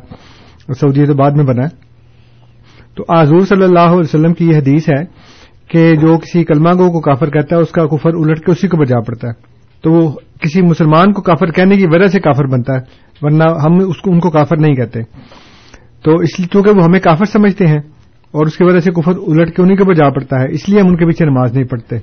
سعودی 0.74 1.06
تو 1.06 1.14
بعد 1.14 1.30
میں 1.30 1.44
بنا 1.44 1.62
ہے۔ 1.62 1.88
تو 2.94 3.04
آزور 3.08 3.40
صلی 3.40 3.62
اللہ 3.62 3.80
علیہ 3.80 3.98
وسلم 3.98 4.34
کی 4.34 4.48
یہ 4.48 4.56
حدیث 4.56 4.88
ہے 4.88 5.04
کہ 5.68 5.96
جو 5.96 6.18
کسی 6.18 6.44
کلمہ 6.44 6.68
گو 6.68 6.92
کو 6.92 7.00
کافر 7.00 7.30
کہتا 7.30 7.56
ہے، 7.56 7.60
اس 7.60 7.70
کا 7.70 7.86
کفر 7.86 8.10
الٹ 8.14 8.38
کے 8.38 8.52
اسی 8.52 8.68
کو 8.68 8.76
بجا 8.76 9.00
پڑتا 9.00 9.28
ہے۔ 9.28 9.32
تو 9.82 9.92
وہ 9.92 10.12
کسی 10.40 10.62
مسلمان 10.62 11.12
کو 11.12 11.22
کافر 11.22 11.46
کہنے 11.46 11.76
کی 11.76 11.86
وجہ 11.86 12.06
سے 12.06 12.20
کافر 12.20 12.46
بنتا 12.46 12.74
ہے، 12.74 12.80
ورنہ 13.22 13.44
ہم 13.44 13.88
اس 13.88 13.96
کو، 13.96 14.10
ان 14.10 14.20
کو 14.20 14.30
کافر 14.30 14.56
نہیں 14.56 14.74
کہتے۔ 14.74 15.02
تو 16.04 16.14
اس 16.14 16.40
لیے 16.40 16.48
چونکہ 16.52 16.70
وہ 16.70 16.84
ہمیں 16.84 17.00
کافر 17.00 17.24
سمجھتے 17.24 17.66
ہیں 17.66 17.78
اور 18.30 18.46
اس 18.46 18.56
کی 18.56 18.64
وجہ 18.64 18.80
سے 18.80 18.90
کفر 18.90 19.12
الٹ 19.26 19.56
کے 19.56 19.62
انہیں 19.62 19.76
کے 19.76 19.82
اوپر 19.82 19.94
جا 19.94 20.10
پڑتا 20.10 20.40
ہے، 20.40 20.46
اس 20.50 20.68
لیے 20.68 20.80
ہم 20.80 20.86
ان 20.86 20.96
کے 20.96 21.06
پیچھے 21.06 21.24
نماز 21.24 21.52
نہیں 21.52 21.64
پڑھتے۔ 21.64 21.98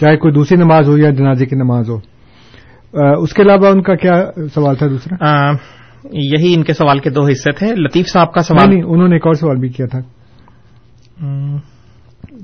چاہے 0.00 0.16
کوئی 0.16 0.34
دوسری 0.34 0.56
نماز 0.58 0.88
ہو 0.88 0.98
یا 0.98 1.10
جنازے 1.10 1.46
کی 1.46 1.56
نماز 1.56 1.90
ہو۔ 1.90 1.96
اس 3.22 3.32
کے 3.32 3.42
علاوہ 3.42 3.66
ان 3.66 3.82
کا 3.82 3.94
کیا 3.94 4.24
سوال 4.54 4.74
تھا 4.76 4.86
دوسرا؟ 4.86 5.50
یہی 6.04 6.54
ان 6.54 6.64
کے 6.64 6.72
سوال 6.72 6.98
کے 6.98 7.10
دو 7.10 7.22
حصے 7.22 7.52
تھے۔ 7.52 7.74
لطیف 7.74 8.08
صاحب 8.08 8.32
کا 8.32 8.42
سوال 8.42 8.70
نہیں 8.70 8.82
انہوں 8.82 9.08
نے 9.08 9.14
ایک 9.14 9.26
اور 9.26 9.34
سوال 9.34 9.56
بھی 9.56 9.68
کیا 9.68 9.86
تھا۔ 9.86 9.98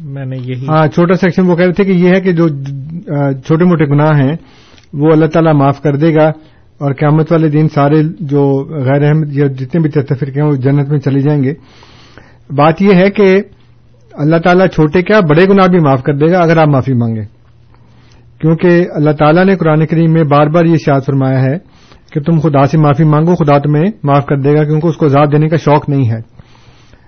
میں 0.05 0.25
نے 0.25 0.37
یہی 0.37 0.67
ہاں 0.69 0.87
چھوٹا 0.87 1.15
سیکشن 1.15 1.51
وہ 1.51 1.57
کہہ 1.57 1.65
رہے 1.65 1.73
تھے 1.73 1.85
کہ 1.85 1.91
یہ 1.91 2.09
ہے 2.09 2.21
کہ 2.21 2.33
جو 2.33 2.49
چھوٹے 3.33 3.65
موٹے 3.65 3.85
گناہ 3.85 4.19
ہیں 4.19 4.37
وہ 4.93 5.13
اللہ 5.13 5.27
تعالیٰ 5.27 5.55
معاف 5.55 5.83
کر 5.83 5.97
دے 5.97 6.15
گا 6.15 6.29
اور 6.79 6.95
قیامت 6.95 7.33
والے 7.33 7.49
دن 7.49 7.69
سارے 7.69 8.03
جو 8.21 8.65
غیر 8.85 9.03
احمد 9.03 9.37
یا 9.37 9.47
جتنے 9.47 9.81
بھی 9.81 9.91
فرقے 9.91 10.41
ہیں 10.41 10.49
وہ 10.49 10.57
جنت 10.57 10.89
میں 10.89 10.99
چلے 10.99 11.21
جائیں 11.21 11.43
گے۔ 11.43 11.55
بات 12.51 12.83
یہ 12.83 12.95
ہے 12.95 13.11
کہ 13.11 13.43
اللہ 14.13 14.37
تعالیٰ 14.37 14.67
چھوٹے 14.69 15.03
کیا 15.03 15.21
بڑے 15.21 15.45
گناہ 15.45 15.67
بھی 15.67 15.79
معاف 15.79 16.03
کر 16.03 16.15
دے 16.15 16.33
گا 16.33 16.39
اگر 16.39 16.57
آپ 16.57 16.69
معافی 16.69 16.93
مانگیں۔ 16.93 17.25
کیونکہ 18.41 18.87
اللہ 18.95 19.11
تعالیٰ 19.11 19.45
نے 19.45 19.57
قرآن 19.57 19.87
کریم 19.87 20.13
میں 20.13 20.25
بار 20.25 20.47
بار 20.47 20.65
یہ 20.65 20.77
شاد 20.77 21.01
فرمایا 21.07 21.43
ہے 21.43 21.76
کہ 22.17 22.23
تم 22.23 22.39
خدا 22.39 22.67
سے 22.67 22.79
معافی 22.79 23.05
مانگو، 23.05 23.35
خدا 23.35 23.59
تمہیں 23.59 23.91
معاف 24.03 24.27
کر 24.27 24.37
دے 24.37 24.55
گا 24.55 24.65
کیونکہ 24.65 24.87
اس 24.87 24.97
کو 24.97 25.09
ذات 25.09 25.33
دینے 25.33 25.49
کا 25.49 25.57
شوق 25.57 25.89
نہیں 25.89 26.11
ہے۔ 26.11 26.19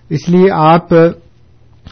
اس 0.08 0.28
لیے 0.28 0.50
آپ 0.52 0.92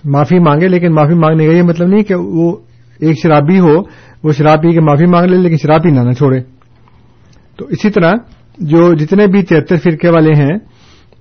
معافی 0.04 0.38
مانگے 0.38 0.68
لیکن 0.68 0.94
معافی 0.94 1.14
مانگنے 1.14 1.46
کا 1.46 1.52
یہ 1.52 1.62
مطلب 1.62 1.88
نہیں 1.88 2.02
کہ 2.02 2.14
وہ 2.14 2.56
ایک 3.00 3.22
شرابی 3.22 3.58
ہو، 3.58 3.82
وہ 4.24 4.32
شراب 4.32 4.62
پی 4.62 4.72
کے 4.72 4.80
معافی 4.80 5.06
مانگ 5.06 5.26
لے 5.26 5.36
لیکن 5.36 5.56
شراب 5.56 5.82
پینا 5.82 6.02
نہ 6.02 6.10
چھوڑے۔ 6.10 6.40
تو 7.56 7.66
اسی 7.66 7.90
طرح 7.90 8.12
جو 8.58 8.94
جتنے 8.94 9.26
بھی 9.26 9.42
تہتر 9.42 9.76
فرقے 9.76 10.08
والے 10.08 10.30
ہیں، 10.36 10.58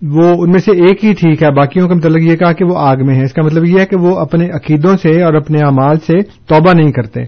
وہ 0.01 0.43
ان 0.43 0.51
میں 0.51 0.59
سے 0.59 0.71
ایک 0.71 1.05
ہی 1.05 1.13
ٹھیک 1.13 1.43
ہے، 1.43 1.51
باقیوں 1.51 1.87
کا 1.87 1.95
مطلب 1.95 2.21
یہ 2.21 2.35
کہا 2.35 2.53
کہ 2.53 2.65
وہ 2.65 2.77
آگ 2.77 2.97
میں 3.05 3.15
ہے 3.15 3.23
اس 3.23 3.33
کا 3.33 3.41
مطلب 3.41 3.65
یہ 3.65 3.79
ہے 3.79 3.85
کہ 3.85 3.95
وہ 3.95 4.19
اپنے 4.19 4.49
عقیدوں 4.49 4.97
سے 4.97 5.23
اور 5.23 5.33
اپنے 5.33 5.59
اعمال 5.59 5.99
سے 5.99 6.21
توبہ 6.21 6.73
نہیں 6.73 6.91
کرتے 6.91 7.21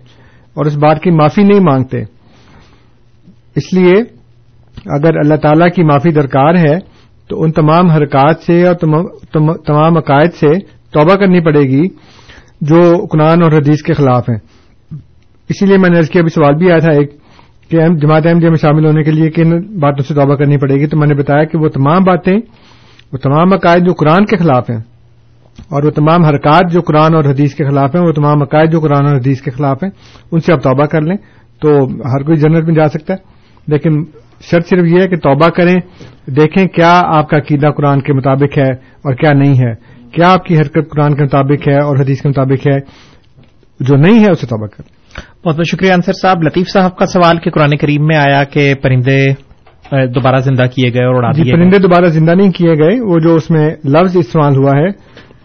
اور 0.53 0.65
اس 0.65 0.77
بات 0.77 1.01
کی 1.01 1.11
معافی 1.11 1.43
نہیں 1.43 1.59
مانگتے۔ 1.59 2.01
اس 3.55 3.73
لیے 3.73 4.16
اگر 4.85 5.17
اللہ 5.17 5.35
تعالی 5.35 5.69
کی 5.69 5.83
معافی 5.83 6.11
درکار 6.11 6.55
ہے، 6.55 6.77
تو 7.29 7.41
ان 7.43 7.51
تمام 7.51 7.89
حرکات 7.89 8.39
سے 8.39 8.55
اور 8.67 8.75
تمام 9.65 9.97
عقائد 9.97 10.33
سے 10.33 10.53
توبہ 10.93 11.15
کرنی 11.15 11.39
پڑے 11.45 11.61
گی، 11.61 11.83
جو 12.61 12.81
قرآن 13.07 13.43
اور 13.43 13.51
حدیث 13.51 13.81
کے 13.81 13.93
خلاف 13.93 14.29
ہیں۔ 14.29 14.37
اسی 15.49 15.65
لیے 15.65 15.77
میں 15.77 15.89
نے 15.89 16.01
کیا، 16.03 16.21
ابھی 16.21 16.33
سوال 16.33 16.55
بھی 16.55 16.71
آیا 16.71 16.79
تھا 16.79 16.91
ایک، 16.91 17.11
کہ 17.69 17.87
جماعت 18.01 18.25
احمدیہ 18.25 18.49
میں 18.49 18.57
شامل 18.57 18.85
ہونے 18.85 19.03
کے 19.03 19.11
لیے 19.11 19.29
کن 19.29 19.49
باتوں 19.79 20.03
سے 20.03 20.13
توبہ 20.13 20.35
کرنی 20.35 20.57
پڑے 20.57 20.75
گی؟ 20.75 20.87
تو 20.87 20.97
میں 20.97 21.07
نے 21.07 21.13
بتایا 21.13 21.43
کہ 21.43 21.57
وہ 21.57 21.69
تمام 21.69 22.03
باتیں، 22.03 22.35
وہ 23.13 23.17
تمام 23.17 23.53
عقائد 23.53 23.85
جو 23.85 23.93
قرآن 23.93 24.25
کے 24.25 24.37
خلاف 24.37 24.69
ہیں، 24.69 24.77
اور 25.69 25.83
وہ 25.83 25.91
تمام 25.91 26.25
حرکات 26.25 26.71
جو 26.71 26.81
قرآن 26.81 27.15
اور 27.15 27.23
حدیث 27.23 27.55
کے 27.55 27.65
خلاف 27.65 27.95
ہیں، 27.95 28.03
وہ 28.03 28.11
تمام 28.11 28.41
عقائد 28.41 28.71
جو 28.71 28.79
قرآن 28.79 29.07
اور 29.07 29.15
حدیث 29.15 29.41
کے 29.41 29.51
خلاف 29.51 29.83
ہیں، 29.83 29.89
ان 30.31 30.39
سے 30.39 30.53
آپ 30.53 30.63
توبہ 30.63 30.85
کر 30.85 31.01
لیں۔ 31.01 31.17
تو 31.61 31.69
ہر 32.13 32.23
کوئی 32.23 32.37
جنت 32.37 32.67
میں 32.67 32.75
جا 32.75 32.87
سکتا 32.87 33.13
ہے، 33.13 33.19
لیکن 33.67 34.03
شرط 34.41 34.67
صرف 34.67 34.83
یہ 34.83 35.01
ہے 35.01 35.07
کہ 35.07 35.15
توبہ 35.15 35.49
کریں 35.49 35.75
دیکھیں 36.25 36.65
کیا 36.65 37.01
آپ 37.05 37.29
کا 37.29 37.37
عقیدہ 37.37 37.67
قرآن 37.67 38.01
کے 38.01 38.13
مطابق 38.13 38.57
ہے 38.57 38.69
اور 38.71 39.13
کیا 39.13 39.33
نہیں 39.33 39.53
ہے۔ 39.53 39.73
کیا 40.11 40.31
آپ 40.31 40.45
کی 40.45 40.57
حرکت 40.57 40.89
قرآن 40.89 41.15
کے 41.15 41.23
مطابق 41.23 41.67
ہے 41.67 41.77
اور 41.77 41.97
حدیث 41.97 42.21
کے 42.21 42.29
مطابق 42.29 42.67
ہے؟ 42.67 42.77
جو 43.79 43.95
نہیں 43.95 44.23
ہے 44.25 44.31
اسے 44.31 44.47
توبہ 44.47 44.67
کریں۔ 44.67 44.97
بہت 45.45 45.55
بہت 45.55 45.65
شکریہ 45.71 45.93
انصر 45.93 46.11
صاحب۔ 46.13 46.43
لطیف 46.43 46.69
صاحب 46.69 46.97
کا 46.97 47.05
سوال 47.05 47.37
کہ 47.37 47.51
قرآن 47.51 47.77
کریم 47.77 48.05
میں 48.05 48.15
آیا 48.15 48.43
کہ 48.43 48.73
پرندے 48.83 49.25
دوبارہ 49.91 50.35
زندہ 50.35 50.63
کیے 50.75 50.93
گئے 50.93 51.05
اور 51.05 51.15
اڑا 51.15 51.31
جی 51.31 51.51
پرندے 51.51 51.77
دوبارہ 51.77 52.05
زندہ 52.05 52.31
نہیں 52.31 52.51
کیے 52.51 52.73
گئے 52.73 53.01
وہ 53.01 53.19
جو 53.19 53.35
اس 53.35 53.49
میں 53.49 53.69
لفظ 53.85 54.17
استعمال 54.17 54.55
ہوا 54.55 54.71
ہے۔ 54.77 54.87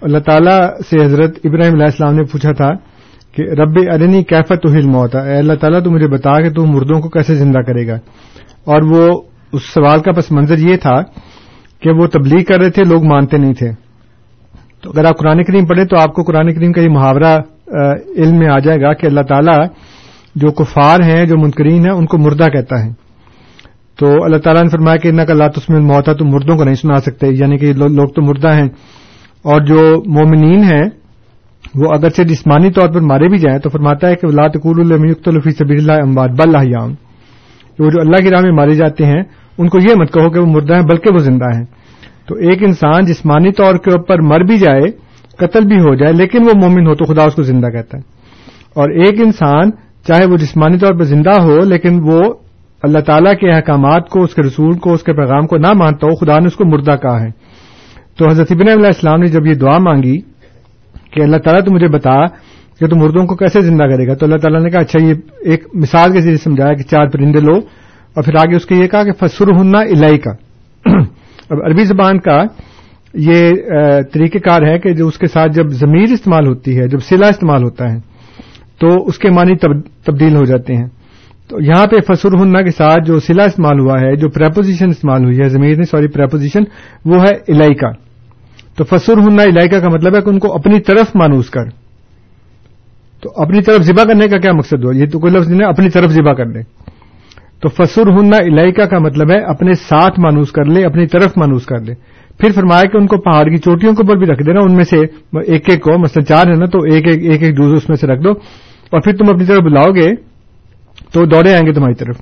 اللہ 0.03 0.19
تعالیٰ 0.19 0.61
سے 0.91 1.05
حضرت 1.05 1.39
ابراہیم 1.45 1.73
علیہ 1.73 1.85
السلام 1.85 2.15
نے 2.15 2.23
پوچھا 2.23 2.53
تھا 2.53 2.71
کہ 3.35 3.43
رب 3.43 3.79
ارنی 3.93 4.23
کیفت 4.23 4.67
ہل 4.67 4.87
موت 4.87 5.17
اے 5.17 5.37
اللہ 5.37 5.53
تعالیٰ 5.53 5.85
تو 5.85 5.91
مجھے 5.91 6.09
بتا 6.09 6.41
کہ 6.41 6.51
تو 6.51 6.67
مردوں 6.67 7.01
کو 7.01 7.09
کیسے 7.09 7.35
زندہ 7.35 7.59
کرے 7.59 7.87
گا؟ 7.87 7.99
اور 8.65 8.83
وہ 8.83 9.21
اس 9.53 9.63
سوال 9.63 10.01
کا 10.01 10.13
پس 10.13 10.33
منظر 10.33 10.59
یہ 10.59 10.77
تھا 10.77 11.03
کہ 11.81 11.91
وہ 11.91 12.07
تبلیغ 12.07 12.45
کر 12.45 12.61
رہے 12.61 12.71
تھے، 12.71 12.85
لوگ 12.85 13.05
مانتے 13.05 13.37
نہیں 13.37 13.53
تھے۔ 13.53 13.71
تو 14.83 14.91
اگر 14.91 15.05
آپ 15.05 15.19
قرآن 15.19 15.43
کریم 15.43 15.67
پڑھیں 15.67 15.85
تو 15.85 16.01
آپ 16.01 16.15
کو 16.15 16.23
قرآن 16.23 16.55
کریم 16.55 16.73
کا 16.73 16.81
یہ 16.81 16.89
محاورہ 16.89 17.39
علم 18.17 18.39
میں 18.39 18.49
آ 18.49 18.59
جائے 18.59 18.81
گا 18.81 18.93
کہ 18.93 19.07
اللہ 19.07 19.21
تعالیٰ 19.21 19.67
جو 20.35 20.51
کفار 20.51 21.01
ہیں، 21.01 21.27
جو 21.27 21.39
منکرین 21.39 21.85
ہیں، 21.85 21.93
ان 21.93 22.07
کو 22.07 22.19
مردہ 22.19 22.45
کہتا 22.45 22.85
ہے۔ 22.85 22.91
تو 23.99 24.25
اللہ 24.25 24.37
تعالیٰ 24.37 24.63
نے 24.63 24.69
فرمایا 24.69 24.97
کہ 24.97 25.09
ان 25.09 25.17
کا 25.17 25.33
اللہ 25.33 25.49
تسم 25.49 25.87
موتا 25.87 26.13
تو 26.13 26.25
مردوں 26.25 26.57
کو 26.57 26.65
نہیں 26.65 26.75
سنا 26.75 27.01
سکتے 27.01 27.27
یعنی 27.29 27.59
کہ 27.59 27.73
لوگ 27.73 28.09
تو 28.09 28.23
مردہ 28.23 28.55
ہیں۔ 28.55 28.69
اور 29.43 29.61
جو 29.61 30.03
مومنین 30.07 30.65
ہیں، 30.65 30.85
وہ 31.75 31.89
اگر 31.97 32.09
سے 32.09 32.25
جسمانی 32.25 32.71
طور 32.71 32.89
پر 32.89 33.01
مارے 33.01 33.29
بھی 33.29 33.39
جائیں 33.39 33.59
تو 33.59 33.71
فرماتا 33.71 34.09
ہے 34.09 34.15
کہ 34.15 34.27
اللہ 34.27 34.59
تقول 34.59 34.93
الفی 34.93 35.51
سبی 35.51 35.75
اللہ 35.75 35.93
امباد 35.93 36.29
وہ 37.83 37.91
جو 37.91 38.01
اللہ 38.01 38.17
کی 38.17 38.31
راہ 38.31 38.41
میں 38.41 38.53
مارے 38.53 38.75
جاتے 38.75 39.07
ہیں، 39.07 39.23
ان 39.59 39.69
کو 39.69 39.79
یہ 39.79 39.95
مت 39.99 40.13
کہو 40.13 40.31
کہ 40.31 40.41
وہ 40.41 40.47
مردہ 40.47 40.75
ہیں، 40.75 40.83
بلکہ 40.83 41.13
وہ 41.13 41.19
زندہ 41.19 41.45
ہیں۔ 41.45 41.65
تو 42.27 42.35
ایک 42.35 42.63
انسان 42.63 43.05
جسمانی 43.05 43.53
طور 43.53 43.75
کے 43.75 43.91
اوپر 43.91 44.21
مر 44.21 44.41
بھی 44.41 44.59
جائے، 44.59 44.81
قتل 45.37 45.65
بھی 45.67 45.77
ہو 45.77 45.95
جائے، 45.95 46.13
لیکن 46.13 46.43
وہ 46.43 46.51
مومن 46.63 46.87
ہو 46.87 46.95
تو 46.95 47.05
خدا 47.05 47.23
اس 47.23 47.35
کو 47.35 47.43
زندہ 47.43 47.67
کہتا 47.67 47.99
ہے۔ 47.99 48.03
اور 48.75 48.91
ایک 48.91 49.21
انسان 49.21 49.71
چاہے 50.07 50.27
وہ 50.27 50.37
جسمانی 50.37 50.79
طور 50.79 50.93
پر 50.95 51.03
زندہ 51.03 51.41
ہو، 51.41 51.65
لیکن 51.65 52.01
وہ 52.03 52.35
اللہ 52.83 52.99
تعالیٰ 52.99 53.35
کے 53.35 53.51
احکامات 53.51 54.09
کو، 54.09 54.23
اس 54.23 54.35
کے 54.35 54.43
رسول 54.43 54.79
کو، 54.79 54.93
اس 54.93 55.03
کے 55.03 55.13
پیغام 55.13 55.47
کو 55.47 55.57
نہ 55.57 55.73
مانتا 55.73 56.07
ہو، 56.07 56.15
خدا 56.15 56.39
نے 56.39 56.47
اس 56.47 56.55
کو 56.55 56.65
مردہ 56.65 56.97
کہا 57.03 57.21
ہے۔ 57.23 57.31
تو 58.19 58.29
حضرت 58.29 58.53
ابن 58.53 58.69
علیہ 58.73 58.87
السلام 58.87 59.21
نے 59.21 59.27
جب 59.27 59.47
یہ 59.47 59.55
دعا 59.55 59.79
مانگی 59.79 60.21
کہ 61.11 61.23
اللہ 61.23 61.37
تعالیٰ 61.37 61.65
تو 61.65 61.75
مجھے 61.75 61.89
بتا 61.89 62.27
کہ 62.83 62.89
تو 62.89 62.97
مردوں 62.97 63.27
کو 63.27 63.37
کیسے 63.37 63.61
زندہ 63.61 63.85
کرے 63.85 64.07
گا؟ 64.07 64.15
تو 64.15 64.27
اللہ 64.27 64.37
تعالیٰ 64.37 64.63
نے 64.63 64.71
کہا 64.71 64.81
اچھا 64.81 65.03
یہ 65.03 65.15
ایک 65.45 65.65
مثال 65.75 66.13
کے 66.13 66.21
ذریعے 66.21 66.37
سمجھایا 66.37 66.73
کہ 66.73 66.83
چار 66.83 67.07
پرندے 67.07 67.41
لو۔ 67.41 67.59
اور 68.15 68.23
پھر 68.23 68.37
آگے 68.37 68.57
اس 68.57 68.67
کے 68.67 68.75
یہ 68.75 68.87
کہا 68.87 69.05
کہ 69.05 69.13
فسر 69.13 69.47
ہننا 69.61 69.79
الہی 69.79 70.19
کا 70.19 70.31
اب 71.51 71.59
عربی 71.67 71.85
زبان 71.85 72.19
کا 72.19 72.43
یہ 73.15 73.51
طریقہ 74.13 74.39
کار 74.39 74.63
ہے 74.63 74.79
کہ 74.79 74.95
جو 74.95 75.09
اس 75.09 75.19
کے 75.19 75.27
ساتھ 75.27 75.53
جب 75.53 75.69
ضمیر 75.69 76.13
استعمال 76.13 76.47
ہوتی 76.47 76.79
ہے، 76.79 76.89
جب 76.89 76.99
سلا 76.99 77.27
استعمال 77.27 77.63
ہوتا 77.63 77.93
ہے، 77.93 77.99
تو 78.81 79.07
اس 79.07 79.19
کے 79.19 79.31
معنی 79.31 79.57
تبدیل 80.05 80.37
ہو 80.37 80.45
جاتے 80.45 80.77
ہیں۔ 80.77 80.87
تو 81.49 81.61
یہاں 81.61 81.87
پہ 81.87 82.15
فسر 82.15 82.29
ہننا 82.41 82.63
کے 82.63 82.71
ساتھ 82.71 83.07
جو 83.07 83.21
سلا 83.21 83.45
استعمال 83.45 83.81
ہوا 83.81 84.01
ہے، 84.01 84.17
جو 84.17 84.29
پریپوزیشن 84.29 84.89
استعمال 84.89 85.25
ہوئی 85.25 85.39
ہے 85.39 85.49
زمیر 85.49 85.77
نے 85.77 85.83
سوری 85.83 86.09
پریپوزیشن 86.09 86.63
وہ 87.05 87.23
ہے 87.23 87.53
الہی 87.53 87.75
کا 87.75 87.91
تو 88.77 88.85
فسر 88.85 89.13
ہننا 89.13 89.43
الہی 89.43 89.69
کا 89.69 89.89
مطلب 89.89 90.17
ہے 90.17 90.21
کہ 90.21 90.31
ان 90.31 90.39
کو 90.39 90.55
اپنی 90.55 90.81
طرف 90.81 91.07
مانوس 91.15 91.51
کر۔ 91.51 91.82
تو 93.23 93.33
اپنی 93.37 93.63
طرف 93.63 93.81
ذبح 93.81 94.05
کرنے 94.05 94.29
کا 94.29 94.39
کیا 94.39 94.53
مقصد 94.53 94.85
ہوا؟ 94.85 94.97
یہ 94.97 95.07
تو 95.07 95.19
کوئی 95.19 95.33
لفظ 95.33 95.49
نہیں 95.49 95.69
اپنی 95.69 95.91
طرف 95.91 96.11
ذبح 96.11 96.33
کر 96.33 96.47
لے 96.47 96.63
تو 97.61 97.69
فسر 97.69 98.03
ہننا 98.03 98.37
الہیکا 98.37 98.87
کا 98.87 98.99
مطلب 98.99 99.31
ہے، 99.31 99.39
اپنے 99.39 99.75
ساتھ 99.75 100.21
مانوس 100.21 100.53
کر 100.53 100.65
لے، 100.65 100.85
اپنی 100.85 101.07
طرف 101.07 101.33
مانوس 101.37 101.67
کر 101.67 101.79
لے۔ 101.81 101.95
پھر 102.39 102.51
فرمایا 102.55 102.83
کہ 102.83 102.97
ان 102.97 103.07
کو 103.07 103.17
پہاڑ 103.17 103.45
کی 103.45 103.57
چوٹیوں 103.57 103.95
کے 103.95 104.03
اوپر 104.03 104.17
بھی 104.17 104.27
رکھ 104.27 104.43
دینا، 104.43 104.61
ان 104.61 104.75
میں 104.75 104.85
سے 104.85 104.97
ایک 105.53 105.71
ایک 105.71 105.83
کو، 105.83 105.99
مثلا 105.99 106.25
چار 106.25 106.47
ہے 106.47 106.55
نا، 106.55 106.67
تو 106.67 106.79
ایک 106.79 107.07
ایک 107.07 107.31
ایک 107.31 107.43
ایک 107.43 107.57
جوز 107.57 107.73
اس 107.73 107.89
میں 107.89 107.97
سے 107.97 108.07
رکھ 108.07 108.23
دو۔ 108.23 108.31
اور 108.91 109.01
پھر 109.01 109.17
تم 109.17 109.25
اپنی 109.29 109.45
طرف 109.45 109.59
بلاؤ 109.59 109.93
گے، 109.93 110.15
تو 111.13 111.27
دوڑے 111.27 111.55
آئیں 111.55 111.67
گے 111.67 111.73
تمہاری 111.73 111.95
طرف۔ 111.95 112.17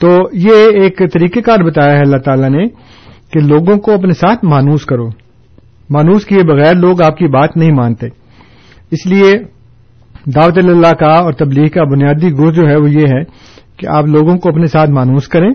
تو 0.00 0.18
یہ 0.32 0.80
ایک 0.80 0.98
طریقہ 1.12 1.40
کار 1.40 1.64
بتایا 1.64 1.92
ہے 1.92 2.00
اللہ 2.00 2.16
تعالیٰ 2.16 2.50
نے 2.50 2.66
کہ 3.32 3.40
لوگوں 3.40 3.76
کو 3.76 3.92
اپنے 3.92 4.12
ساتھ 4.12 4.44
مانوس 4.44 4.84
کرو۔ 4.84 5.08
مانوس 5.90 6.24
کیے 6.24 6.42
بغیر 6.42 6.74
لوگ 6.74 7.02
آپ 7.02 7.16
کی 7.16 7.26
بات 7.26 7.56
نہیں 7.56 7.72
مانتے۔ 7.72 8.06
اس 8.90 9.06
لیے 9.06 9.55
دعوت 10.34 10.58
اللہ 10.58 10.92
کا 10.92 11.12
اور 11.14 11.32
تبلیغ 11.32 11.66
کا 11.66 11.84
بنیادی 11.84 12.30
گر 12.38 12.52
جو 12.52 12.68
ہے 12.68 12.76
وہ 12.76 12.90
یہ 12.90 13.06
ہے 13.06 13.22
کہ 13.76 13.86
آپ 13.86 14.04
لوگوں 14.04 14.36
کو 14.36 14.48
اپنے 14.48 14.66
ساتھ 14.66 14.90
مانوس 14.90 15.28
کریں، 15.28 15.50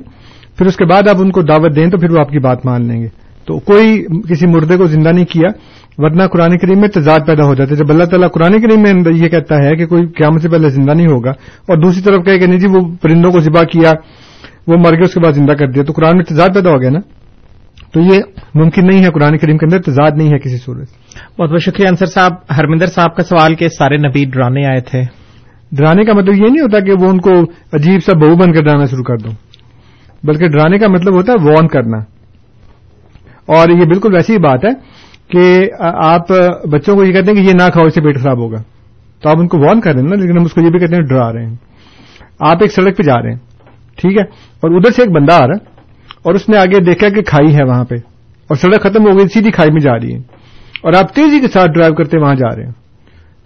پھر 0.58 0.66
اس 0.66 0.76
کے 0.76 0.86
بعد 0.86 1.08
آپ 1.10 1.16
ان 1.20 1.32
کو 1.32 1.42
دعوت 1.42 1.76
دیں 1.76 1.88
تو 1.88 1.98
پھر 1.98 2.12
وہ 2.12 2.20
آپ 2.20 2.30
کی 2.30 2.40
بات 2.40 2.66
مان 2.66 2.88
لیں 2.88 3.02
گے۔ 3.02 3.08
تو 3.48 3.60
کوئی 3.60 4.06
کسی 4.30 4.48
مردے 4.48 4.78
کو 4.78 4.86
زندہ 4.86 5.10
نہیں 5.10 5.26
کیا، 5.26 5.50
ورنہ 5.98 6.24
قرآن 6.24 6.58
کریم 6.58 6.80
میں 6.80 6.88
تضاد 6.88 7.20
پیدا 7.28 7.44
ہو 7.44 7.56
جاتا 7.56 7.72
ہے 7.72 7.76
جب 7.76 7.90
اللہ 7.90 8.04
تعالیٰ 8.04 8.30
قرآن 8.32 8.62
کریم 8.62 8.82
میں 8.82 9.14
یہ 9.14 9.28
کہتا 9.28 9.56
ہے 9.64 9.76
کہ 9.76 9.86
کوئی 9.86 10.08
قیامت 10.08 10.42
سے 10.42 10.50
پہلے 10.50 10.70
زندہ 10.70 10.92
نہیں 10.92 11.08
ہوگا 11.08 11.30
اور 11.68 11.78
دوسری 11.78 12.02
طرف 12.02 12.26
کہے 12.26 12.40
کہ 12.40 12.46
نہیں 12.46 12.60
جی 12.60 12.68
وہ 12.68 12.96
پرندوں 13.02 13.32
کو 13.32 13.40
ذبح 13.40 13.64
کیا، 13.64 13.92
وہ 14.68 14.76
مر 14.78 14.92
گئے، 14.92 15.04
اس 15.04 15.14
کے 15.14 15.20
بعد 15.20 15.34
زندہ 15.34 15.54
کر 15.54 15.68
دیا، 15.68 15.84
تو 15.84 15.94
قرآن 15.94 16.16
میں 16.16 16.26
تضاد 16.26 16.48
پیدا 16.54 16.70
ہو 16.70 16.82
گیا 16.82 16.90
نا؟ 16.90 17.00
تو 17.94 18.00
یہ 18.00 18.20
ممکن 18.56 18.88
نہیں 18.88 19.06
ہے 19.06 19.10
قرآن 19.12 19.38
کریم 19.38 19.58
کے 19.58 19.66
اندر 19.66 19.82
تضاد 19.82 20.12
نہیں 20.16 20.28
ہے 20.28 20.40
کسی 20.40 20.58
صورت 20.58 20.88
بہت 21.40 21.50
بہت 21.50 21.62
شکریہ 21.62 21.88
انصر 21.88 22.06
صاحب۔ 22.06 22.32
ہرمندر 22.58 22.86
صاحب 22.86 23.16
کا 23.16 23.24
سوال 23.24 23.56
کہ 23.56 23.68
سارے 23.68 23.98
نبی 23.98 24.26
ڈرانے 24.26 24.66
آئے 24.66 24.82
تھے۔ 24.82 25.02
ڈرانے 25.72 26.04
کا 26.06 26.14
مطلب 26.14 26.34
یہ 26.36 26.50
نہیں 26.50 26.62
ہوتا 26.62 26.80
کہ 26.80 26.92
وہ 27.00 27.10
ان 27.10 27.22
کو 27.22 27.32
عجیب 27.74 28.00
سا 28.06 28.18
بہو 28.18 28.36
بن 28.36 28.54
کر 28.54 28.64
ڈرانا 28.64 28.86
شروع 28.86 29.04
کر 29.04 29.18
دوں 29.18 29.32
بلکہ 30.24 30.48
ڈرانے 30.48 30.78
کا 30.78 30.88
مطلب 30.88 31.14
ہوتا 31.14 31.34
ہے 31.34 31.50
وارن 31.50 31.68
کرنا۔ 31.68 31.98
اور 33.46 33.70
یہ 33.70 33.86
بالکل 33.86 34.14
ویسی 34.14 34.34
ہی 34.34 34.38
بات 34.38 34.66
ہے 34.66 34.70
کہ 35.28 35.70
آپ 35.80 36.28
بچوں 36.72 36.96
کو 36.96 37.04
یہ 37.04 37.14
کہتے 37.14 37.32
ہیں 37.32 37.44
کہ 37.44 37.50
یہ 37.50 37.54
نہ 37.54 37.70
کھاؤ 37.72 37.86
اس 37.86 37.96
سے 37.96 38.02
پیٹ 38.02 38.20
خراب 38.20 38.38
ہوگا۔ 38.38 38.62
تو 39.22 39.30
آپ 39.30 39.38
ان 39.38 39.48
کو 39.48 39.58
وارن 39.60 39.82
کر 39.82 39.94
رہے 39.94 40.02
ہیں 40.02 40.08
نا 40.08 40.16
لیکن 40.16 40.38
ہم 40.38 40.46
اس 40.46 40.54
کو 40.54 40.62
یہ 40.62 40.70
بھی 40.70 40.80
کہتے 40.80 40.96
ہیں 40.96 41.02
ڈرا 41.02 41.34
رہے 41.34 41.46
ہیں۔ 41.46 41.56
آپ 42.40 42.58
ایک 42.62 42.72
سڑک 42.72 42.98
پہ 42.98 43.04
جا 43.04 43.22
رہے 43.22 43.30
ہیں 43.32 43.40
ٹھیک 43.96 44.18
ہے؟ 44.18 44.24
اور 44.24 44.72
ادھر 44.72 44.92
سے 44.92 45.02
ایک 45.02 45.12
بندہ 45.12 45.34
آ 45.34 45.48
رہا 45.48 45.71
اور 46.24 46.34
اس 46.34 46.50
نے 46.50 46.58
آگے 46.58 46.84
دیکھا 46.84 47.10
کہ 47.10 47.22
کھائی 47.22 47.56
ہے 47.56 47.64
وہاں 47.64 47.84
پہ 47.84 47.96
اور 47.96 48.56
سڑک 48.56 48.82
ختم 48.82 49.12
ہو 49.12 49.18
گئی، 49.18 49.28
سیدھی 49.28 49.52
کھائی 49.52 49.72
میں 49.72 49.82
جا 49.82 49.96
رہی 49.96 50.14
ہے 50.14 50.20
اور 50.84 50.94
آپ 50.94 51.16
تیزی 51.16 51.40
کے 51.40 51.48
ساتھ 51.48 51.72
ڈرائیو 51.72 51.94
کرتے 51.94 52.18
وہاں 52.18 52.36
جا 52.36 52.56
رہے 52.56 52.64
ہیں۔ 52.64 52.72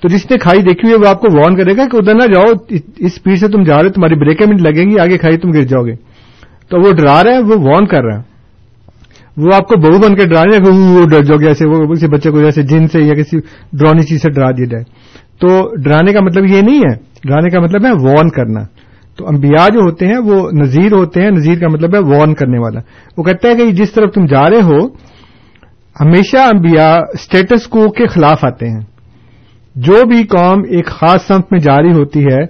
تو 0.02 0.08
جس 0.08 0.32
نے 0.32 0.38
کھائی 0.38 0.62
دیکھی 0.62 0.88
ہوئی 0.88 1.04
وہ 1.04 1.08
آپ 1.08 1.22
کو 1.22 1.28
وارن 1.38 1.56
کرے 1.56 1.78
گا 1.78 1.86
کہ 1.92 1.98
ادھر 1.98 2.14
نہ 2.14 2.34
جاؤ، 2.34 2.44
اس 2.70 2.82
اسپیڈ 2.98 3.40
سے 3.40 3.48
تم 3.48 3.64
جا 3.64 3.84
رہے 3.84 3.90
تمہاری 3.90 4.16
بریکیں 4.16 4.46
بھی 4.46 4.58
لگیں 4.58 4.90
گی، 4.90 5.00
آگے 5.00 5.18
کھائی 5.18 5.38
تم 5.38 5.52
گر 5.52 5.64
جاؤ 5.64 5.84
گے۔ 5.84 5.96
تو 6.70 6.82
وہ 6.82 6.92
ڈرا 6.92 7.24
رہا 7.24 7.32
ہے، 7.32 7.40
وہ 7.40 7.56
وارن 7.58 7.86
کر 7.86 8.04
رہا 8.04 8.18
ہے۔ 8.18 8.36
وہ 9.38 9.50
آپ 9.56 9.68
کو 9.68 9.80
بہو 9.80 10.00
بن 10.00 10.16
کے 10.16 10.26
ڈرا 10.26 10.44
رہے 10.44 10.56
ہیں 10.56 10.72
وہ 10.72 11.06
ڈر 11.10 11.24
جاؤ 11.24 11.38
گے، 11.38 11.48
ایسے 11.48 11.68
وہ 11.68 11.94
کسی 11.94 12.08
بچے 12.08 12.32
کو 12.32 12.42
جیسے 12.42 12.62
جن 12.62 12.88
سے 12.88 13.00
یا 13.00 13.14
کسی 13.14 13.38
ڈرونی 13.74 14.02
چیز 14.02 14.22
سے 14.22 14.30
ڈرا 14.30 14.52
دیا 14.52 14.66
جائے۔ 14.66 14.84
تو 15.40 15.76
ڈرانے 15.76 16.14
کا 16.14 16.20
مطلب 16.22 16.46
یہ 16.46 16.62
نہیں 16.62 16.80
ہے، 16.80 16.96
ڈرانے 17.24 17.50
کا 17.50 17.60
مطلب 17.60 17.86
ہے 17.86 17.92
وارن 17.92 18.30
کرنا۔ 18.30 18.60
تو 19.18 19.28
انبیاء 19.28 19.70
جو 19.70 19.80
ہوتے 19.80 20.08
ہیں 20.08 20.18
وہ 20.18 20.52
نذیر 20.52 20.94
ہوتے 20.94 21.22
ہیں، 21.22 21.32
نذیر 21.32 21.60
کا 21.60 21.68
مطلب 21.68 21.96
ہے 21.96 22.00
وارن 22.00 22.34
کرنے 22.34 22.60
والا۔ 22.60 22.80
وہ 23.18 23.24
کہتا 23.24 23.48
ہے 23.48 23.56
کہ 23.56 23.72
جس 23.72 23.92
طرف 23.92 24.14
تم 24.14 24.26
جا 24.26 24.50
رہے 24.50 24.62
ہو، 24.64 24.88
ہمیشہ 26.02 26.38
انبیاء 26.38 26.96
اسٹیٹس 27.14 27.68
کو 27.68 27.92
کے 27.92 28.08
خلاف 28.08 28.46
آتے 28.46 28.70
ہیں۔ 28.70 28.80
جو 29.76 30.08
بھی 30.08 30.24
قوم 30.24 30.60
ایک 30.70 30.86
خاص 30.86 31.28
سمت 31.28 31.52
میں 31.52 31.60
جاری 31.60 31.92
ہوتی 31.92 32.24
ہے، 32.24 32.44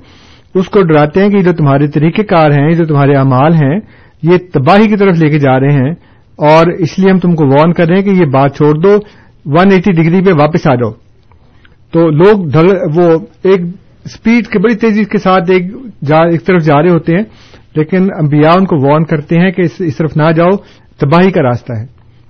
اس 0.56 0.70
کو 0.70 0.82
ڈراتے 0.82 1.22
ہیں 1.22 1.30
کہ 1.30 1.42
جو 1.42 1.52
تمہارے 1.52 1.88
طریقہ 1.88 2.22
کار 2.22 2.52
ہیں 2.52 2.72
جو 2.72 2.86
تمہارے 2.86 3.16
اعمال 3.16 3.54
ہیں، 3.54 3.80
یہ 4.24 4.38
تباہی 4.54 4.88
کی 4.88 4.96
طرف 4.96 5.16
لے 5.16 5.30
کے 5.30 5.40
جا 5.40 5.60
رہے 5.60 5.72
ہیں 5.72 5.92
اور 6.36 6.72
اس 6.72 7.00
لیے 7.00 7.12
ہم 7.12 7.20
تم 7.20 7.36
کو 7.36 7.48
وارن 7.48 7.74
کر 7.74 7.88
رہے 7.88 7.96
ہیں 7.96 8.04
کہ 8.04 8.10
یہ 8.10 8.26
بات 8.26 8.56
چھوڑ 8.56 8.74
دو 8.74 8.90
ون 9.46 9.72
ایٹی 9.72 9.92
ڈگری 9.92 10.22
پہ 10.26 10.32
واپس 10.42 10.68
آ 10.68 10.76
جاؤ۔ 10.76 10.92
تو 11.92 12.10
لوگ 12.10 12.46
وہ 12.96 13.20
ایک 13.44 13.62
اسپیڈ 14.06 14.48
کے 14.48 14.60
بڑی 14.60 14.76
تیزی 14.76 15.06
کے 15.06 15.18
ساتھ 15.18 15.52
ایک, 15.52 15.64
ایک 16.10 16.46
طرف 16.46 16.64
جا 16.64 16.82
رہے 16.82 16.90
ہوتے 16.90 17.16
ہیں 17.16 17.24
لیکن 17.76 18.08
انبیاء 18.20 18.52
ان 18.58 18.66
کو 18.66 18.88
وارن 18.88 19.06
کرتے 19.06 19.40
ہیں 19.40 19.52
کہ 19.52 19.64
اس 19.80 19.98
طرف 19.98 20.18
نہ 20.18 20.32
جاؤ 20.32 20.50
تباہی 21.00 21.32
کا 21.32 21.42
راستہ 21.42 21.74
ہے۔ 21.74 21.86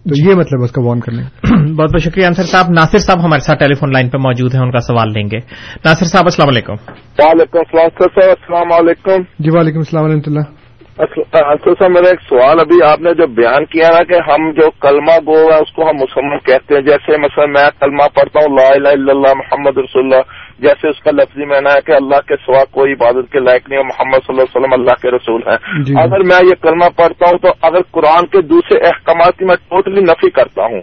تو 0.09 0.29
یہ 0.29 0.35
مطلب 0.35 0.63
اس 0.63 0.71
کا 0.71 0.81
وارن 0.81 0.99
کرنے 0.99 1.21
بہت 1.73 1.93
بہت 1.93 2.01
شکریہ 2.01 2.25
انصر 2.25 2.43
صاحب۔ 2.43 2.65
ناصر 2.69 2.97
صاحب 2.97 3.23
ہمارے 3.23 3.39
ساتھ 3.39 3.59
ٹیلی 3.59 3.73
فون 3.73 3.91
لائن 3.91 4.09
پہ 4.09 4.17
موجود 4.17 4.55
ہیں 4.55 4.61
ان 4.61 4.71
کا 4.71 4.79
سوال 4.79 5.09
لیں 5.09 5.29
گے۔ 5.31 5.37
ناصر 5.85 6.05
صاحب 6.05 6.23
السلام 6.25 6.47
علیکم۔ 6.47 6.73
وعلیکم 7.19 7.57
السلام 7.57 7.89
السلام 8.15 8.73
علیکم۔ 8.73 9.43
جی 9.43 9.49
وعلیکم 9.49 9.77
السلام 9.77 10.03
ورحمۃ 10.03 10.21
اللہ۔ 10.27 10.64
میرا 10.99 12.07
ایک 12.07 12.21
سوال 12.29 12.59
ابھی 12.59 12.83
آپ 12.85 13.01
نے 13.01 13.13
جو 13.13 13.27
بیان 13.27 13.65
کیا 13.65 13.87
نا 13.89 14.03
کہ 14.03 14.19
ہم 14.31 14.51
جو 14.51 14.69
کلمہ 14.71 15.17
گو 15.27 15.39
ہے 15.51 15.57
اس 15.57 15.71
کو 15.71 15.89
ہم 15.89 15.95
مسلمان 15.95 16.37
کہتے 16.37 16.75
ہیں 16.75 16.81
جیسے 16.81 17.17
مثلا 17.17 17.45
میں 17.45 17.65
کلمہ 17.79 18.07
پڑھتا 18.15 18.39
ہوں 18.39 18.55
لا 18.55 18.67
الہ 18.67 18.87
الا 18.87 19.11
اللہ 19.11 19.33
محمد 19.33 19.77
رسول 19.77 20.03
اللہ 20.03 20.21
جیسے 20.59 20.89
اس 20.89 21.03
کا 21.03 21.11
لفظی 21.11 21.45
معنی 21.45 21.69
ہے 21.75 21.81
کہ 21.85 21.91
اللہ 21.91 22.21
کے 22.27 22.35
سوا 22.35 22.63
کوئی 22.71 22.93
عبادت 22.93 23.31
کے 23.31 23.39
لائق 23.39 23.69
نہیں 23.69 23.79
ہے 23.79 23.83
محمد 23.83 24.25
صلی 24.27 24.35
اللہ 24.35 24.41
علیہ 24.41 24.57
وسلم 24.57 24.73
اللہ 24.73 25.01
کے 25.01 25.11
رسول 25.11 25.41
ہیں۔ 25.47 25.83
جی 25.83 25.93
اگر 26.01 26.23
میں 26.23 26.39
یہ 26.45 26.61
کلمہ 26.61 26.89
پڑھتا 26.95 27.29
ہوں 27.29 27.37
تو 27.37 27.53
اگر 27.61 27.81
قرآن 27.91 28.27
کے 28.27 28.41
دوسرے 28.41 28.87
احکامات 28.87 29.37
کی 29.37 29.45
میں 29.45 29.55
ٹوٹلی 29.55 30.01
نفی 30.01 30.29
کرتا 30.29 30.63
ہوں۔ 30.63 30.81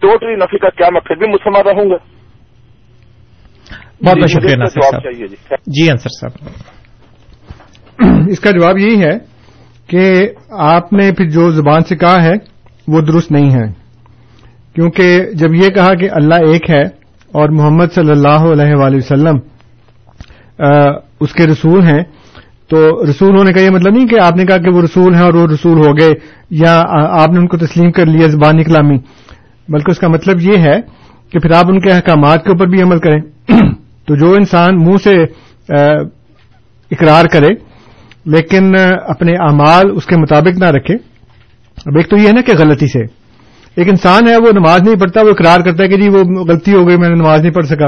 ٹوٹلی 0.00 0.34
نفی 0.34 0.58
کا 0.58 0.68
کیا 0.68 0.88
میں 0.92 1.00
پھر 1.00 1.16
بھی 1.16 1.26
مسلمان 1.26 1.66
رہوں 1.66 1.90
گا؟ 1.90 1.96
بہت 4.04 4.16
بہت 4.16 4.30
شکریہ 4.30 5.26
جی۔ 5.26 5.36
جی 5.66 5.90
انصر 5.90 6.08
صاحب۔ 6.20 6.77
اس 8.28 8.40
کا 8.40 8.50
جواب 8.50 8.78
یہی 8.78 9.02
ہے 9.02 9.18
کہ 9.86 10.28
آپ 10.50 10.92
نے 10.92 11.12
پھر 11.12 11.30
جو 11.30 11.50
زبان 11.50 11.82
سے 11.82 11.96
کہا 11.96 12.22
ہے، 12.24 12.32
وہ 12.88 13.00
درست 13.00 13.32
نہیں 13.32 13.50
ہے۔ 13.50 13.72
کیونکہ 14.74 15.22
جب 15.34 15.54
یہ 15.54 15.68
کہا 15.68 15.94
کہ 15.94 16.08
اللہ 16.12 16.34
ایک 16.34 16.70
ہے 16.70 16.82
اور 17.32 17.48
محمد 17.48 17.94
صلی 17.94 18.10
اللہ 18.10 18.44
علیہ 18.52 18.74
وآلہ 18.74 18.96
وسلم 18.96 19.36
اس 21.20 21.32
کے 21.32 21.46
رسول 21.46 21.82
ہیں، 21.82 22.02
تو 22.68 23.04
رسول 23.10 23.38
ہونے 23.38 23.52
کا 23.52 23.60
یہ 23.60 23.70
مطلب 23.70 23.94
نہیں 23.94 24.06
کہ 24.06 24.20
آپ 24.20 24.36
نے 24.36 24.44
کہا 24.44 24.58
کہ 24.58 24.70
وہ 24.70 24.82
رسول 24.82 25.14
ہیں 25.14 25.22
اور 25.22 25.34
وہ 25.34 25.46
رسول 25.46 25.78
ہو 25.78 25.92
گئے 25.98 26.10
یا 26.50 26.82
آپ 27.22 27.28
نے 27.28 27.38
ان 27.40 27.46
کو 27.46 27.56
تسلیم 27.56 27.92
کر 27.92 28.06
لیا 28.06 28.28
زبان 28.28 28.62
کلامی 28.64 28.96
بلکہ 29.68 29.90
اس 29.90 29.98
کا 29.98 30.08
مطلب 30.08 30.40
یہ 30.40 30.58
ہے 30.58 30.80
کہ 31.30 31.38
پھر 31.38 31.50
آپ 31.52 31.64
ان 31.68 31.80
کے 31.80 31.90
احکامات 31.90 32.44
کے 32.44 32.50
اوپر 32.50 32.66
بھی 32.66 32.82
عمل 32.82 32.98
کریں۔ 32.98 33.20
تو 34.06 34.16
جو 34.16 34.32
انسان 34.32 34.76
منہ 34.76 34.96
سے 35.04 35.22
اقرار 36.90 37.24
کرے 37.24 37.67
لیکن 38.28 38.72
اپنے 39.06 39.32
اعمال 39.32 39.82
اس 39.94 40.06
کے 40.06 40.16
مطابق 40.16 40.58
نہ 40.58 40.64
رکھے۔ 40.64 40.94
اب 41.86 41.96
ایک 41.96 42.08
تو 42.08 42.16
یہ 42.16 42.28
ہے 42.28 42.32
نا 42.32 42.40
کہ 42.40 42.52
غلطی 42.58 42.86
سے۔ 42.86 43.00
ایک 43.76 43.88
انسان 43.88 44.28
ہے، 44.28 44.36
وہ 44.36 44.52
نماز 44.52 44.82
نہیں 44.82 44.96
پڑھتا، 44.96 45.22
وہ 45.22 45.28
اقرار 45.28 45.60
کرتا 45.60 45.84
ہے 45.84 45.88
کہ 45.88 45.96
جی 45.96 46.08
وہ 46.08 46.24
غلطی 46.24 46.74
ہو 46.74 46.88
گئی، 46.88 46.96
میں 46.96 47.08
نے 47.08 47.14
نماز 47.14 47.40
نہیں 47.40 47.52
پڑھ 47.52 47.66
سکا۔ 47.66 47.86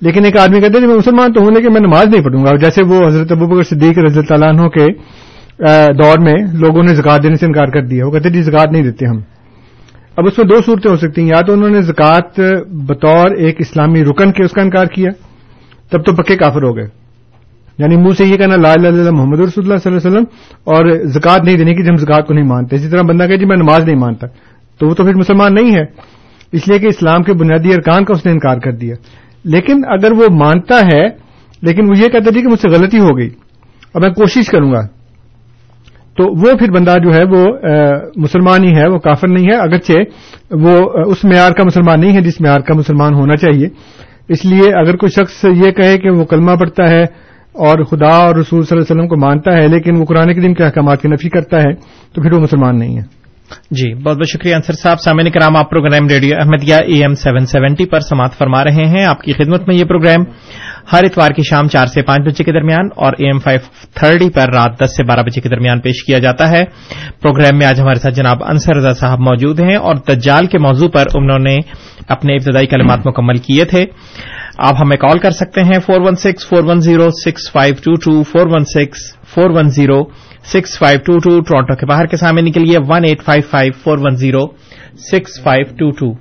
لیکن 0.00 0.24
ایک 0.24 0.36
آدمی 0.36 0.60
کہتا 0.60 0.76
ہے 0.76 0.80
جی 0.80 0.86
میں 0.86 0.96
مسلمان 0.96 1.32
تو 1.32 1.40
ہوں، 1.40 1.50
لیکن 1.50 1.72
میں 1.72 1.80
نماز 1.80 2.06
نہیں 2.06 2.24
پڑھوں 2.24 2.44
گا۔ 2.44 2.56
جیسے 2.56 2.84
وہ 2.84 3.06
حضرت 3.06 3.32
ابو 3.32 3.46
بکر 3.46 3.62
صدیق 3.62 3.98
رضی 3.98 4.20
اللہ 4.30 4.44
عنہ 4.44 4.68
کے 4.68 4.86
دور 5.92 6.18
میں 6.18 6.34
لوگوں 6.52 6.82
نے 6.82 6.94
زکات 6.94 7.22
دینے 7.22 7.34
سے 7.34 7.46
انکار 7.46 7.66
کر 7.66 7.82
دیا۔ 7.82 8.06
وہ 8.06 8.10
کہتے 8.10 8.30
جی 8.30 8.42
زکات 8.42 8.68
نہیں 8.72 8.82
دیتے 8.82 9.06
ہم۔ 9.06 9.16
اب 10.16 10.26
اس 10.26 10.38
میں 10.38 10.46
دو 10.46 10.60
صورتیں 10.66 10.90
ہو 10.90 10.96
سکتی 10.96 11.20
ہیں۔ 11.20 11.28
یا 11.28 11.40
تو 11.46 11.52
انہوں 11.52 11.70
نے 11.70 11.82
زکات 11.82 12.40
بطور 12.66 13.30
ایک 13.30 13.56
اسلامی 13.58 14.04
رکن 14.04 14.32
کے 14.32 14.44
اس 14.44 14.52
کا 14.52 14.62
انکار 14.62 14.86
کیا، 14.86 15.10
تب 15.90 16.04
تو 16.04 16.12
پکے 16.12 16.36
کافر 16.36 16.62
ہو 16.62 16.76
گئے۔ 16.76 17.03
یعنی 17.78 17.96
منہ 17.96 18.10
سے 18.18 18.24
یہ 18.24 18.36
کہنا 18.36 18.56
لا 18.56 18.72
اللہ 18.72 19.10
محمد 19.10 19.40
رسول 19.40 19.64
اللہ 19.64 19.76
صلی 19.76 19.92
اللہ 19.92 19.98
علیہ 19.98 20.10
وسلم 20.10 20.24
اور 20.64 21.04
زکات 21.04 21.40
نہیں 21.44 21.56
دینے 21.56 21.74
کی 21.74 21.82
جب 21.82 21.96
زکات 21.96 22.26
کو 22.26 22.34
نہیں 22.34 22.44
مانتے۔ 22.44 22.76
اسی 22.76 22.88
طرح 22.88 23.02
بندہ 23.02 23.26
کہ 23.26 23.36
جی 23.36 23.44
میں 23.44 23.56
نماز 23.56 23.84
نہیں 23.84 23.96
مانتا۔ 23.96 24.26
تو 24.78 24.86
وہ 24.86 24.94
تو 24.94 25.04
پھر 25.04 25.14
مسلمان 25.14 25.54
نہیں 25.54 25.74
ہے۔ 25.74 25.84
اس 26.52 26.68
لیے 26.68 26.78
کہ 26.78 26.86
اسلام 26.86 27.22
کے 27.22 27.32
بنیادی 27.32 27.74
ارکان 27.74 28.04
کا 28.04 28.12
اس 28.12 28.26
نے 28.26 28.32
انکار 28.32 28.56
کر 28.58 28.72
دیا۔ 28.72 28.94
لیکن 29.44 29.82
اگر 29.88 30.12
وہ 30.12 30.26
مانتا 30.30 30.80
ہے، 30.92 31.08
لیکن 31.62 31.84
وہ 31.84 31.98
یہ 31.98 32.08
کہتا 32.08 32.30
تھی 32.30 32.34
جی 32.34 32.42
کہ 32.42 32.48
مجھ 32.48 32.60
سے 32.60 32.68
غلطی 32.68 32.98
ہو 32.98 33.18
گئی 33.18 33.28
اور 33.92 34.02
میں 34.02 34.10
کوشش 34.10 34.46
کروں 34.46 34.72
گا۔ 34.72 34.80
تو 36.16 36.40
وہ 36.40 36.58
پھر 36.58 36.70
بندہ 36.70 36.94
جو 37.02 37.14
ہے 37.14 37.24
وہ 37.24 37.46
مسلمان 38.16 38.64
ہی 38.64 38.76
ہے، 38.76 38.88
وہ 38.88 38.98
کافر 38.98 39.28
نہیں 39.28 39.44
ہے۔ 39.44 39.56
اگرچہ 39.56 39.92
وہ 40.50 40.90
اس 41.06 41.24
معیار 41.24 41.52
کا 41.52 41.64
مسلمان 41.64 42.00
نہیں 42.00 42.16
ہے 42.16 42.20
جس 42.20 42.40
معیار 42.40 42.60
کا 42.60 42.74
مسلمان 42.74 43.14
ہونا 43.14 43.36
چاہیے۔ 43.36 43.68
اس 44.28 44.44
لیے 44.44 44.78
اگر 44.80 44.96
کوئی 44.96 45.10
شخص 45.10 45.44
یہ 45.44 45.70
کہے 45.70 45.98
کہ 45.98 46.10
وہ 46.10 46.24
کلمہ 46.24 46.50
پڑھتا 46.60 46.90
ہے 46.90 47.33
اور 47.54 47.84
خدا 47.84 48.16
اور 48.16 48.36
رسول 48.36 48.62
صلی 48.62 48.76
اللہ 48.76 48.82
علیہ 48.82 49.02
وسلم 49.02 49.08
کو 49.08 49.16
مانتا 49.16 49.52
ہے، 49.52 49.68
لیکن 49.68 49.96
وہ 49.96 50.04
قرآن 50.04 50.34
کریم 50.34 50.54
کے 50.54 50.64
احکامات 50.64 51.02
کی 51.02 51.08
نفی 51.08 51.28
کرتا 51.28 51.58
ہے، 51.58 51.74
تو 52.12 52.22
پھر 52.22 52.32
وہ 52.32 52.40
مسلمان 52.40 52.78
نہیں 52.78 52.96
ہے۔ 52.96 53.24
جی 53.70 53.94
بہت 53.94 54.16
بہت 54.16 54.28
شکریہ 54.28 54.54
انصر 54.54 54.72
صاحب۔ 54.72 55.00
سامعین 55.00 55.30
کرام، 55.30 55.56
آپ 55.56 55.70
program 55.70 56.08
radio 56.08 56.36
Ahmadiyya 56.38 56.74
A 56.74 56.94
M 56.94 57.14
seven 57.14 57.46
seventy 57.46 57.86
پر 57.86 58.00
سماعت 58.00 58.32
فرما 58.32 58.64
رہے 58.64 58.86
ہیں۔ 58.86 59.04
آپ 59.04 59.22
کی 59.22 59.32
خدمت 59.32 59.68
میں 59.68 59.76
یہ 59.76 59.84
پروگرام 59.84 60.24
ہر 60.92 61.04
اتوار 61.04 61.30
کی 61.30 61.42
شام 61.42 61.68
چار 61.68 61.86
سے 61.86 62.02
پانچ 62.02 62.20
بجے 62.20 62.44
کے 62.44 62.52
درمیان 62.52 62.88
اور 62.96 63.12
اے 63.18 63.26
ایم 63.26 63.38
فائیو 63.38 63.60
تھرٹی 63.94 64.30
پر 64.30 64.52
رات 64.52 64.84
دس 64.84 64.96
سے 64.96 65.04
بارہ 65.04 65.20
بجے 65.20 65.40
کے 65.40 65.48
درمیان 65.48 65.80
پیش 65.80 66.04
کیا 66.04 66.18
جاتا 66.18 66.50
ہے۔ 66.50 66.64
پروگرام 67.22 67.58
میں 67.58 67.66
آج 67.66 67.80
ہمارے 67.80 67.94
ساتھ 67.94 68.14
جناب 68.14 68.44
انصر 68.44 68.76
رضا 68.76 68.94
صاحب 68.94 69.20
موجود 69.20 69.60
ہیں 69.60 69.76
اور 69.76 69.94
دجال 69.94 70.46
کے 70.46 70.58
موضوع 70.58 70.88
پر 70.88 71.04
انہوں 71.14 71.38
نے 71.38 71.56
اپنے 72.08 72.34
ابتدائی 72.34 72.66
کلمات 72.66 73.06
مکمل 73.06 73.36
کیے 73.36 73.64
تھے۔ 73.64 73.84
آپ 74.58 74.74
ہمیں 74.80 74.96
کال 74.96 75.18
کر 75.18 75.30
سکتے 75.30 75.60
ہیں 75.60 75.78
four 75.78 76.00
one 76.00 76.14
six, 76.14 76.48
four 76.48 76.64
one 76.64 76.80
zero, 76.80 77.10
six 77.10 77.52
five 77.52 77.74
two 77.84 77.94
two, 77.94 78.22
four 78.22 78.46
one 78.46 78.64
six, 78.64 79.16
four 79.34 79.50
one 79.50 79.68
zero, 79.68 80.04
six 80.44 80.78
five 80.78 80.98
two 81.06 81.18
two 81.18 81.40
Toronto 81.40 81.74
کے 81.74 81.86
باہر 81.86 82.06
کے 82.06 82.16
سامنے 82.16 82.50
کے 82.50 82.60
لیے 82.60 82.78
one 82.88 83.04
eight 83.04 83.22
five 83.22 83.42
five, 83.50 83.72
four 83.72 83.98
one 83.98 84.16
zero, 84.16 84.46
six 84.96 85.42
five 85.42 85.76
two 85.78 85.90
two. 85.90 86.12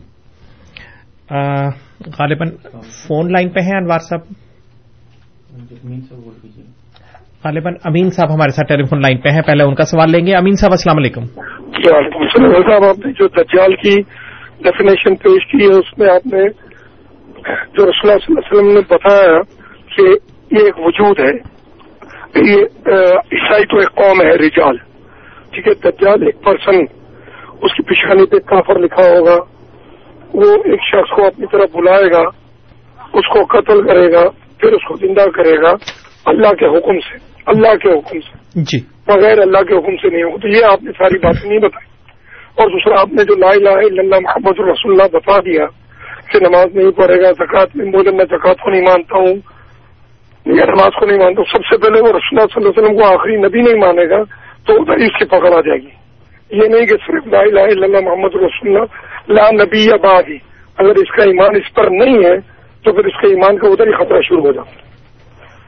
غالباً 2.19 2.49
phone 2.83 3.31
line 3.31 3.49
پہ 3.49 3.59
ہیں 3.59 3.77
انوار 3.77 3.99
صاحب؟ 3.99 4.19
غالباً 7.43 7.73
امین 7.83 8.09
صاحب 8.09 8.33
ہمارے 8.33 8.49
ساتھ 8.49 8.67
ٹیلی 8.67 8.83
فون 8.83 9.01
لائن 9.01 9.17
پہ 9.17 9.29
ہیں، 9.29 9.41
پہلے 9.41 9.63
ان 9.63 9.75
کا 9.75 9.83
سوال 9.83 10.11
لیں 10.11 10.25
گے۔ 10.25 10.35
امین 10.35 10.55
صاحب، 10.55 10.71
السلام 10.71 10.97
علیکم۔ 10.97 11.21
وعلیکم 11.21 12.21
السلام۔ 12.21 12.53
صاحب، 12.53 12.83
آپ 12.83 13.05
نے 13.05 13.11
جو 13.11 13.27
دجال 13.27 13.75
کی 13.75 14.01
ڈیفینیشن 14.63 15.15
پیش 15.15 15.51
کی 15.51 15.63
ہے، 15.63 15.71
اس 15.71 15.97
میں 15.97 16.07
آپ 16.07 16.33
نے 16.33 16.72
جو 17.47 17.85
رسول 17.85 18.09
اللہ 18.09 18.17
صلی 18.25 18.35
اللہ 18.35 18.39
علیہ 18.39 18.53
وسلم 18.53 18.67
نے 18.67 18.79
بتایا 18.79 19.41
کہ 19.95 20.01
یہ 20.55 20.65
ایک 20.65 20.79
وجود 20.79 21.19
ہے 21.19 21.53
یہ 22.35 22.57
عیسائی 23.31 23.65
تو 23.65 23.77
ایک 23.77 23.95
قوم 23.95 24.21
ہے 24.21 24.29
رجال۔ 24.29 24.77
ٹھیک 25.51 25.67
ہے 25.67 25.73
دجال 25.73 26.23
ایک 26.23 26.43
پرسن 26.43 26.75
اس 27.61 27.73
کی 27.73 27.83
پیشانی 27.83 28.25
پہ 28.25 28.39
کافر 28.39 28.79
لکھا 28.79 29.03
ہوگا۔ 29.03 29.35
وہ 30.33 30.53
ایک 30.65 30.79
شخص 30.81 31.15
کو 31.15 31.25
اپنی 31.25 31.45
طرف 31.51 31.75
بلائے 31.75 32.11
گا 32.13 32.21
اس 33.13 33.27
کو 33.33 33.43
قتل 33.43 33.87
کرے 33.87 34.11
گا 34.13 34.29
پھر 34.29 34.71
اس 34.71 34.87
کو 34.87 34.95
زندہ 34.95 35.29
کرے 35.29 35.61
گا 35.61 35.73
اللہ 36.25 36.53
کے 36.53 36.65
حکم 36.65 36.99
سے 36.99 37.17
اللہ 37.45 37.75
کے 37.75 37.89
حکم 37.89 38.19
سے۔ 38.19 38.37
جی۔ 38.55 38.79
بغیر 39.07 39.39
اللہ 39.39 39.57
کے 39.57 39.75
حکم 39.75 39.95
سے 39.95 40.09
نہیں 40.09 40.23
ہوگا 40.23 40.37
تو 40.37 40.47
یہ 40.47 40.65
آپ 40.71 40.83
نے 40.83 40.91
ساری 40.91 41.17
باتیں 41.17 41.49
نہیں 41.49 41.59
بتائی۔ 41.59 41.93
اور 42.55 42.69
دوسرا 42.69 43.01
آپ 43.01 43.07
نے 43.07 43.23
جو 43.23 43.35
لا 43.35 43.49
الہ 43.49 43.69
الا 43.69 44.01
اللہ 44.01 44.15
محمد 44.23 44.59
الرسول 44.59 44.91
اللہ 44.91 45.17
بتا 45.17 45.39
دیا 45.39 45.65
کہ 46.33 46.47
نماز 46.47 46.75
نہیں 46.75 46.91
پڑھے 46.91 47.21
گا 47.21 47.31
زکات 47.31 47.75
میں 47.75 47.85
بولے 47.85 48.11
میں 48.11 48.25
زکات 48.25 48.59
کو 48.59 48.69
نہیں 48.69 48.81
مانتا 48.81 49.17
ہوں 49.17 49.35
یا 50.45 50.65
نماز 50.65 50.99
کو 50.99 51.05
نہیں 51.05 51.17
مانتا 51.17 51.43
سب 51.43 51.65
سے 51.65 51.77
پہلے 51.77 52.01
وہ 52.01 52.07
رسول 52.07 52.39
اللہ 52.39 52.45
صلی 52.45 52.55
اللہ 52.55 52.69
علیہ 52.69 52.83
وسلم 52.83 52.97
کو 52.97 53.19
آخری 53.19 53.35
نبی 53.35 53.61
نہیں 53.61 53.85
مانے 53.85 54.09
گا 54.09 54.23
تو 54.65 54.81
ادھر 54.81 54.93
اس 54.93 55.19
کی 55.19 55.25
پکڑ 55.25 55.53
آ 55.53 55.61
جائے 55.61 55.79
گی۔ 55.81 55.89
یہ 56.49 56.67
نہیں 56.67 56.85
کہ 56.85 56.95
صرف 57.07 57.27
لا 57.27 57.39
الہ 57.39 57.59
الا 57.59 57.85
اللہ 57.85 58.09
محمد 58.09 58.35
رسول 58.35 58.67
اللہ 58.67 58.83
لا 59.27 59.63
نبی 59.63 59.85
یا 59.85 59.95
بعد 59.95 60.23
ہی 60.29 60.37
اگر 60.77 60.95
اس 60.95 61.15
کا 61.15 61.23
ایمان 61.23 61.55
اس 61.55 61.73
پر 61.73 61.83
نہیں 61.83 62.25
ہے 62.25 62.39
تو 62.83 62.93
پھر 62.93 63.05
اس 63.05 63.21
کے 63.21 63.27
ایمان 63.27 63.57
کا 63.57 63.67
ادھر 63.67 63.87
ہی 63.87 63.91
خطرہ 63.91 64.21
شروع 64.21 64.41
ہو 64.41 64.51
جاتا 64.51 64.71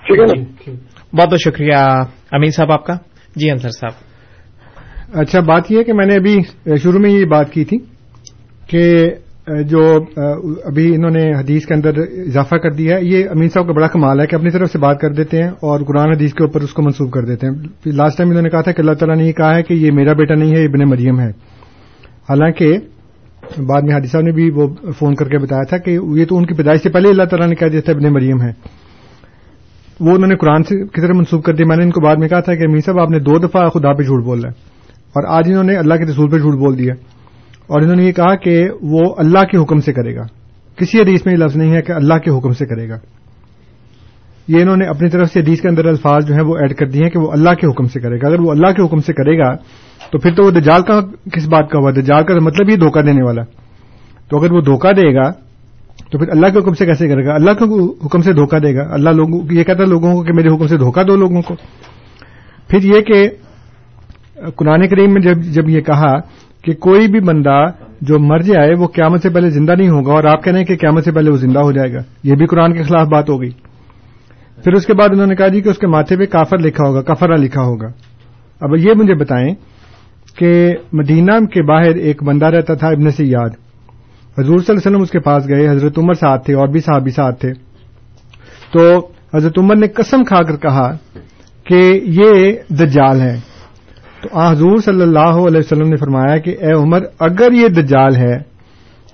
ٹھیک 0.05 0.19
ہے 0.19 0.25
نا؟ 0.25 0.71
بہت 1.13 1.29
بہت 1.29 1.39
شکریہ 1.39 1.75
امین 2.31 2.49
صاحب 2.49 2.71
آپ 2.71 2.85
کا۔ 2.85 2.93
جی 3.35 3.51
انصر 3.51 3.69
صاحب۔ 3.69 3.93
اچھا 5.19 5.39
بات 5.39 5.71
یہ 5.71 5.77
ہے 5.77 5.83
کہ 5.83 5.93
میں 5.93 6.05
نے 6.05 6.15
ابھی 6.15 6.37
شروع 6.77 6.99
میں 6.99 7.09
یہ 7.09 7.25
بات 7.25 7.51
کی 7.51 7.65
تھی 7.65 7.77
کہ 8.69 9.09
جو 9.47 9.81
ابھی 10.65 10.95
انہوں 10.95 11.11
نے 11.11 11.33
حدیث 11.33 11.65
کے 11.65 11.73
اندر 11.73 11.97
اضافہ 11.97 12.55
کر 12.55 12.71
دیا 12.71 12.95
ہے، 12.95 13.03
یہ 13.03 13.29
امین 13.29 13.49
صاحب 13.49 13.67
کا 13.67 13.73
بڑا 13.73 13.87
کمال 13.87 14.19
ہے 14.19 14.27
کہ 14.27 14.35
اپنی 14.35 14.49
طرف 14.49 14.71
سے 14.71 14.79
بات 14.79 14.99
کر 14.99 15.13
دیتے 15.13 15.43
ہیں 15.43 15.49
اور 15.49 15.79
قرآن 15.79 16.09
حدیث 16.09 16.33
کے 16.33 16.43
اوپر 16.43 16.61
اس 16.61 16.73
کو 16.73 16.81
منسوخ 16.81 17.11
کر 17.11 17.25
دیتے 17.25 17.47
ہیں۔ 17.47 17.53
لاسٹ 17.85 18.17
ٹائم 18.17 18.29
انہوں 18.29 18.43
نے 18.43 18.49
کہا 18.49 18.61
تھا 18.61 18.71
کہ 18.71 18.81
اللہ 18.81 18.91
تعالیٰ 18.91 19.17
نے 19.17 19.27
یہ 19.27 19.31
کہا 19.31 19.55
ہے 19.55 19.63
کہ 19.63 19.73
یہ 19.73 19.91
میرا 19.91 20.13
بیٹا 20.13 20.35
نہیں 20.35 20.55
ہے، 20.55 20.61
یہ 20.61 20.67
ابن 20.67 20.89
مریم 20.89 21.19
ہے۔ 21.19 21.29
حالانکہ 22.29 22.77
بعد 23.57 23.81
میں 23.81 23.93
حادثہ 23.93 24.17
نے 24.17 24.31
بھی 24.31 24.49
وہ 24.51 24.67
فون 24.99 25.15
کر 25.15 25.29
کے 25.29 25.37
بتایا 25.37 25.63
تھا 25.63 25.77
کہ 25.77 25.97
یہ 26.15 26.25
تو 26.25 26.37
ان 26.37 26.45
کی 26.45 26.53
پیدائش 26.53 26.81
سے 26.83 26.89
پہلے 26.89 27.09
اللہ 27.09 27.23
تعالیٰ 27.23 27.47
نے 27.47 27.55
کہہ 27.55 27.67
دیا 27.67 27.81
تھا 27.81 27.93
ابن 27.93 28.13
مریم 28.13 28.41
ہے۔ 28.41 28.51
وہ 29.99 30.11
انہوں 30.11 30.27
نے 30.27 30.35
قرآن 30.35 30.63
سے 30.63 30.75
کی 30.85 31.01
طرح 31.01 31.13
منسوخ 31.13 31.43
کر 31.43 31.55
دیا۔ 31.55 31.65
میں 31.67 31.77
نے 31.77 31.83
ان 31.83 31.91
کو 31.91 32.01
بعد 32.01 32.15
میں 32.15 32.27
کہا 32.27 32.39
تھا 32.39 32.55
کہ 32.55 32.63
امین 32.63 32.81
صاحب، 32.81 32.99
آپ 32.99 33.09
نے 33.09 33.19
دو 33.19 33.37
دفعہ 33.37 33.69
خدا 33.69 33.93
پہ 33.93 34.03
جھوٹ 34.03 34.23
بول 34.25 34.45
ہے 34.45 34.49
اور 35.15 35.23
آج 35.27 35.49
انہوں 35.49 35.63
نے 35.63 35.75
اللہ 35.75 35.93
کے 35.93 36.03
رسول 36.03 36.29
پہ 36.29 36.37
جھوٹ 36.37 36.59
بول 36.59 36.77
دیا۔ 36.77 36.93
اور 37.67 37.81
انہوں 37.81 37.95
نے 37.95 38.03
یہ 38.03 38.11
کہا 38.11 38.35
کہ 38.35 38.69
وہ 38.81 39.15
اللہ 39.17 39.39
کے 39.39 39.57
حکم 39.57 39.79
سے 39.79 39.93
کرے 39.93 40.15
گا۔ 40.15 40.23
کسی 40.75 41.01
حدیث 41.01 41.25
میں 41.25 41.33
یہ 41.33 41.43
لفظ 41.43 41.55
نہیں 41.55 41.73
ہے 41.73 41.81
کہ 41.81 41.91
اللہ 41.91 42.13
کے 42.13 42.37
حکم 42.37 42.51
سے 42.51 42.65
کرے 42.65 42.89
گا۔ 42.89 42.97
یہ 44.47 44.61
انہوں 44.61 44.77
نے 44.77 44.85
اپنی 44.85 45.09
طرف 45.09 45.31
سے 45.31 45.39
حدیث 45.39 45.61
کے 45.61 45.67
اندر 45.67 45.85
الفاظ 45.85 46.27
جو 46.27 46.33
ہیں 46.33 46.41
وہ 46.41 46.57
ایڈ 46.57 46.75
کر 46.75 46.85
دیے 46.85 47.03
ہیں 47.03 47.09
کہ 47.09 47.19
وہ 47.19 47.31
اللہ 47.31 47.49
کے 47.49 47.67
حکم 47.67 47.85
سے 47.85 47.99
کرے 47.99 48.15
گا۔ 48.15 48.27
اگر 48.27 48.39
وہ 48.39 48.51
اللہ 48.51 48.71
کے 48.71 48.85
حکم 48.85 48.97
سے 48.97 49.13
کرے 49.13 49.39
گا، 49.39 49.55
تو 50.11 50.19
پھر 50.19 50.35
تو 50.35 50.43
وہ 50.43 50.51
دجال 50.51 50.81
کا 50.81 51.01
کس 51.33 51.47
بات 51.47 51.69
کا 51.69 51.79
ہوا؟ 51.79 51.91
دجال 51.91 52.23
کا 52.23 52.33
مطلب 52.41 52.69
یہ 52.69 52.75
دھوکہ 52.75 53.01
دینے 53.01 53.23
والا۔ 53.23 53.43
تو 54.29 54.39
اگر 54.39 54.51
وہ 54.51 54.61
دھوکہ 54.61 54.91
دے 54.91 55.15
گا، 55.15 55.31
تو 56.11 56.17
پھر 56.17 56.29
اللہ 56.29 56.47
کے 56.47 56.59
حکم 56.59 56.73
سے 56.73 56.85
کیسے 56.85 57.07
کرے 57.07 57.25
گا؟ 57.25 57.33
اللہ 57.33 57.51
کے 57.51 57.63
حکم 58.05 58.21
سے 58.21 58.33
دھوکہ 58.33 58.59
دے 58.59 58.75
گا۔ 58.75 58.93
اللہ 58.93 59.09
لوگوں، 59.09 59.47
یہ 59.51 59.63
کہتا 59.63 59.83
ہے 59.83 59.87
لوگوں 59.87 60.13
کو 60.13 60.23
کہ 60.23 60.33
میرے 60.33 60.55
حکم 60.55 60.67
سے 60.67 60.77
دھوکہ 60.77 61.03
دو 61.03 61.15
لوگوں 61.15 61.41
کو۔ 61.41 61.55
پھر 62.67 62.83
یہ 62.83 63.01
کہ 63.01 63.29
قرآن 64.55 64.87
کریم 64.87 65.13
میں 65.13 65.21
جب 65.21 65.41
جب 65.41 65.69
یہ 65.69 65.81
کہا 65.81 66.11
کہ 66.65 66.73
کوئی 66.73 67.07
بھی 67.07 67.19
بندہ 67.19 67.65
جو 68.01 68.19
مر 68.19 68.39
جائے، 68.39 68.73
وہ 68.73 68.87
قیامت 68.87 69.21
سے 69.21 69.29
پہلے 69.29 69.49
زندہ 69.49 69.71
نہیں 69.71 69.89
ہوگا 69.89 70.13
اور 70.13 70.23
آپ 70.23 70.43
کہہ 70.43 70.51
رہے 70.51 70.59
ہیں 70.59 70.65
کہ 70.65 70.77
قیامت 70.77 71.03
سے 71.03 71.11
پہلے 71.11 71.31
وہ 71.31 71.35
زندہ 71.35 71.59
ہو 71.59 71.71
جائے 71.71 71.93
گا۔ 71.93 71.99
یہ 72.23 72.35
بھی 72.35 72.45
قرآن 72.45 72.73
کے 72.73 72.83
خلاف 72.83 73.07
بات 73.07 73.29
ہو 73.29 73.41
گئی 73.41 73.49
پھر 74.63 74.73
اس 74.73 74.85
کے 74.85 74.93
بعد 74.93 75.07
انہوں 75.11 75.27
نے 75.27 75.35
کہا 75.35 75.47
جی 75.47 75.61
کہ 75.61 75.69
اس 75.69 75.77
کے 75.77 75.87
ماتھے 75.87 76.17
پہ 76.17 76.25
کافر 76.25 76.57
لکھا 76.57 76.87
ہوگا 76.87 77.01
کفرا 77.01 77.35
لکھا 77.35 77.61
ہوگا۔ 77.61 77.87
اب 78.61 78.75
یہ 78.75 78.93
مجھے 78.95 79.13
بتائیں 79.13 79.55
کہ 80.37 80.73
مدینہ 80.93 81.45
کے 81.45 81.61
باہر 81.61 81.95
ایک 81.95 82.23
بندہ 82.23 82.45
رہتا 82.45 82.73
تھا 82.73 82.87
ابن 82.87 83.09
سے 83.09 83.25
یاد 83.25 83.49
حضور 84.37 84.57
صلی 84.57 84.65
اللہ 84.69 84.71
علیہ 84.71 84.87
وسلم 84.87 85.01
اس 85.01 85.11
کے 85.11 85.19
پاس 85.19 85.47
گئے، 85.47 85.69
حضرت 85.69 85.99
عمر 85.99 86.13
ساتھ 86.13 86.45
تھے 86.45 86.53
اور 86.53 86.67
بھی 86.67 86.79
صحابی 86.79 87.09
ساتھ 87.09 87.39
تھے۔ 87.39 87.53
تو 88.73 89.07
حضرت 89.33 89.57
عمر 89.57 89.75
نے 89.75 89.87
قسم 89.87 90.23
کھا 90.23 90.41
کر 90.41 90.55
کہا 90.55 90.91
کہ 91.63 91.99
یہ 92.03 92.51
دجال 92.69 93.21
ہے 93.21 93.54
تو 94.31 94.39
حضور 94.39 94.77
صلی 94.77 95.01
اللہ 95.01 95.19
علیہ 95.19 95.59
وسلم 95.59 95.87
نے 95.87 95.95
فرمایا 95.95 96.37
کہ 96.37 96.49
اے 96.49 96.71
عمر، 96.71 96.99
اگر 97.19 97.51
یہ 97.51 97.67
دجال 97.67 98.15
ہے، 98.15 98.37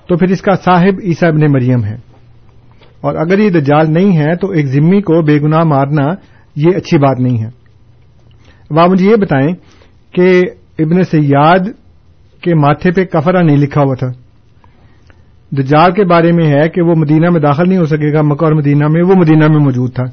تو 0.07 0.18
پھر 0.18 0.30
اس 0.30 0.41
کا 0.41 0.55
صاحب 0.55 0.93
عیسیٰ 1.03 1.30
ابن 1.30 1.39
مریم 1.51 1.84
ہے۔ 1.84 1.95
اور 3.01 3.16
اگر 3.16 3.39
یہ 3.39 3.49
دجال 3.49 3.93
نہیں 3.93 4.18
ہے، 4.18 4.36
تو 4.36 4.51
ایک 4.51 4.66
ذمی 4.66 5.01
کو 5.01 5.22
بے 5.22 5.39
گناہ 5.39 5.64
مارنا 5.64 6.14
یہ 6.55 6.68
اچھی 6.76 6.97
بات 6.97 7.20
نہیں 7.20 7.39
ہے۔ 7.39 7.47
اب 8.70 8.80
آپ 8.80 8.89
مجھے 8.89 9.09
یہ 9.09 9.16
بتائیں 9.16 9.53
کہ 10.12 10.41
ابن 10.80 11.03
سیاد 11.03 11.59
کے 12.41 12.55
ماتھے 12.55 12.91
پہ 12.91 13.05
کفرا 13.05 13.41
نہیں 13.41 13.57
لکھا 13.57 13.82
ہوا 13.82 13.95
تھا۔ 13.99 14.07
دجال 15.51 15.91
کے 15.93 16.05
بارے 16.05 16.32
میں 16.32 16.47
ہے 16.47 16.70
کہ 16.70 16.82
وہ 16.82 16.95
مدینہ 16.95 17.30
میں 17.30 17.41
داخل 17.41 17.70
نہیں 17.70 17.80
ہو 17.80 17.86
سکے 17.86 18.14
گا، 18.14 18.22
مکہ 18.22 18.45
اور 18.45 18.53
مدینہ 18.53 18.88
میں 18.88 19.03
وہ 19.03 19.16
مدینہ 19.16 19.47
میں 19.47 19.59
موجود 19.59 19.93
تھا۔ 19.93 20.03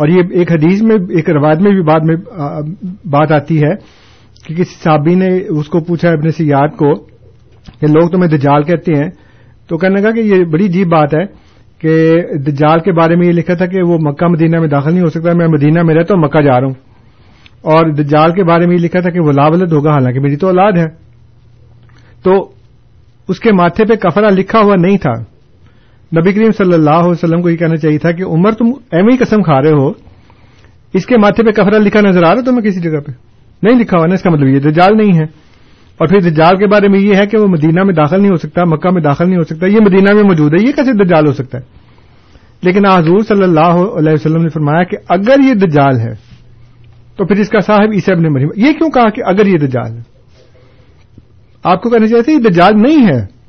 اور 0.00 0.08
یہ 0.08 0.22
ایک 0.30 0.52
حدیث 0.52 0.82
میں، 0.82 0.96
ایک 1.10 1.30
روایت 1.30 1.58
میں 1.58 1.70
بھی 1.70 1.82
بعد 1.82 2.00
میں 2.04 2.16
بات 3.04 3.32
آتی 3.32 3.62
ہے 3.62 3.74
کہ 4.46 4.54
کسی 4.54 4.82
صحابی 4.82 5.14
نے 5.14 5.28
اس 5.48 5.68
کو 5.68 5.80
پوچھا 5.80 6.08
ابن 6.08 6.30
سیاد 6.30 6.68
کو 6.68 6.94
کہ 7.80 7.86
لوگ 7.86 8.08
تمہیں 8.08 8.30
دجال 8.30 8.62
کہتے 8.62 8.94
ہیں؟ 8.94 9.10
تو 9.68 9.78
کہنے 9.78 10.00
لگا 10.00 10.10
کہ 10.10 10.20
یہ 10.20 10.44
بڑی 10.44 10.66
عجیب 10.66 10.88
بات 10.88 11.14
ہے 11.14 11.24
کہ 11.78 12.22
دجال 12.38 12.80
کے 12.80 12.92
بارے 12.92 13.16
میں 13.16 13.26
یہ 13.26 13.32
لکھا 13.32 13.54
تھا 13.54 13.66
کہ 13.66 13.82
وہ 13.82 13.98
مکہ 14.00 14.26
مدینہ 14.26 14.60
میں 14.60 14.68
داخل 14.68 14.92
نہیں 14.92 15.02
ہو 15.02 15.08
سکتا، 15.08 15.32
میں 15.32 15.48
مدینہ 15.48 15.82
میں 15.82 15.94
رہتا 15.94 16.14
ہوں 16.14 16.22
مکہ 16.22 16.42
جا 16.42 16.60
رہا 16.60 16.66
ہوں۔ 16.66 16.74
اور 17.62 17.90
دجال 17.90 18.32
کے 18.32 18.44
بارے 18.44 18.66
میں 18.66 18.76
یہ 18.76 18.84
لکھا 18.84 19.00
تھا 19.00 19.10
کہ 19.10 19.20
وہ 19.20 19.32
لاولد 19.32 19.72
ہوگا، 19.72 19.92
حالانکہ 19.92 20.20
میری 20.20 20.36
تو 20.36 20.46
اولاد 20.46 20.72
ہے۔ 20.72 20.86
تو 22.22 22.50
اس 23.28 23.40
کے 23.40 23.52
ماتھے 23.52 23.84
پہ 23.84 23.94
کفرا 23.94 24.30
لکھا 24.30 24.60
ہوا 24.60 24.74
نہیں 24.76 24.98
تھا۔ 24.98 25.39
نبی 26.16 26.32
کریم 26.32 26.50
صلی 26.50 26.74
اللہ 26.74 26.90
علیہ 26.90 27.10
وسلم 27.10 27.42
کو 27.42 27.50
یہ 27.50 27.56
کہنا 27.56 27.76
چاہیے 27.76 27.98
تھا 27.98 28.12
کہ 28.12 28.22
عمر، 28.22 28.52
تم 28.52 28.66
ایم 28.92 29.06
ہی 29.12 29.16
قسم 29.16 29.42
کھا 29.42 29.62
رہے 29.62 29.70
ہو، 29.70 29.90
اس 30.94 31.06
کے 31.06 31.14
ماتھے 31.18 31.42
پہ 31.42 31.50
کفرا 31.50 31.78
لکھا 31.78 32.00
نظر 32.00 32.24
آ 32.24 32.34
رہا 32.34 32.40
تمہیں 32.40 32.60
کسی 32.60 32.80
جگہ 32.80 33.00
پہ؟ 33.00 33.12
نہیں 33.62 33.78
لکھا 33.78 33.98
ہوا 33.98 34.06
نا، 34.06 34.14
اس 34.14 34.22
کا 34.22 34.30
مطلب 34.30 34.48
یہ 34.48 34.58
دجال 34.58 34.96
نہیں 34.96 35.16
ہے۔ 35.16 35.50
اور 35.98 36.06
پھر 36.06 36.30
دجال 36.30 36.56
کے 36.56 36.66
بارے 36.66 36.88
میں 36.88 37.00
یہ 37.00 37.14
ہے 37.14 37.26
کہ 37.26 37.38
وہ 37.38 37.46
مدینہ 37.46 37.82
میں 37.82 37.94
داخل 37.94 38.20
نہیں 38.20 38.30
ہو 38.30 38.36
سکتا، 38.36 38.62
مکہ 38.64 38.90
میں 38.90 39.02
داخل 39.02 39.24
نہیں 39.24 39.36
ہو 39.36 39.54
سکتا، 39.54 39.66
یہ 39.66 39.78
مدینہ 39.80 40.14
میں 40.14 40.22
موجود 40.22 40.52
ہے، 40.52 40.68
یہ 40.68 40.72
کیسے 40.72 41.04
دجال 41.04 41.26
ہو 41.26 41.32
سکتا 41.32 41.58
ہے؟ 41.58 41.62
لیکن 42.62 42.86
حضور 42.86 43.18
صلی 43.18 43.42
اللہ 43.42 43.98
علیہ 43.98 44.12
وسلم 44.12 44.42
نے 44.42 44.48
فرمایا 44.48 44.82
کہ 44.82 44.96
اگر 45.08 45.34
یہ 45.48 45.54
دجال 45.54 46.00
ہے، 46.00 46.14
تو 47.16 47.26
پھر 47.26 47.36
اس 47.38 47.48
کا 47.48 47.60
صاحب 47.60 47.88
عیسی 47.92 48.12
ابن 48.12 48.32
مریم، 48.32 48.48
یہ 48.56 48.72
کیوں 48.72 48.90
کہا 48.90 49.10
کہ 49.10 49.22
اگر 49.26 49.46
یہ 49.46 49.58
دجال 49.58 49.92
ہے؟ 49.92 50.02
آپ 51.62 51.82
کو 51.82 51.90
کہنا 51.90 52.08
چاہیے 52.08 52.32
یہ 52.32 52.38
دجال 52.38 52.72
نہیں 52.82 53.06
ہے۔ 53.14 53.39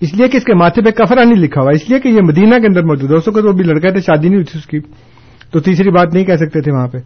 اس 0.00 0.14
لیے 0.14 0.28
کہ 0.28 0.36
اس 0.36 0.44
کے 0.44 0.54
ماتھے 0.54 0.82
پہ 0.82 0.90
کفرا 0.90 1.24
نہیں 1.24 1.42
لکھا 1.42 1.62
ہوا، 1.62 1.70
اس 1.70 1.90
لیے 1.90 2.00
کہ 2.00 2.08
یہ 2.08 2.20
مدینہ 2.22 2.54
کے 2.54 2.66
اندر 2.66 2.82
موجود 2.82 3.10
ہے۔ 3.10 3.16
اس 3.16 3.28
وقت 3.28 3.44
وہ 3.44 3.52
بھی 3.52 3.64
لڑکا 3.64 3.90
تھا 3.90 4.00
شادی 4.00 4.28
نہیں 4.28 4.34
ہوئی 4.34 4.44
تھی 4.44 4.58
اس 4.58 4.66
کی۔ 4.66 4.78
تو 5.52 5.60
تیسری 5.60 5.90
بات 5.90 6.14
نہیں 6.14 6.24
کہہ 6.24 6.36
سکتے 6.36 6.60
تھے 6.60 6.72
وہاں 6.72 6.88
پہ۔ 6.88 6.98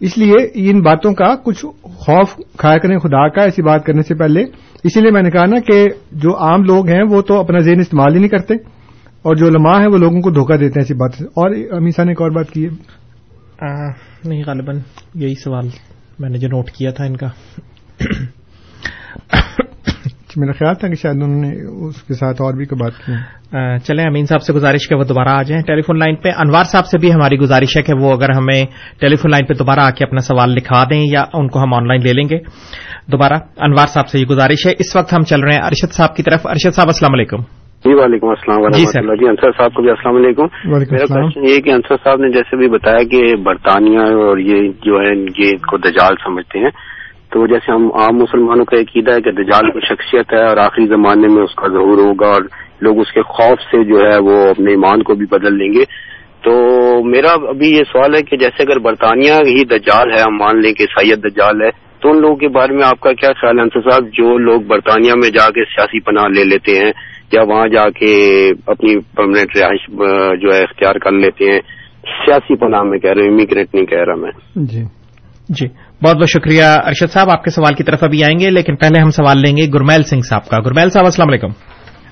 اس 0.00 0.18
لیے 0.18 0.34
ان 0.54 0.80
باتوں 0.80 1.14
کا 1.14 1.34
کچھ 1.36 1.66
خوف 1.82 2.36
کھایا 2.56 2.78
کریں، 2.78 2.98
خدا 2.98 3.28
کا 3.28 3.42
ایسی 3.42 3.62
بات 3.62 3.84
کرنے 3.84 4.02
سے 4.02 4.14
پہلے۔ 4.14 4.44
اسی 4.84 5.00
لیے 5.00 5.10
میں 5.10 5.22
نے 5.22 5.30
کہا 5.30 5.44
نا 5.46 5.60
کہ 5.60 5.88
جو 6.12 6.38
عام 6.38 6.62
لوگ 6.62 6.88
ہیں، 6.88 7.02
وہ 7.10 7.22
تو 7.22 7.40
اپنا 7.40 7.58
ذہن 7.58 7.80
استعمال 7.80 8.14
ہی 8.14 8.18
نہیں 8.18 8.28
کرتے۔ 8.28 8.54
اور 9.22 9.36
جو 9.36 9.50
لمحہ 9.50 9.80
ہیں، 9.80 9.86
وہ 9.86 9.98
لوگوں 9.98 10.20
کو 10.20 10.30
دھوکہ 10.30 10.54
دیتے 10.54 10.64
ہیں 10.64 10.82
ایسی 10.82 10.94
بات 10.94 11.10
سے۔ 11.18 11.24
اور 11.24 11.50
امیسا 11.76 12.04
نے 12.04 12.10
ایک 12.10 12.22
اور 12.22 12.30
بات 12.30 12.50
کی 12.50 12.64
ہے۔ 12.64 12.70
نہیں، 14.24 14.42
غالباً 14.46 14.78
یہی 15.14 15.34
سوال 15.44 15.68
میں 16.18 16.30
نے 16.30 16.38
جو 16.38 16.48
نوٹ 16.48 16.70
کیا 16.70 16.90
تھا 16.90 17.04
ان 17.04 17.16
کا۔ 17.16 17.28
میرا 20.36 20.52
خیال 20.52 20.74
تھا 20.74 20.88
کہ 20.88 20.94
شاید 20.94 21.22
انہوں 21.22 21.40
نے 21.40 21.50
اس 21.88 22.02
کے 22.02 22.14
ساتھ 22.14 22.42
اور 22.42 22.54
بھی 22.54 22.64
کوئی 22.64 22.82
بات 22.82 23.06
کی 23.06 23.12
چلیں 23.84 24.04
امین 24.04 24.26
صاحب 24.26 24.42
سے 24.42 24.52
گزارش 24.52 24.88
کہ 24.88 24.94
وہ 24.94 25.04
دوبارہ 25.04 25.28
آ 25.28 25.42
جائیں۔ 25.42 25.62
ٹیلی 25.62 25.82
فون 25.82 25.98
لائن 25.98 26.16
پہ 26.16 26.28
انوار 26.28 26.64
صاحب 26.64 26.86
سے 26.86 26.98
بھی 26.98 27.12
ہماری 27.12 27.38
گزارش 27.38 27.76
ہے 27.76 27.82
کہ 27.82 27.92
وہ 28.00 28.12
اگر 28.12 28.30
ہمیں 28.36 28.64
ٹیلی 29.00 29.16
فون 29.16 29.30
لائن 29.30 29.46
پہ 29.46 29.54
دوبارہ 29.54 29.80
آ 29.80 29.90
کے 29.90 30.04
اپنا 30.04 30.20
سوال 30.20 30.50
لکھوا 30.50 30.84
دیں 30.90 31.02
یا 31.12 31.24
ان 31.34 31.48
کو 31.48 31.58
ہم 31.58 31.74
آن 31.74 31.86
لائن 31.88 32.00
لے 32.02 32.12
لیں 32.12 32.28
گے۔ 32.30 32.38
دوبارہ 33.12 33.32
انوار 33.60 33.86
صاحب 33.86 34.08
سے 34.08 34.18
یہ 34.18 34.24
گزارش 34.24 34.66
ہے۔ 34.66 34.72
اس 34.78 34.96
وقت 34.96 35.12
ہم 35.12 35.20
چل 35.20 35.40
رہے 35.40 35.52
ہیں 35.52 35.62
ارشد 35.62 35.92
صاحب 35.92 36.16
کی 36.16 36.22
طرف۔ 36.22 36.46
ارشد 36.46 36.74
صاحب 36.74 36.86
السلام 36.86 37.14
علیکم۔ 37.14 37.36
جی 37.84 37.94
وعلیکم 37.94 38.28
السلام 38.28 38.60
ورحمۃ 38.60 38.92
اللہ۔ 38.94 39.14
جی 39.14 39.28
انصر 39.28 39.50
صاحب 39.58 39.74
کو 39.74 39.82
بھی 39.82 39.90
السلام 39.90 40.16
علیکم۔ 40.16 40.46
میرا 40.68 41.04
کوشچن 41.04 41.44
یہ 41.44 41.60
کہ 41.60 41.70
انصر 41.70 41.96
صاحب 42.04 42.20
نے 42.20 42.30
جیسے 42.30 42.56
بھی 42.56 42.68
بتایا 42.68 43.02
کہ 43.10 43.36
برطانیہ 43.36 43.98
اور 43.98 44.38
یہ 44.38 44.68
جو 44.84 45.00
ہے 45.00 45.20
یہ 45.38 45.56
کو 45.56 45.78
دجال 45.78 46.14
سمجھتے 46.24 46.58
ہیں۔ 46.58 46.70
تو 47.32 47.46
جیسے 47.46 47.72
ہم 47.72 47.84
عام 47.94 48.16
مسلمانوں 48.16 48.64
کا 48.64 48.76
عقیدہ 48.76 49.10
ہے 49.10 49.20
کہ 49.20 49.30
دجال 49.30 49.70
کی 49.70 49.86
شخصیت 49.86 50.32
ہے 50.32 50.48
اور 50.48 50.56
آخری 50.56 50.86
زمانے 50.86 51.26
میں 51.34 51.42
اس 51.42 51.54
کا 51.54 51.68
ظہور 51.68 51.98
ہوگا 51.98 52.26
اور 52.26 52.42
لوگ 52.80 52.98
اس 52.98 53.12
کے 53.12 53.22
خوف 53.22 53.60
سے 53.60 53.84
جو 53.84 53.96
ہے 53.96 54.18
وہ 54.22 54.50
اپنے 54.50 54.70
ایمان 54.70 55.02
کو 55.02 55.14
بھی 55.14 55.26
بدل 55.26 55.58
لیں 55.58 55.72
گے۔ 55.72 55.84
تو 56.44 56.52
میرا 57.04 57.32
ابھی 57.48 57.70
یہ 57.70 57.84
سوال 57.92 58.14
ہے 58.14 58.22
کہ 58.22 58.36
جیسے 58.36 58.62
اگر 58.62 58.78
برطانیہ 58.78 59.32
ہی 59.32 59.64
دجال 59.64 60.12
ہے، 60.12 60.20
ہم 60.20 60.36
مان 60.36 60.60
لیں 60.60 60.74
کہ 60.74 60.84
سید 60.84 61.18
دجال 61.24 61.62
ہے، 61.62 61.70
تو 62.00 62.10
ان 62.10 62.20
لوگوں 62.20 62.36
کے 62.36 62.48
بارے 62.48 62.72
میں 62.72 62.84
آپ 62.84 63.00
کا 63.00 63.12
کیا 63.12 63.28
خیال 63.40 63.58
ہے؟ 63.58 63.62
انصر 63.62 63.90
صاحب، 63.90 64.04
جو 64.04 64.38
لوگ 64.38 64.60
برطانیہ 64.60 65.12
میں 65.12 65.30
جا 65.30 65.46
کے 65.48 65.64
سیاسی 65.64 66.00
پناہ 66.00 66.24
لے 66.24 66.44
لیتے 66.44 66.76
ہیں 66.76 66.92
یا 67.32 67.42
وہاں 67.42 67.68
جا 67.68 67.90
کے 67.90 68.50
اپنی 68.66 69.00
پرماننٹ 69.00 69.56
رہائش 69.56 69.90
جو 70.40 70.54
ہے 70.54 70.62
اختیار 70.62 70.94
کر 70.94 71.12
لیتے 71.12 71.44
ہیں، 71.44 71.60
سیاسی 72.02 72.56
پناہ 72.56 72.82
میں 72.82 72.98
کہہ 72.98 73.10
رہا 73.10 73.22
ہوں 73.22 73.28
امیگریٹ 73.28 73.74
نہیں 73.74 73.86
کہہ 73.86 74.04
رہا 74.06 74.14
میں۔ 74.14 74.30
جی 74.56 74.82
جی۔ 75.48 75.66
بہت 76.04 76.16
بہت 76.16 76.28
شکریہ 76.28 76.62
ارشد 76.64 77.12
صاحب 77.12 77.26
آپ 77.30 77.44
کے 77.44 77.50
سوال 77.50 77.74
کی 77.74 77.84
طرف 77.84 77.98
ابھی 78.02 78.24
آئیں 78.24 78.38
گے 78.40 78.50
لیکن 78.50 78.76
پہلے 78.76 79.00
ہم 79.00 79.10
سوال 79.10 79.40
لیں 79.40 79.56
گے 79.56 79.66
گرمیل 79.74 80.02
سنگھ 80.02 80.22
صاحب 80.28 80.48
کا۔ 80.48 80.58
گرمیل 80.60 80.90
صاحب 80.90 81.04
السلام 81.04 81.28
علیکم۔ 81.28 81.46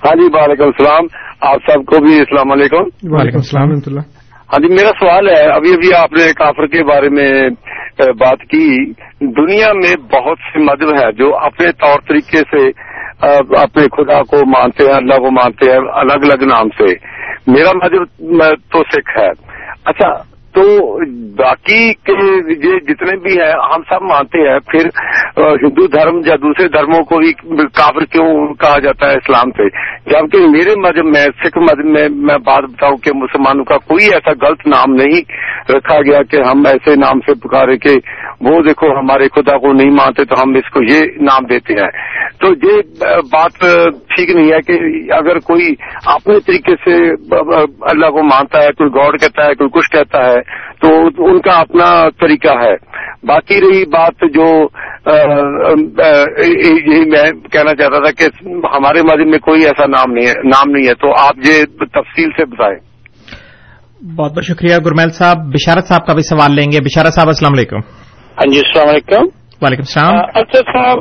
ہاں 0.05 0.15
جی 0.15 0.29
وعلیکم 0.33 0.65
السلام۔ 0.65 1.05
آپ 1.41 1.57
سب 1.69 1.87
کو 1.87 1.99
بھی 2.05 2.19
السلام 2.19 2.53
علیکم۔ 2.53 2.83
وعلیکم 3.03 3.37
السلام 3.37 3.69
ورحمۃ 3.69 3.81
اللہ۔ 3.87 4.01
ہاں 4.01 4.63
جی 4.63 4.69
میرا 4.69 4.89
سوال 4.89 5.29
ہے 5.29 5.53
ابھی 5.57 5.73
ابھی 5.73 5.95
آپ 5.95 6.13
نے 6.13 6.33
کافر 6.33 6.67
کے 6.67 6.85
بارے 6.85 7.09
میں 7.09 7.51
بات 7.99 8.41
کی۔ 8.41 8.93
دنیا 9.21 9.73
میں 9.73 9.97
بہت 9.97 10.39
سے 10.53 10.59
مذہب 10.59 11.07
ہے 11.07 11.13
جو 11.13 11.37
اپنے 11.37 11.73
طور 11.73 12.01
طریقے 12.09 12.39
سے 12.39 12.69
اپنے 13.63 13.83
خدا 13.83 14.23
کو 14.23 14.37
مانتے 14.37 14.85
ہیں 14.85 14.95
اللہ 14.95 15.15
کو 15.15 15.31
مانتے 15.31 15.71
ہیں 15.71 15.79
الگ 15.93 16.25
الگ 16.25 16.45
نام 16.45 16.69
سے۔ 16.69 16.95
میرا 17.47 17.73
مذہب 17.73 18.55
تو 18.73 18.83
سکھ 18.93 19.19
ہے۔ 19.19 19.29
اچھا 19.85 20.30
تو 20.55 20.63
باقی 21.37 21.93
کے 22.07 22.15
یہ 22.67 22.79
جتنے 22.87 23.17
بھی 23.17 23.35
ہیں، 23.41 23.53
ہم 23.75 23.83
سب 23.89 24.03
مانتے 24.03 24.39
ہیں، 24.49 24.59
پھر 24.71 24.89
ہندو 25.63 25.87
دھرم 25.87 26.17
یا 26.27 26.35
دوسرے 26.43 26.67
دھرموں 26.69 27.03
کو 27.11 27.19
بھی 27.19 27.33
کافر 27.77 28.05
کیوں 28.05 28.55
کہا 28.55 28.79
جاتا 28.79 29.11
ہے 29.11 29.17
اسلام 29.17 29.51
سے؟ 29.51 29.69
جبکہ 30.11 30.49
میرے 30.49 30.75
مذہب 30.81 31.05
میں، 31.05 31.25
سکھ 31.45 31.59
مذہب 31.59 31.87
میں 31.87 32.09
میں 32.23 32.39
بات 32.39 32.65
بتاؤں 32.65 32.97
کہ 32.97 33.13
مسلمانوں 33.17 33.65
کا 33.65 33.79
کوئی 33.87 34.09
ایسا 34.13 34.33
غلط 34.43 34.67
نام 34.67 34.95
نہیں 34.95 35.21
رکھا 35.73 36.01
گیا 36.01 36.23
کہ 36.23 36.37
ہم 36.49 36.67
ایسے 36.67 36.95
نام 36.97 37.21
سے 37.21 37.35
پکارے 37.41 37.77
کہ 37.79 37.95
وہ 38.41 38.61
دیکھو 38.63 38.91
ہمارے 38.99 39.29
خدا 39.29 39.57
کو 39.59 39.73
نہیں 39.73 39.91
مانتے 39.91 40.25
تو 40.25 40.43
ہم 40.43 40.55
اس 40.55 40.71
کو 40.71 40.83
یہ 40.83 41.01
نام 41.21 41.47
دیتے 41.47 41.75
ہیں۔ 41.75 41.89
تو 42.41 42.53
یہ 42.63 43.05
بات 43.33 43.61
ٹھیک 44.15 44.31
نہیں 44.31 44.53
ہے 44.53 44.61
کہ 44.61 44.79
اگر 45.13 45.39
کوئی 45.39 45.75
اپنے 46.07 46.39
طریقے 46.41 46.75
سے 46.85 46.95
اللہ 47.91 48.11
کو 48.11 48.23
مانتا 48.23 48.63
ہے، 48.65 48.73
کوئی 48.73 48.91
گاڈ 48.91 49.21
کہتا 49.21 49.47
ہے، 49.47 49.55
کوئی 49.55 49.71
کچھ 49.73 49.91
کہتا 49.91 50.25
ہے 50.27 50.40
تو 50.81 51.07
ان 51.27 51.41
کا 51.41 51.61
اپنا 51.61 52.11
طریقہ 52.11 52.59
ہے۔ 52.65 52.91
باقی 53.23 53.61
رہی 53.61 53.85
بات 53.85 54.13
جو 54.21 54.69
یہی 56.45 57.11
میں 57.11 57.33
کہنا 57.53 57.75
چاہتا 57.75 58.03
تھا 58.03 58.11
کہ 58.11 58.49
ہمارے 58.77 59.03
مذہب 59.03 59.29
میں 59.29 59.39
کوئی 59.39 59.65
ایسا 59.65 59.87
نام 59.87 60.13
نہیں 60.13 60.27
ہے 60.27 60.33
نام 60.45 60.71
نہیں 60.71 60.89
ہے 60.89 60.95
تو 60.95 61.11
آپ 61.27 61.35
یہ 61.39 61.65
تفصیل 61.65 62.29
سے 62.31 62.45
بتائیں۔ 62.45 62.79
بہت 64.17 64.33
بہت 64.33 64.45
شکریہ 64.45 64.77
گرمیل 64.87 65.11
صاحب۔ 65.11 65.37
بشارت 65.37 65.85
صاحب 65.85 66.07
کا 66.07 66.15
بھی 66.15 66.23
سوال 66.23 66.55
لیں 66.55 66.73
گے۔ 66.73 66.81
بشارت 66.81 67.15
صاحب 67.15 67.27
السلام 67.27 67.53
علیکم۔ 67.53 67.77
ہاں 67.77 68.53
جی 68.53 68.59
السلام 68.59 68.89
علیکم۔ 68.89 69.23
وعلیکم 69.63 69.83
السلام۔ 69.83 70.15
اچھا 70.35 70.59
صاحب 70.59 70.99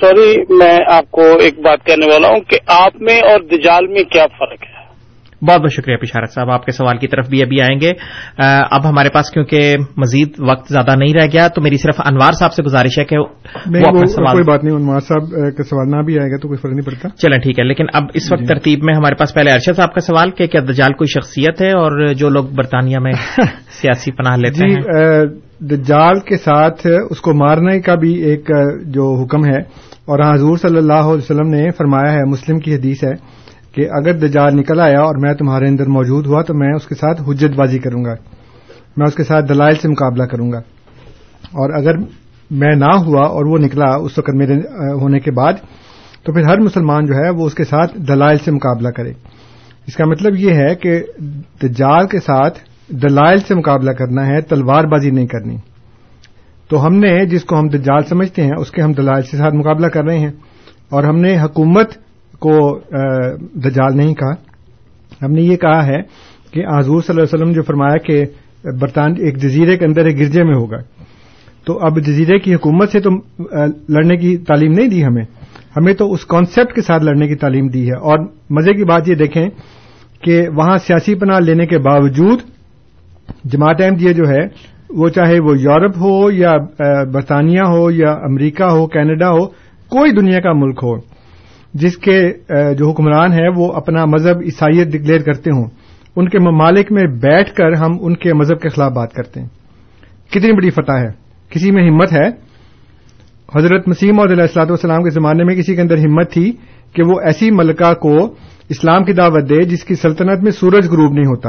سوری 0.00 0.54
میں 0.54 0.78
آپ 0.92 1.10
کو 1.10 1.20
ایک 1.20 1.58
بات 1.58 1.86
کہنے 1.86 2.06
والا 2.06 2.28
ہوں 2.28 2.40
کہ 2.40 2.58
آپ 2.66 2.92
میں 3.00 3.20
اور 3.20 3.40
دجال 3.40 3.86
میں 3.86 4.04
کیا 4.04 4.26
فرق 4.38 4.62
ہے؟ 4.62 4.81
بہت 5.48 5.60
بہت 5.60 5.72
شکریہ 5.72 5.96
پشارت 5.96 6.32
صاحب 6.32 6.50
آپ 6.50 6.64
کے 6.64 6.72
سوال 6.72 6.98
کی 6.98 7.06
طرف 7.06 7.28
بھی 7.28 7.42
ابھی 7.42 7.60
آئیں 7.60 7.80
گے۔ 7.80 7.92
اب 8.70 8.88
ہمارے 8.88 9.08
پاس 9.08 9.30
کیونکہ 9.30 9.76
مزید 9.96 10.28
وقت 10.48 10.72
زیادہ 10.72 10.94
نہیں 10.96 11.14
رہ 11.14 11.26
گیا 11.32 11.48
تو 11.48 11.60
میری 11.60 11.76
صرف 11.76 12.00
انوار 12.04 12.32
صاحب 12.32 12.52
سے 12.52 12.62
گزارش 12.62 12.98
ہے 12.98 13.04
کہ 13.04 13.16
کوئی 13.16 14.42
بات 14.42 14.64
نہیں 14.64 14.76
انوار 14.76 15.00
صاحب 15.00 15.30
کا 15.56 15.62
سوال 15.62 15.90
نہ 15.90 16.02
بھی 16.02 16.18
آئے 16.18 16.30
گا 16.30 16.36
تو 16.36 16.48
کوئی 16.48 16.58
فرق 16.58 16.72
نہیں 16.72 16.86
پڑتا۔ 16.86 17.08
چلیں 17.08 17.38
ٹھیک 17.38 17.58
ہے 17.58 17.64
لیکن 17.64 17.84
اب 17.92 18.02
اس 18.14 18.32
وقت 18.32 18.40
جی۔ 18.40 18.46
ترتیب 18.46 18.78
میں 18.82 18.94
ہمارے 18.94 19.14
پاس 19.14 19.34
پہلے 19.34 19.50
ارشد 19.50 19.76
صاحب 19.76 19.94
کا 19.94 20.00
سوال 20.00 20.30
کہ 20.30 20.46
کیا 20.46 20.60
دجال 20.60 20.92
کوئی 20.92 21.08
شخصیت 21.08 21.62
ہے 21.62 21.68
اور 21.68 22.06
جو 22.06 22.28
لوگ 22.28 22.44
برطانیہ 22.44 22.98
میں 22.98 23.12
سیاسی 23.80 24.12
پناہ 24.12 24.36
لیتے 24.36 24.68
جی 24.68 24.74
ہیں؟ 24.74 25.24
دجال 25.58 26.20
کے 26.20 26.36
ساتھ 26.36 26.86
اس 27.10 27.20
کو 27.20 27.34
مارنے 27.34 27.80
کا 27.80 27.94
بھی 27.94 28.14
ایک 28.14 28.50
جو 28.86 29.22
حکم 29.22 29.44
ہے۔ 29.44 29.58
اور 30.02 30.34
حضور 30.34 30.56
صلی 30.56 30.76
اللہ 30.76 30.92
علیہ 30.92 31.30
وسلم 31.30 31.48
نے 31.48 31.70
فرمایا 31.70 32.12
ہے 32.12 32.22
مسلم 32.26 32.58
کی 32.58 32.74
حدیث 32.74 33.04
ہے۔ 33.04 33.41
کہ 33.72 33.88
اگر 33.90 34.12
دجال 34.12 34.56
نکل 34.56 34.80
آیا 34.80 35.00
اور 35.00 35.14
میں 35.16 35.34
تمہارے 35.34 35.68
اندر 35.68 35.86
موجود 35.86 36.26
ہوا 36.26 36.42
تو 36.42 36.54
میں 36.54 36.74
اس 36.74 36.86
کے 36.86 36.94
ساتھ 36.94 37.22
حجت 37.28 37.58
بازی 37.58 37.78
کروں 37.78 38.04
گا۔ 38.04 38.14
میں 38.96 39.06
اس 39.06 39.14
کے 39.14 39.24
ساتھ 39.24 39.48
دلائل 39.48 39.74
سے 39.74 39.88
مقابلہ 39.88 40.22
کروں 40.22 40.52
گا۔ 40.52 40.58
اور 41.42 41.70
اگر 41.72 41.96
میں 42.50 42.76
نہ 42.76 42.96
ہوا 42.96 43.26
اور 43.26 43.44
وہ 43.44 43.58
نکلا 43.58 43.94
اس 43.94 44.18
وقت 44.18 44.30
میرے 44.30 44.54
ہونے 44.92 45.20
کے 45.20 45.30
بعد، 45.30 45.52
تو 46.24 46.32
پھر 46.32 46.42
ہر 46.42 46.60
مسلمان 46.60 47.06
جو 47.06 47.14
ہے 47.14 47.30
وہ 47.30 47.46
اس 47.46 47.54
کے 47.54 47.64
ساتھ 47.64 47.98
دلائل 47.98 48.38
سے 48.38 48.50
مقابلہ 48.50 48.88
کرے۔ 48.88 49.12
اس 49.86 49.96
کا 49.96 50.04
مطلب 50.04 50.36
یہ 50.36 50.54
ہے 50.54 50.74
کہ 50.74 51.02
دجال 51.62 52.06
کے 52.06 52.18
ساتھ 52.18 52.58
دلائل 52.88 53.38
سے 53.38 53.54
مقابلہ 53.54 53.90
کرنا 53.90 54.26
ہے، 54.26 54.40
تلوار 54.40 54.84
بازی 54.84 55.10
نہیں 55.10 55.26
کرنی۔ 55.26 55.56
تو 56.68 56.86
ہم 56.86 56.96
نے 56.96 57.26
جس 57.26 57.44
کو 57.44 57.60
ہم 57.60 57.68
دجال 57.68 58.02
سمجھتے 58.02 58.42
ہیں، 58.42 58.52
اس 58.58 58.70
کے 58.70 58.82
ہم 58.82 58.92
دلائل 58.92 59.22
کے 59.22 59.36
ساتھ 59.36 59.54
مقابلہ 59.54 59.86
کر 59.86 60.04
رہے 60.04 60.18
ہیں۔ 60.18 60.32
اور 60.90 61.04
ہم 61.04 61.16
نے 61.16 61.40
حکومت 61.40 61.90
کو 62.42 62.80
دجال 63.54 63.96
نہیں 63.96 64.14
کہا۔ 64.14 64.32
ہم 65.24 65.32
نے 65.32 65.42
یہ 65.42 65.56
کہا 65.56 65.86
ہے 65.86 66.00
کہ 66.50 66.62
حضور 66.66 67.02
صلی 67.02 67.04
اللہ 67.08 67.22
علیہ 67.22 67.34
وسلم 67.34 67.52
جو 67.52 67.62
فرمایا 67.62 67.96
کہ 67.96 68.24
برطان 68.80 69.10
ایک 69.18 69.36
جزیرے 69.36 69.76
کے 69.76 69.84
اندر 69.84 70.04
ایک 70.04 70.18
گرجے 70.18 70.44
میں 70.44 70.54
ہوگا۔ 70.54 70.76
تو 71.66 71.78
اب 71.78 72.00
جزیرے 72.00 72.38
کی 72.38 72.54
حکومت 72.54 72.90
سے 72.90 73.00
تو 73.00 73.10
لڑنے 73.88 74.16
کی 74.16 74.36
تعلیم 74.36 74.72
نہیں 74.72 74.88
دی 74.88 75.04
ہمیں۔ 75.04 75.24
ہمیں 75.76 75.94
تو 75.94 76.12
اس 76.12 76.26
کانسیپٹ 76.26 76.74
کے 76.74 76.82
ساتھ 76.82 77.02
لڑنے 77.02 77.28
کی 77.28 77.34
تعلیم 77.34 77.66
دی 77.66 77.86
ہے۔ 77.86 77.94
اور 77.94 78.18
مزے 78.50 78.72
کی 78.72 78.84
بات 78.84 79.08
یہ 79.08 79.14
دیکھیں 79.14 79.48
کہ 80.22 80.48
وہاں 80.54 80.78
سیاسی 80.78 81.14
پناہ 81.14 81.40
لینے 81.40 81.66
کے 81.66 81.78
باوجود 81.78 82.38
جماعت 83.44 83.80
احمدیہ 83.80 84.12
جو 84.12 84.28
ہے، 84.28 84.72
وہ 84.90 85.08
چاہے 85.08 85.40
وہ 85.40 85.58
یورپ 85.58 85.92
ہو 85.96 86.30
یا 86.30 86.52
برطانیہ 87.12 87.60
ہو 87.60 87.90
یا 87.90 88.12
امریکہ 88.12 88.62
ہو، 88.62 88.86
کینیڈا 88.86 89.30
ہو، 89.30 89.46
کوئی 89.88 90.12
دنیا 90.12 90.40
کا 90.40 90.52
ملک 90.52 90.80
ہو۔ 90.82 91.11
جس 91.74 91.96
کے 91.96 92.32
جو 92.78 92.90
حکمران 92.90 93.32
ہیں، 93.32 93.48
وہ 93.56 93.72
اپنا 93.72 94.04
مذہب 94.04 94.40
عیسائیت 94.40 94.88
ڈکلیئر 94.88 95.20
کرتے 95.20 95.50
ہوں۔ 95.50 95.64
ان 96.16 96.28
کے 96.28 96.38
ممالک 96.38 96.92
میں 96.92 97.02
بیٹھ 97.02 97.54
کر 97.54 97.72
ہم 97.72 97.90
ان 98.00 98.16
کے 98.16 98.34
مذہب 98.34 98.60
کے 98.60 98.68
خلاف 98.68 98.92
بات 98.92 99.12
کرتے 99.12 99.40
ہیں۔ 99.40 99.48
کتنی 100.30 100.52
بڑی 100.52 100.70
فتح 100.70 100.92
ہے۔ 100.92 101.08
کسی 101.48 101.70
میں 101.70 101.90
ہمت 101.90 102.12
ہے۔ 102.12 102.52
حضرت 103.54 103.88
مسیم 103.88 104.20
اور 104.20 104.28
علیہ 104.28 104.42
السلاط 104.42 104.70
والسلام 104.70 105.02
کے 105.02 105.10
زمانے 105.10 105.44
میں 105.44 105.54
کسی 105.54 105.74
کے 105.74 105.80
اندر 105.80 105.98
ہمت 105.98 106.32
تھی 106.32 106.52
کہ 106.92 107.02
وہ 107.02 107.20
ایسی 107.20 107.50
ملکہ 107.50 107.94
کو 107.94 108.34
اسلام 108.68 109.04
کی 109.04 109.12
دعوت 109.12 109.48
دے 109.48 109.62
جس 109.62 109.84
کی 109.84 109.94
سلطنت 109.94 110.42
میں 110.42 110.50
سورج 110.50 110.88
غروب 110.88 111.12
نہیں 111.12 111.26
ہوتا۔ 111.26 111.48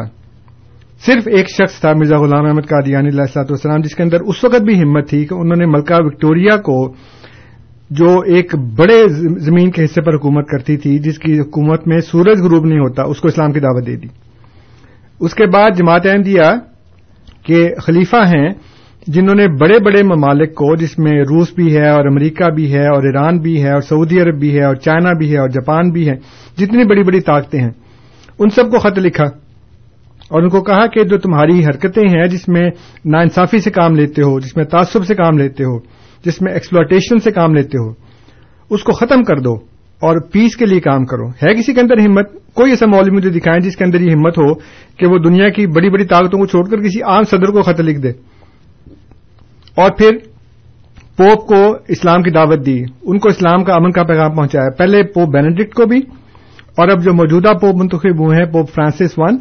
صرف 1.05 1.27
ایک 1.27 1.49
شخص 1.49 1.79
تھا، 1.79 1.93
مرزا 1.93 2.17
غلام 2.17 2.45
احمد 2.45 2.67
قادیانی 2.69 3.07
علیہ 3.07 3.21
السلاط 3.21 3.51
والسلام، 3.51 3.81
جس 3.81 3.95
کے 3.95 4.03
اندر 4.03 4.21
اس 4.21 4.43
وقت 4.43 4.61
بھی 4.61 4.81
ہمت 4.81 5.09
تھی 5.09 5.25
کہ 5.25 5.33
انہوں 5.33 5.55
نے 5.55 5.65
ملکہ 5.65 5.95
وکٹوریا 5.97 6.57
کو 6.57 6.93
جو 7.95 8.19
ایک 8.19 8.55
بڑے 8.55 9.07
زمین 9.39 9.71
کے 9.71 9.83
حصے 9.83 10.01
پر 10.01 10.15
حکومت 10.15 10.47
کرتی 10.47 10.77
تھی، 10.77 10.99
جس 10.99 11.19
کی 11.19 11.39
حکومت 11.39 11.87
میں 11.87 11.99
سورج 11.99 12.41
غروب 12.41 12.65
نہیں 12.65 12.79
ہوتا، 12.79 13.03
اس 13.03 13.19
کو 13.19 13.27
اسلام 13.27 13.51
کی 13.51 13.59
دعوت 13.59 13.87
دے 13.87 13.95
دی۔ 13.95 14.07
اس 15.19 15.33
کے 15.33 15.45
بعد 15.45 15.77
جماعت 15.77 16.05
احمدیہ 16.05 16.55
کے 17.45 17.69
خلیفہ 17.81 18.15
ہیں، 18.15 18.49
جنہوں 19.07 19.35
نے 19.35 19.47
بڑے 19.47 19.83
بڑے 19.85 20.03
ممالک 20.03 20.55
کو، 20.55 20.75
جس 20.75 20.99
میں 20.99 21.21
روس 21.21 21.53
بھی 21.53 21.77
ہے 21.77 21.89
اور 21.89 22.05
امریکہ 22.05 22.49
بھی 22.49 22.73
ہے 22.73 22.85
اور 22.85 23.03
ایران 23.03 23.39
بھی 23.39 23.63
ہے 23.63 23.71
اور 23.71 23.81
سعودی 23.81 24.21
عرب 24.21 24.39
بھی 24.39 24.57
ہے 24.57 24.63
اور 24.63 24.75
چائنا 24.75 25.13
بھی 25.13 25.33
ہے 25.33 25.37
اور 25.37 25.49
جاپان 25.49 25.91
بھی 25.91 26.09
ہے، 26.09 26.15
جتنی 26.57 26.83
بڑی 26.83 27.03
بڑی 27.03 27.19
طاقتیں 27.19 27.59
ہیں، 27.59 27.71
ان 28.39 28.49
سب 28.49 28.71
کو 28.71 28.79
خط 28.79 28.97
لکھا۔ 28.97 29.25
اور 30.23 30.41
ان 30.41 30.49
کو 30.49 30.61
کہا 30.61 30.87
کہ 30.87 31.03
جو 31.03 31.17
تمہاری 31.17 31.65
حرکتیں 31.65 32.09
ہیں، 32.09 32.27
جس 32.27 32.47
میں 32.47 32.69
ناانصافی 33.05 33.57
سے 33.57 33.71
کام 33.71 33.95
لیتے 33.95 34.21
ہو، 34.21 34.39
جس 34.39 34.57
میں 34.57 34.65
تعصب 34.65 35.05
سے 35.05 35.15
کام 35.15 35.37
لیتے 35.37 35.63
ہو 35.63 35.77
جس 36.25 36.41
میں 36.41 36.53
ایکسپلوٹیشن 36.53 37.19
سے 37.19 37.31
کام 37.31 37.55
لیتے 37.55 37.77
ہو، 37.77 37.93
اس 38.69 38.83
کو 38.83 38.91
ختم 38.91 39.23
کر 39.23 39.35
دو 39.35 39.53
اور 39.99 40.21
پیس 40.31 40.55
کے 40.55 40.65
لیے 40.65 40.79
کام 40.79 41.05
کرو۔ 41.05 41.29
ہے 41.29 41.55
کسی 41.55 41.73
کے 41.73 41.81
اندر 41.81 41.99
ہمت؟ 41.99 42.31
کوئی 42.53 42.71
ایسا 42.71 42.85
مولوی 42.85 43.11
مجھے 43.11 43.29
دکھائیں 43.29 43.59
جس 43.59 43.75
کے 43.75 43.83
اندر 43.83 44.01
یہ 44.01 44.11
ہمت 44.11 44.37
ہو 44.37 44.53
کہ 44.97 45.07
وہ 45.07 45.17
دنیا 45.17 45.49
کی 45.49 45.67
بڑی 45.67 45.89
بڑی 45.89 46.05
طاقتوں 46.05 46.39
کو 46.39 46.45
چھوڑ 46.45 46.69
کر 46.69 46.77
کسی 46.77 47.01
عام 47.01 47.23
صدر 47.23 47.45
کو 47.45 47.61
خط 47.61 47.79
لکھ 47.79 47.99
دے۔ 47.99 48.09
اور 49.75 49.91
پھر 49.91 50.17
پوپ 51.17 51.47
کو 51.47 51.75
اسلام 51.87 52.21
کی 52.21 52.31
دعوت 52.31 52.65
دی۔ 52.65 52.83
ان 53.01 53.19
کو 53.19 53.29
اسلام 53.29 53.63
کا 53.63 53.73
امن 53.73 53.91
کا 53.91 54.03
پیغام 54.03 54.35
پہنچایا۔ 54.35 54.69
پہلے 54.69 55.03
پوپ 55.03 55.29
بینیڈکٹ 55.29 55.73
کو 55.73 55.85
بھی، 55.85 55.97
اور 56.77 56.87
اب 56.87 57.03
جو 57.03 57.13
موجودہ 57.13 57.53
پوپ 57.53 57.75
منتخب 57.75 58.19
ہوئے 58.19 58.37
ہیں، 58.37 58.51
پوپ 58.51 58.73
فرانسس 58.73 59.13
ون 59.17 59.37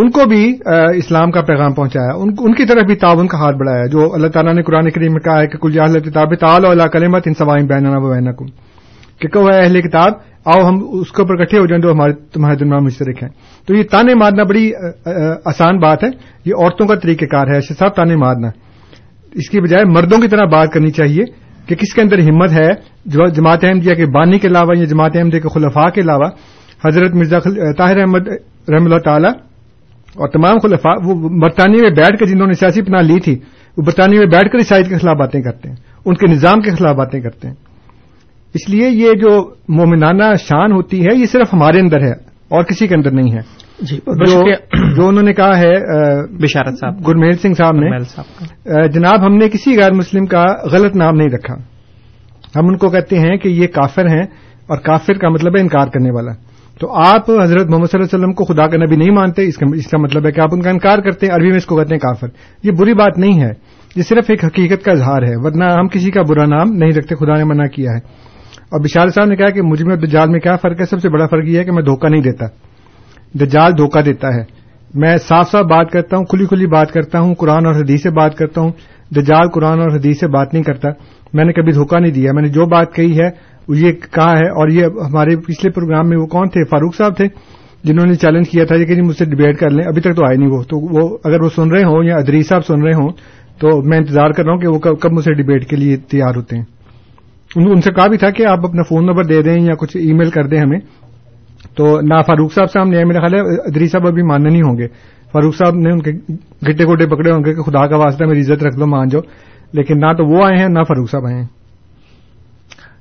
ان 0.00 0.10
کو 0.10 0.24
بھی 0.24 0.58
اسلام 0.96 1.30
کا 1.30 1.40
پیغام 1.40 1.72
پہنچایا۔ 1.72 2.12
ان 2.14 2.54
کی 2.54 2.64
طرف 2.66 2.82
بھی 2.82 2.94
تعاون 2.94 3.26
کا 3.26 3.38
ہاتھ 3.38 3.56
بڑھایا 3.56 3.86
جو 3.86 4.14
اللہ 4.14 4.26
تعالیٰ 4.26 4.54
نے 4.54 4.62
قرآن 4.62 4.90
کریم 4.90 5.12
میں 5.12 5.20
کہا 5.20 5.40
ہے 5.40 5.46
کہ 5.46 5.58
کل 5.58 5.72
جاہل 5.72 6.00
کتاب 6.00 6.34
تعال 6.34 6.64
اللہ 6.64 6.82
کلمت 6.82 7.22
ان 7.26 7.34
سوائیں 7.34 7.66
بیننا 7.66 7.98
بین 7.98 8.32
کو 8.32 8.44
کہ 9.20 9.28
کہ 9.28 9.38
ہے 9.38 9.64
اہل 9.64 9.80
کتاب، 9.80 10.12
آؤ 10.44 10.68
ہم 10.68 10.74
اس 10.92 11.12
کے 11.12 11.22
اوپر 11.22 11.40
اکٹھے 11.40 11.58
ہو 11.58 11.66
جائیں 11.66 11.82
جو 11.82 11.92
ہمارے 11.92 12.12
تمہارے 12.12 12.56
دن 12.56 12.68
میں 12.68 12.78
مشترک 12.78 13.22
ہیں۔ 13.22 13.30
تو 13.66 13.74
یہ 13.74 13.82
تانے 13.90 14.14
مارنا 14.14 14.42
بڑی 14.42 14.72
آسان 15.44 15.78
بات 15.78 16.04
ہے۔ 16.04 16.08
یہ 16.44 16.54
عورتوں 16.58 16.86
کا 16.86 16.94
طریقہ 16.94 17.24
کار 17.24 17.46
ہے 17.46 17.60
صاحب 17.60 17.94
تانے 17.94 18.16
مارنا۔ 18.16 18.48
اس 19.32 19.50
کی 19.50 19.60
بجائے 19.60 19.84
مردوں 19.84 20.18
کی 20.18 20.28
طرح 20.28 20.44
بات 20.44 20.72
کرنی 20.72 20.90
چاہیے 20.90 21.24
کہ 21.66 21.74
کس 21.74 21.94
کے 21.94 22.00
اندر 22.00 22.18
ہمت 22.18 22.52
ہے۔ 22.52 22.68
جو 23.06 23.26
جماعت 23.26 23.64
احمدیہ 23.64 23.94
کے 23.94 24.06
بانی 24.06 24.38
کے 24.38 24.48
علاوہ 24.48 24.78
یا 24.78 24.84
جماعت 24.84 25.16
احمدیہ 25.16 25.40
کے 25.40 25.48
خلفاء 25.48 25.88
کے 25.88 26.00
علاوہ، 26.00 26.28
حضرت 26.86 27.14
مرزا 27.14 27.38
طاہر 27.78 28.00
احمد 28.00 28.28
رحم 28.70 28.84
اللہ 28.84 28.98
تعالی 28.98 29.49
اور 30.16 30.28
تمام 30.28 30.58
خلفاء 30.58 30.94
وہ 31.04 31.28
برطانیہ 31.40 31.80
میں 31.82 31.90
بیٹھ 31.90 32.18
کر 32.18 32.26
جنہوں 32.26 32.46
نے 32.46 32.52
سیاسی 32.52 32.82
پناہ 32.82 33.02
لی 33.02 33.20
تھی 33.20 33.38
وہ 33.76 33.82
برطانیہ 33.82 34.18
میں 34.18 34.26
بیٹھ 34.26 34.50
کر 34.52 34.58
عیسائیت 34.58 34.88
کے 34.88 34.98
خلاف 34.98 35.16
باتیں 35.16 35.42
کرتے 35.42 35.68
ہیں 35.68 35.76
ان 36.04 36.14
کے 36.14 36.32
نظام 36.32 36.60
کے 36.60 36.70
خلاف 36.70 36.96
باتیں 36.96 37.20
کرتے 37.20 37.48
ہیں۔ 37.48 37.54
اس 38.54 38.68
لیے 38.68 38.88
یہ 38.88 39.12
جو 39.12 39.50
مومنانہ 39.68 40.34
شان 40.38 40.72
ہوتی 40.72 41.02
ہے 41.02 41.16
یہ 41.16 41.26
صرف 41.26 41.54
ہمارے 41.54 41.80
اندر 41.80 42.00
ہے 42.00 42.12
اور 42.48 42.62
کسی 42.62 42.86
کے 42.86 42.94
اندر 42.94 43.10
نہیں 43.10 43.32
ہے۔ 43.32 43.40
جی 43.80 43.96
جو 44.96 45.06
انہوں 45.08 45.22
نے 45.22 45.32
کہا 45.32 45.58
ہے 45.58 45.72
بشارت 46.42 46.78
صاحب 46.78 47.06
گرمیل 47.08 47.36
سنگھ 47.36 47.54
صاحب 47.54 47.74
نے 47.74 47.90
جناب 48.88 49.26
ہم 49.26 49.36
نے 49.36 49.48
کسی 49.48 49.78
غیر 49.78 49.92
مسلم 49.92 50.26
کا 50.26 50.44
غلط 50.72 50.96
نام 50.96 51.16
نہیں 51.16 51.28
رکھا۔ 51.28 51.54
ہم 52.56 52.66
ان 52.66 52.76
کو 52.76 52.88
کہتے 52.88 53.18
ہیں 53.18 53.36
کہ 53.36 53.48
یہ 53.48 53.66
کافر 53.66 54.06
ہیں 54.06 54.22
اور 54.68 54.78
کافر 54.78 55.12
کا 55.12 55.28
مطلب 55.28 55.56
ہے 55.56 55.60
انکار 55.60 55.86
کرنے 55.86 56.10
والا۔ 56.10 56.32
تو 56.80 56.92
آپ 56.92 57.30
حضرت 57.30 57.70
محمد 57.70 57.86
صلی 57.86 58.00
اللہ 58.00 58.06
علیہ 58.06 58.18
وسلم 58.18 58.32
کو 58.32 58.44
خدا 58.44 58.66
کا 58.66 58.76
نبی 58.76 58.96
نہیں 58.96 59.14
مانتے، 59.14 59.46
اس 59.46 59.56
کا 59.56 59.98
مطلب 59.98 60.26
ہے 60.26 60.32
کہ 60.32 60.40
آپ 60.40 60.48
ان 60.52 60.62
کا 60.62 60.70
انکار 60.70 60.98
کرتے 60.98 61.26
ہیں، 61.26 61.34
عربی 61.34 61.48
میں 61.48 61.56
اس 61.56 61.66
کو 61.66 61.76
کہتے 61.76 61.94
ہیں 61.94 62.00
کافر۔ 62.00 62.26
یہ 62.62 62.70
بری 62.78 62.94
بات 62.94 63.18
نہیں 63.18 63.42
ہے، 63.42 63.50
یہ 63.96 64.02
صرف 64.02 64.24
ایک 64.28 64.44
حقیقت 64.44 64.84
کا 64.84 64.92
اظہار 64.92 65.22
ہے، 65.22 65.36
ورنہ 65.36 65.64
ہم 65.64 65.88
کسی 65.88 66.10
کا 66.10 66.22
برا 66.22 66.44
نام 66.44 66.72
نہیں 66.72 66.90
رکھتے، 66.90 67.14
خدا 67.14 67.34
نے 67.34 67.44
منع 67.44 67.66
کیا 67.66 67.90
ہے۔ 67.90 68.30
اور 68.60 68.80
بشار 68.80 69.08
صاحب 69.08 69.26
نے 69.26 69.36
کہا 69.36 69.50
کہ 69.50 69.62
مجھ 69.62 69.82
میں 69.82 69.96
دجال 69.96 70.30
میں 70.30 70.40
کیا 70.40 70.56
فرق 70.56 70.80
ہے؟ 70.80 70.86
سب 70.86 71.00
سے 71.00 71.08
بڑا 71.08 71.26
فرق 71.26 71.44
یہ 71.46 71.58
ہے 71.58 71.64
کہ 71.64 71.72
میں 71.72 71.82
دھوکہ 71.82 72.08
نہیں 72.08 72.22
دیتا۔ 72.22 72.46
دجال 73.34 73.78
دھوکہ 73.78 74.00
دیتا 74.00 74.28
ہے۔ 74.28 74.44
میں 74.94 75.16
صاف 75.16 75.50
صاف 75.50 75.64
بات 75.64 75.90
کرتا 75.90 76.16
ہوں، 76.16 76.24
کھلی 76.24 76.46
کھلی 76.46 76.66
بات 76.66 76.92
کرتا 76.92 77.20
ہوں، 77.20 77.34
قرآن 77.34 77.66
اور 77.66 77.74
حدیث 77.74 78.02
سے 78.02 78.10
بات 78.10 78.34
کرتا 78.34 78.60
ہوں۔ 78.60 78.70
دجال 79.16 79.48
قرآن 79.48 79.80
اور 79.80 79.90
حدیث 79.90 80.20
سے 80.20 80.28
بات 80.28 80.54
نہیں 80.54 80.62
کرتا۔ 80.62 80.88
میں 81.32 81.44
نے 81.44 81.52
کبھی 81.52 81.72
دھوکہ 81.72 81.98
نہیں 81.98 82.12
دیا، 82.12 82.32
میں 82.32 82.42
نے 82.42 82.48
جو 82.48 82.66
بات 82.66 82.94
کہی 82.94 83.18
ہے 83.18 83.30
یہ 83.74 83.92
کہا 83.92 84.32
ہے 84.32 84.48
اور 84.48 84.68
یہ 84.68 84.84
ہمارے 84.84 85.36
پچھلے 85.36 85.70
پروگرام 85.70 86.08
میں 86.08 86.18
وہ 86.18 86.26
کون 86.26 86.48
تھے؟ 86.48 86.64
فاروق 86.64 86.96
صاحب 86.96 87.16
تھے، 87.16 87.24
جنہوں 87.84 88.06
نے 88.06 88.14
چیلنج 88.14 88.48
کیا 88.48 88.64
تھا 88.64 88.76
کہ 88.76 88.94
جی 88.94 89.02
مجھ 89.02 89.16
سے 89.16 89.24
ڈبیٹ 89.24 89.58
کر 89.58 89.70
لیں، 89.70 89.84
ابھی 89.84 90.00
تک 90.00 90.16
تو 90.16 90.26
آئے 90.26 90.36
نہیں 90.36 90.50
وہ۔ 90.50 90.62
تو 90.62 90.78
وہ 90.78 91.18
اگر 91.24 91.40
وہ 91.40 91.48
سن 91.48 91.70
رہے 91.70 91.84
ہوں 91.84 92.04
یا 92.04 92.16
ادری 92.16 92.42
صاحب 92.42 92.64
سن 92.66 92.82
رہے 92.82 92.94
ہوں، 92.94 93.08
تو 93.60 93.82
میں 93.82 93.98
انتظار 93.98 94.30
کر 94.30 94.44
رہا 94.44 94.52
ہوں 94.52 94.60
کہ 94.60 94.68
وہ 94.68 94.78
کب 94.78 95.12
مجھ 95.12 95.24
سے 95.24 95.32
ڈبیٹ 95.32 95.66
کے 95.66 95.76
لیے 95.76 95.96
تیار 95.96 96.36
ہوتے 96.36 96.56
ہیں۔ 96.56 96.64
ان 97.56 97.80
سے 97.80 97.92
کہا 97.92 98.06
بھی 98.06 98.18
تھا 98.18 98.30
کہ 98.30 98.46
آپ 98.46 98.66
اپنا 98.66 98.82
فون 98.82 99.06
نمبر 99.06 99.24
دے 99.24 99.42
دیں 99.42 99.60
یا 99.60 99.74
کچھ 99.74 99.96
ای 99.96 100.12
میل 100.12 100.30
کر 100.30 100.46
دیں 100.46 100.58
ہمیں۔ 100.58 100.80
تو 101.76 102.00
نہ 102.00 102.14
فاروق 102.26 102.52
صاحب 102.52 102.70
سامنے 102.70 102.96
آئے، 102.96 103.04
میرا 103.04 103.20
خیال 103.20 103.34
ہے 103.34 103.40
ادری 103.40 103.86
صاحب 103.86 104.06
ابھی 104.06 104.22
ماننے 104.22 104.50
نہیں 104.50 104.62
ہوں 104.62 104.78
گے۔ 104.78 104.86
فاروق 105.32 105.56
صاحب 105.56 105.74
نے 105.74 105.90
ان 105.90 106.02
کے 106.02 106.12
گٹے 106.68 106.84
گوٹے 106.84 107.06
پکڑے 107.06 107.30
ہوں 107.30 107.44
گے 107.44 107.54
کہ 107.54 107.62
خدا 107.62 107.86
کا 107.86 107.96
واسطہ، 107.96 108.24
میری 108.24 108.40
عزت 108.40 108.64
رکھ 108.64 108.78
لو، 108.78 108.86
مان 108.86 109.08
جاؤ۔ 109.08 109.22
لیکن 109.72 110.00
نہ 110.00 110.12
تو 110.12 110.24
وہ 110.24 110.44
آئے 110.44 110.58
ہیں، 110.58 110.68
نہ 110.68 110.82
فاروق 110.82 111.10
صاحب 111.10 111.26
آئے 111.26 111.36
ہیں۔ 111.36 111.59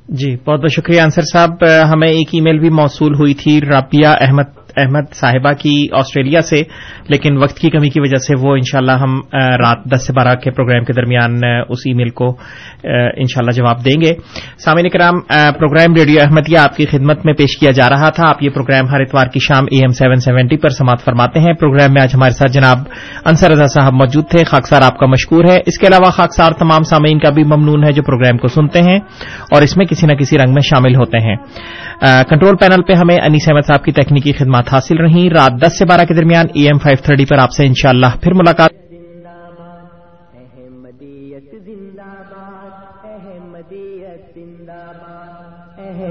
جی 0.10 0.36
بہت 0.36 0.60
بہت 0.60 0.72
شکریہ 0.72 1.01
انصر 1.01 1.22
صاحب، 1.22 1.64
ہمیں 1.91 2.07
ایک 2.07 2.30
ای 2.34 2.41
میل 2.41 2.60
بھی 2.60 2.70
موصول 2.70 3.14
ہوئی 3.14 3.34
تھی 3.34 3.60
رابیہ 3.62 4.07
احمد 4.20 4.59
احمد 4.78 5.14
صاحبہ 5.14 5.52
کی 5.52 5.88
آسٹریلیا 5.92 6.42
سے، 6.42 6.64
لیکن 7.10 7.38
وقت 7.38 7.58
کی 7.58 7.70
کمی 7.70 7.90
کی 7.90 8.00
وجہ 8.00 8.18
سے 8.18 8.34
وہ 8.40 8.56
انشاءاللہ 8.56 8.92
ہم 8.92 9.20
رات 9.34 9.78
دس 9.92 10.08
سے 10.08 10.14
بارہ 10.14 10.36
کے 10.36 10.52
پروگرام 10.52 10.84
کے 10.84 10.94
درمیان 10.94 11.32
اس 11.70 11.80
ای 11.86 11.94
میل 11.94 12.10
کو 12.10 12.30
انشاءاللہ 13.18 13.52
جواب 13.52 13.86
دیں 13.86 14.02
گے۔ 14.02 14.14
سامعین 14.58 14.90
کرام 14.90 15.20
پروگرام 15.60 15.96
ریڈیو 15.96 16.20
احمدیہ 16.22 16.58
آپ 16.58 16.76
کی 16.78 16.86
خدمت 16.86 17.26
میں 17.26 17.34
پیش 17.34 17.58
کیا 17.58 17.72
جا 17.72 17.90
رہا 17.90 18.10
تھا۔ 18.10 18.30
آپ 18.30 18.44
یہ 18.44 18.50
پروگرام 18.50 18.88
ہر 18.90 19.00
اتوار 19.00 19.28
کی 19.28 19.40
شام 19.40 19.64
اے 19.72 19.78
ایم 19.78 19.92
سیون 19.92 20.16
سیونٹی 20.16 20.58
پر 20.58 20.70
سماعت 20.70 21.04
فرماتے 21.06 21.40
ہیں۔ 21.40 21.54
پروگرام 21.54 21.94
میں 21.94 22.02
آج 22.02 22.16
ہمارے 22.16 22.32
ساتھ 22.32 22.52
جناب 22.52 22.78
انصر 23.26 23.52
رضا 23.52 23.68
صاحب 23.68 23.94
موجود 23.94 24.26
تھے۔ 24.30 24.44
خاکسار 24.44 24.82
آپ 24.82 24.98
کا 24.98 25.06
مشکور 25.06 25.44
ہے۔ 25.50 25.58
اس 25.66 25.78
کے 25.78 25.88
علاوہ 25.88 26.12
خاکسار 26.12 26.52
تمام 26.52 26.84
سامعین 26.84 27.20
کا 27.20 27.30
بھی 27.30 27.44
ممنون 27.44 27.84
ہے 27.84 27.92
جو 27.92 28.04
پروگرام 28.04 28.38
کو 28.38 28.48
سنتے 28.48 28.80
ہیں 28.80 29.00
اور 29.52 29.62
اس 29.62 29.78
میں 29.78 29.86
کسی 29.86 30.08
نہ 30.08 30.14
کسی 30.14 30.38
رنگ 30.38 30.54
میں 30.54 30.62
شامل 30.62 30.96
ہوتے 30.96 31.18
ہیں۔ 31.20 31.36
کنٹرول 32.02 32.56
پینل 32.56 32.82
پہ 32.82 32.93
ہمیں 32.93 33.18
انیس 33.24 33.47
احمد 33.47 33.68
صاحب 33.68 33.84
کی 33.84 33.91
تکنیکی 33.91 34.34
خدمات 34.34 34.74
حاصل 34.74 34.97
رہیں۔ 34.97 35.30
رات 35.30 35.52
دس 35.62 35.80
سے 35.80 35.86
بارہ 35.86 36.06
کے 36.08 36.14
درمیان 36.14 36.45
ای 36.54 36.64
ایم 36.64 36.78
فائیو 36.78 37.04
تھرٹی 37.04 37.26
پر 37.26 37.38
آپ 37.38 37.52
سے 37.52 37.66
انشاءاللہ 37.66 38.08
پھر 38.22 38.34
ملاقات۔ 38.34 38.79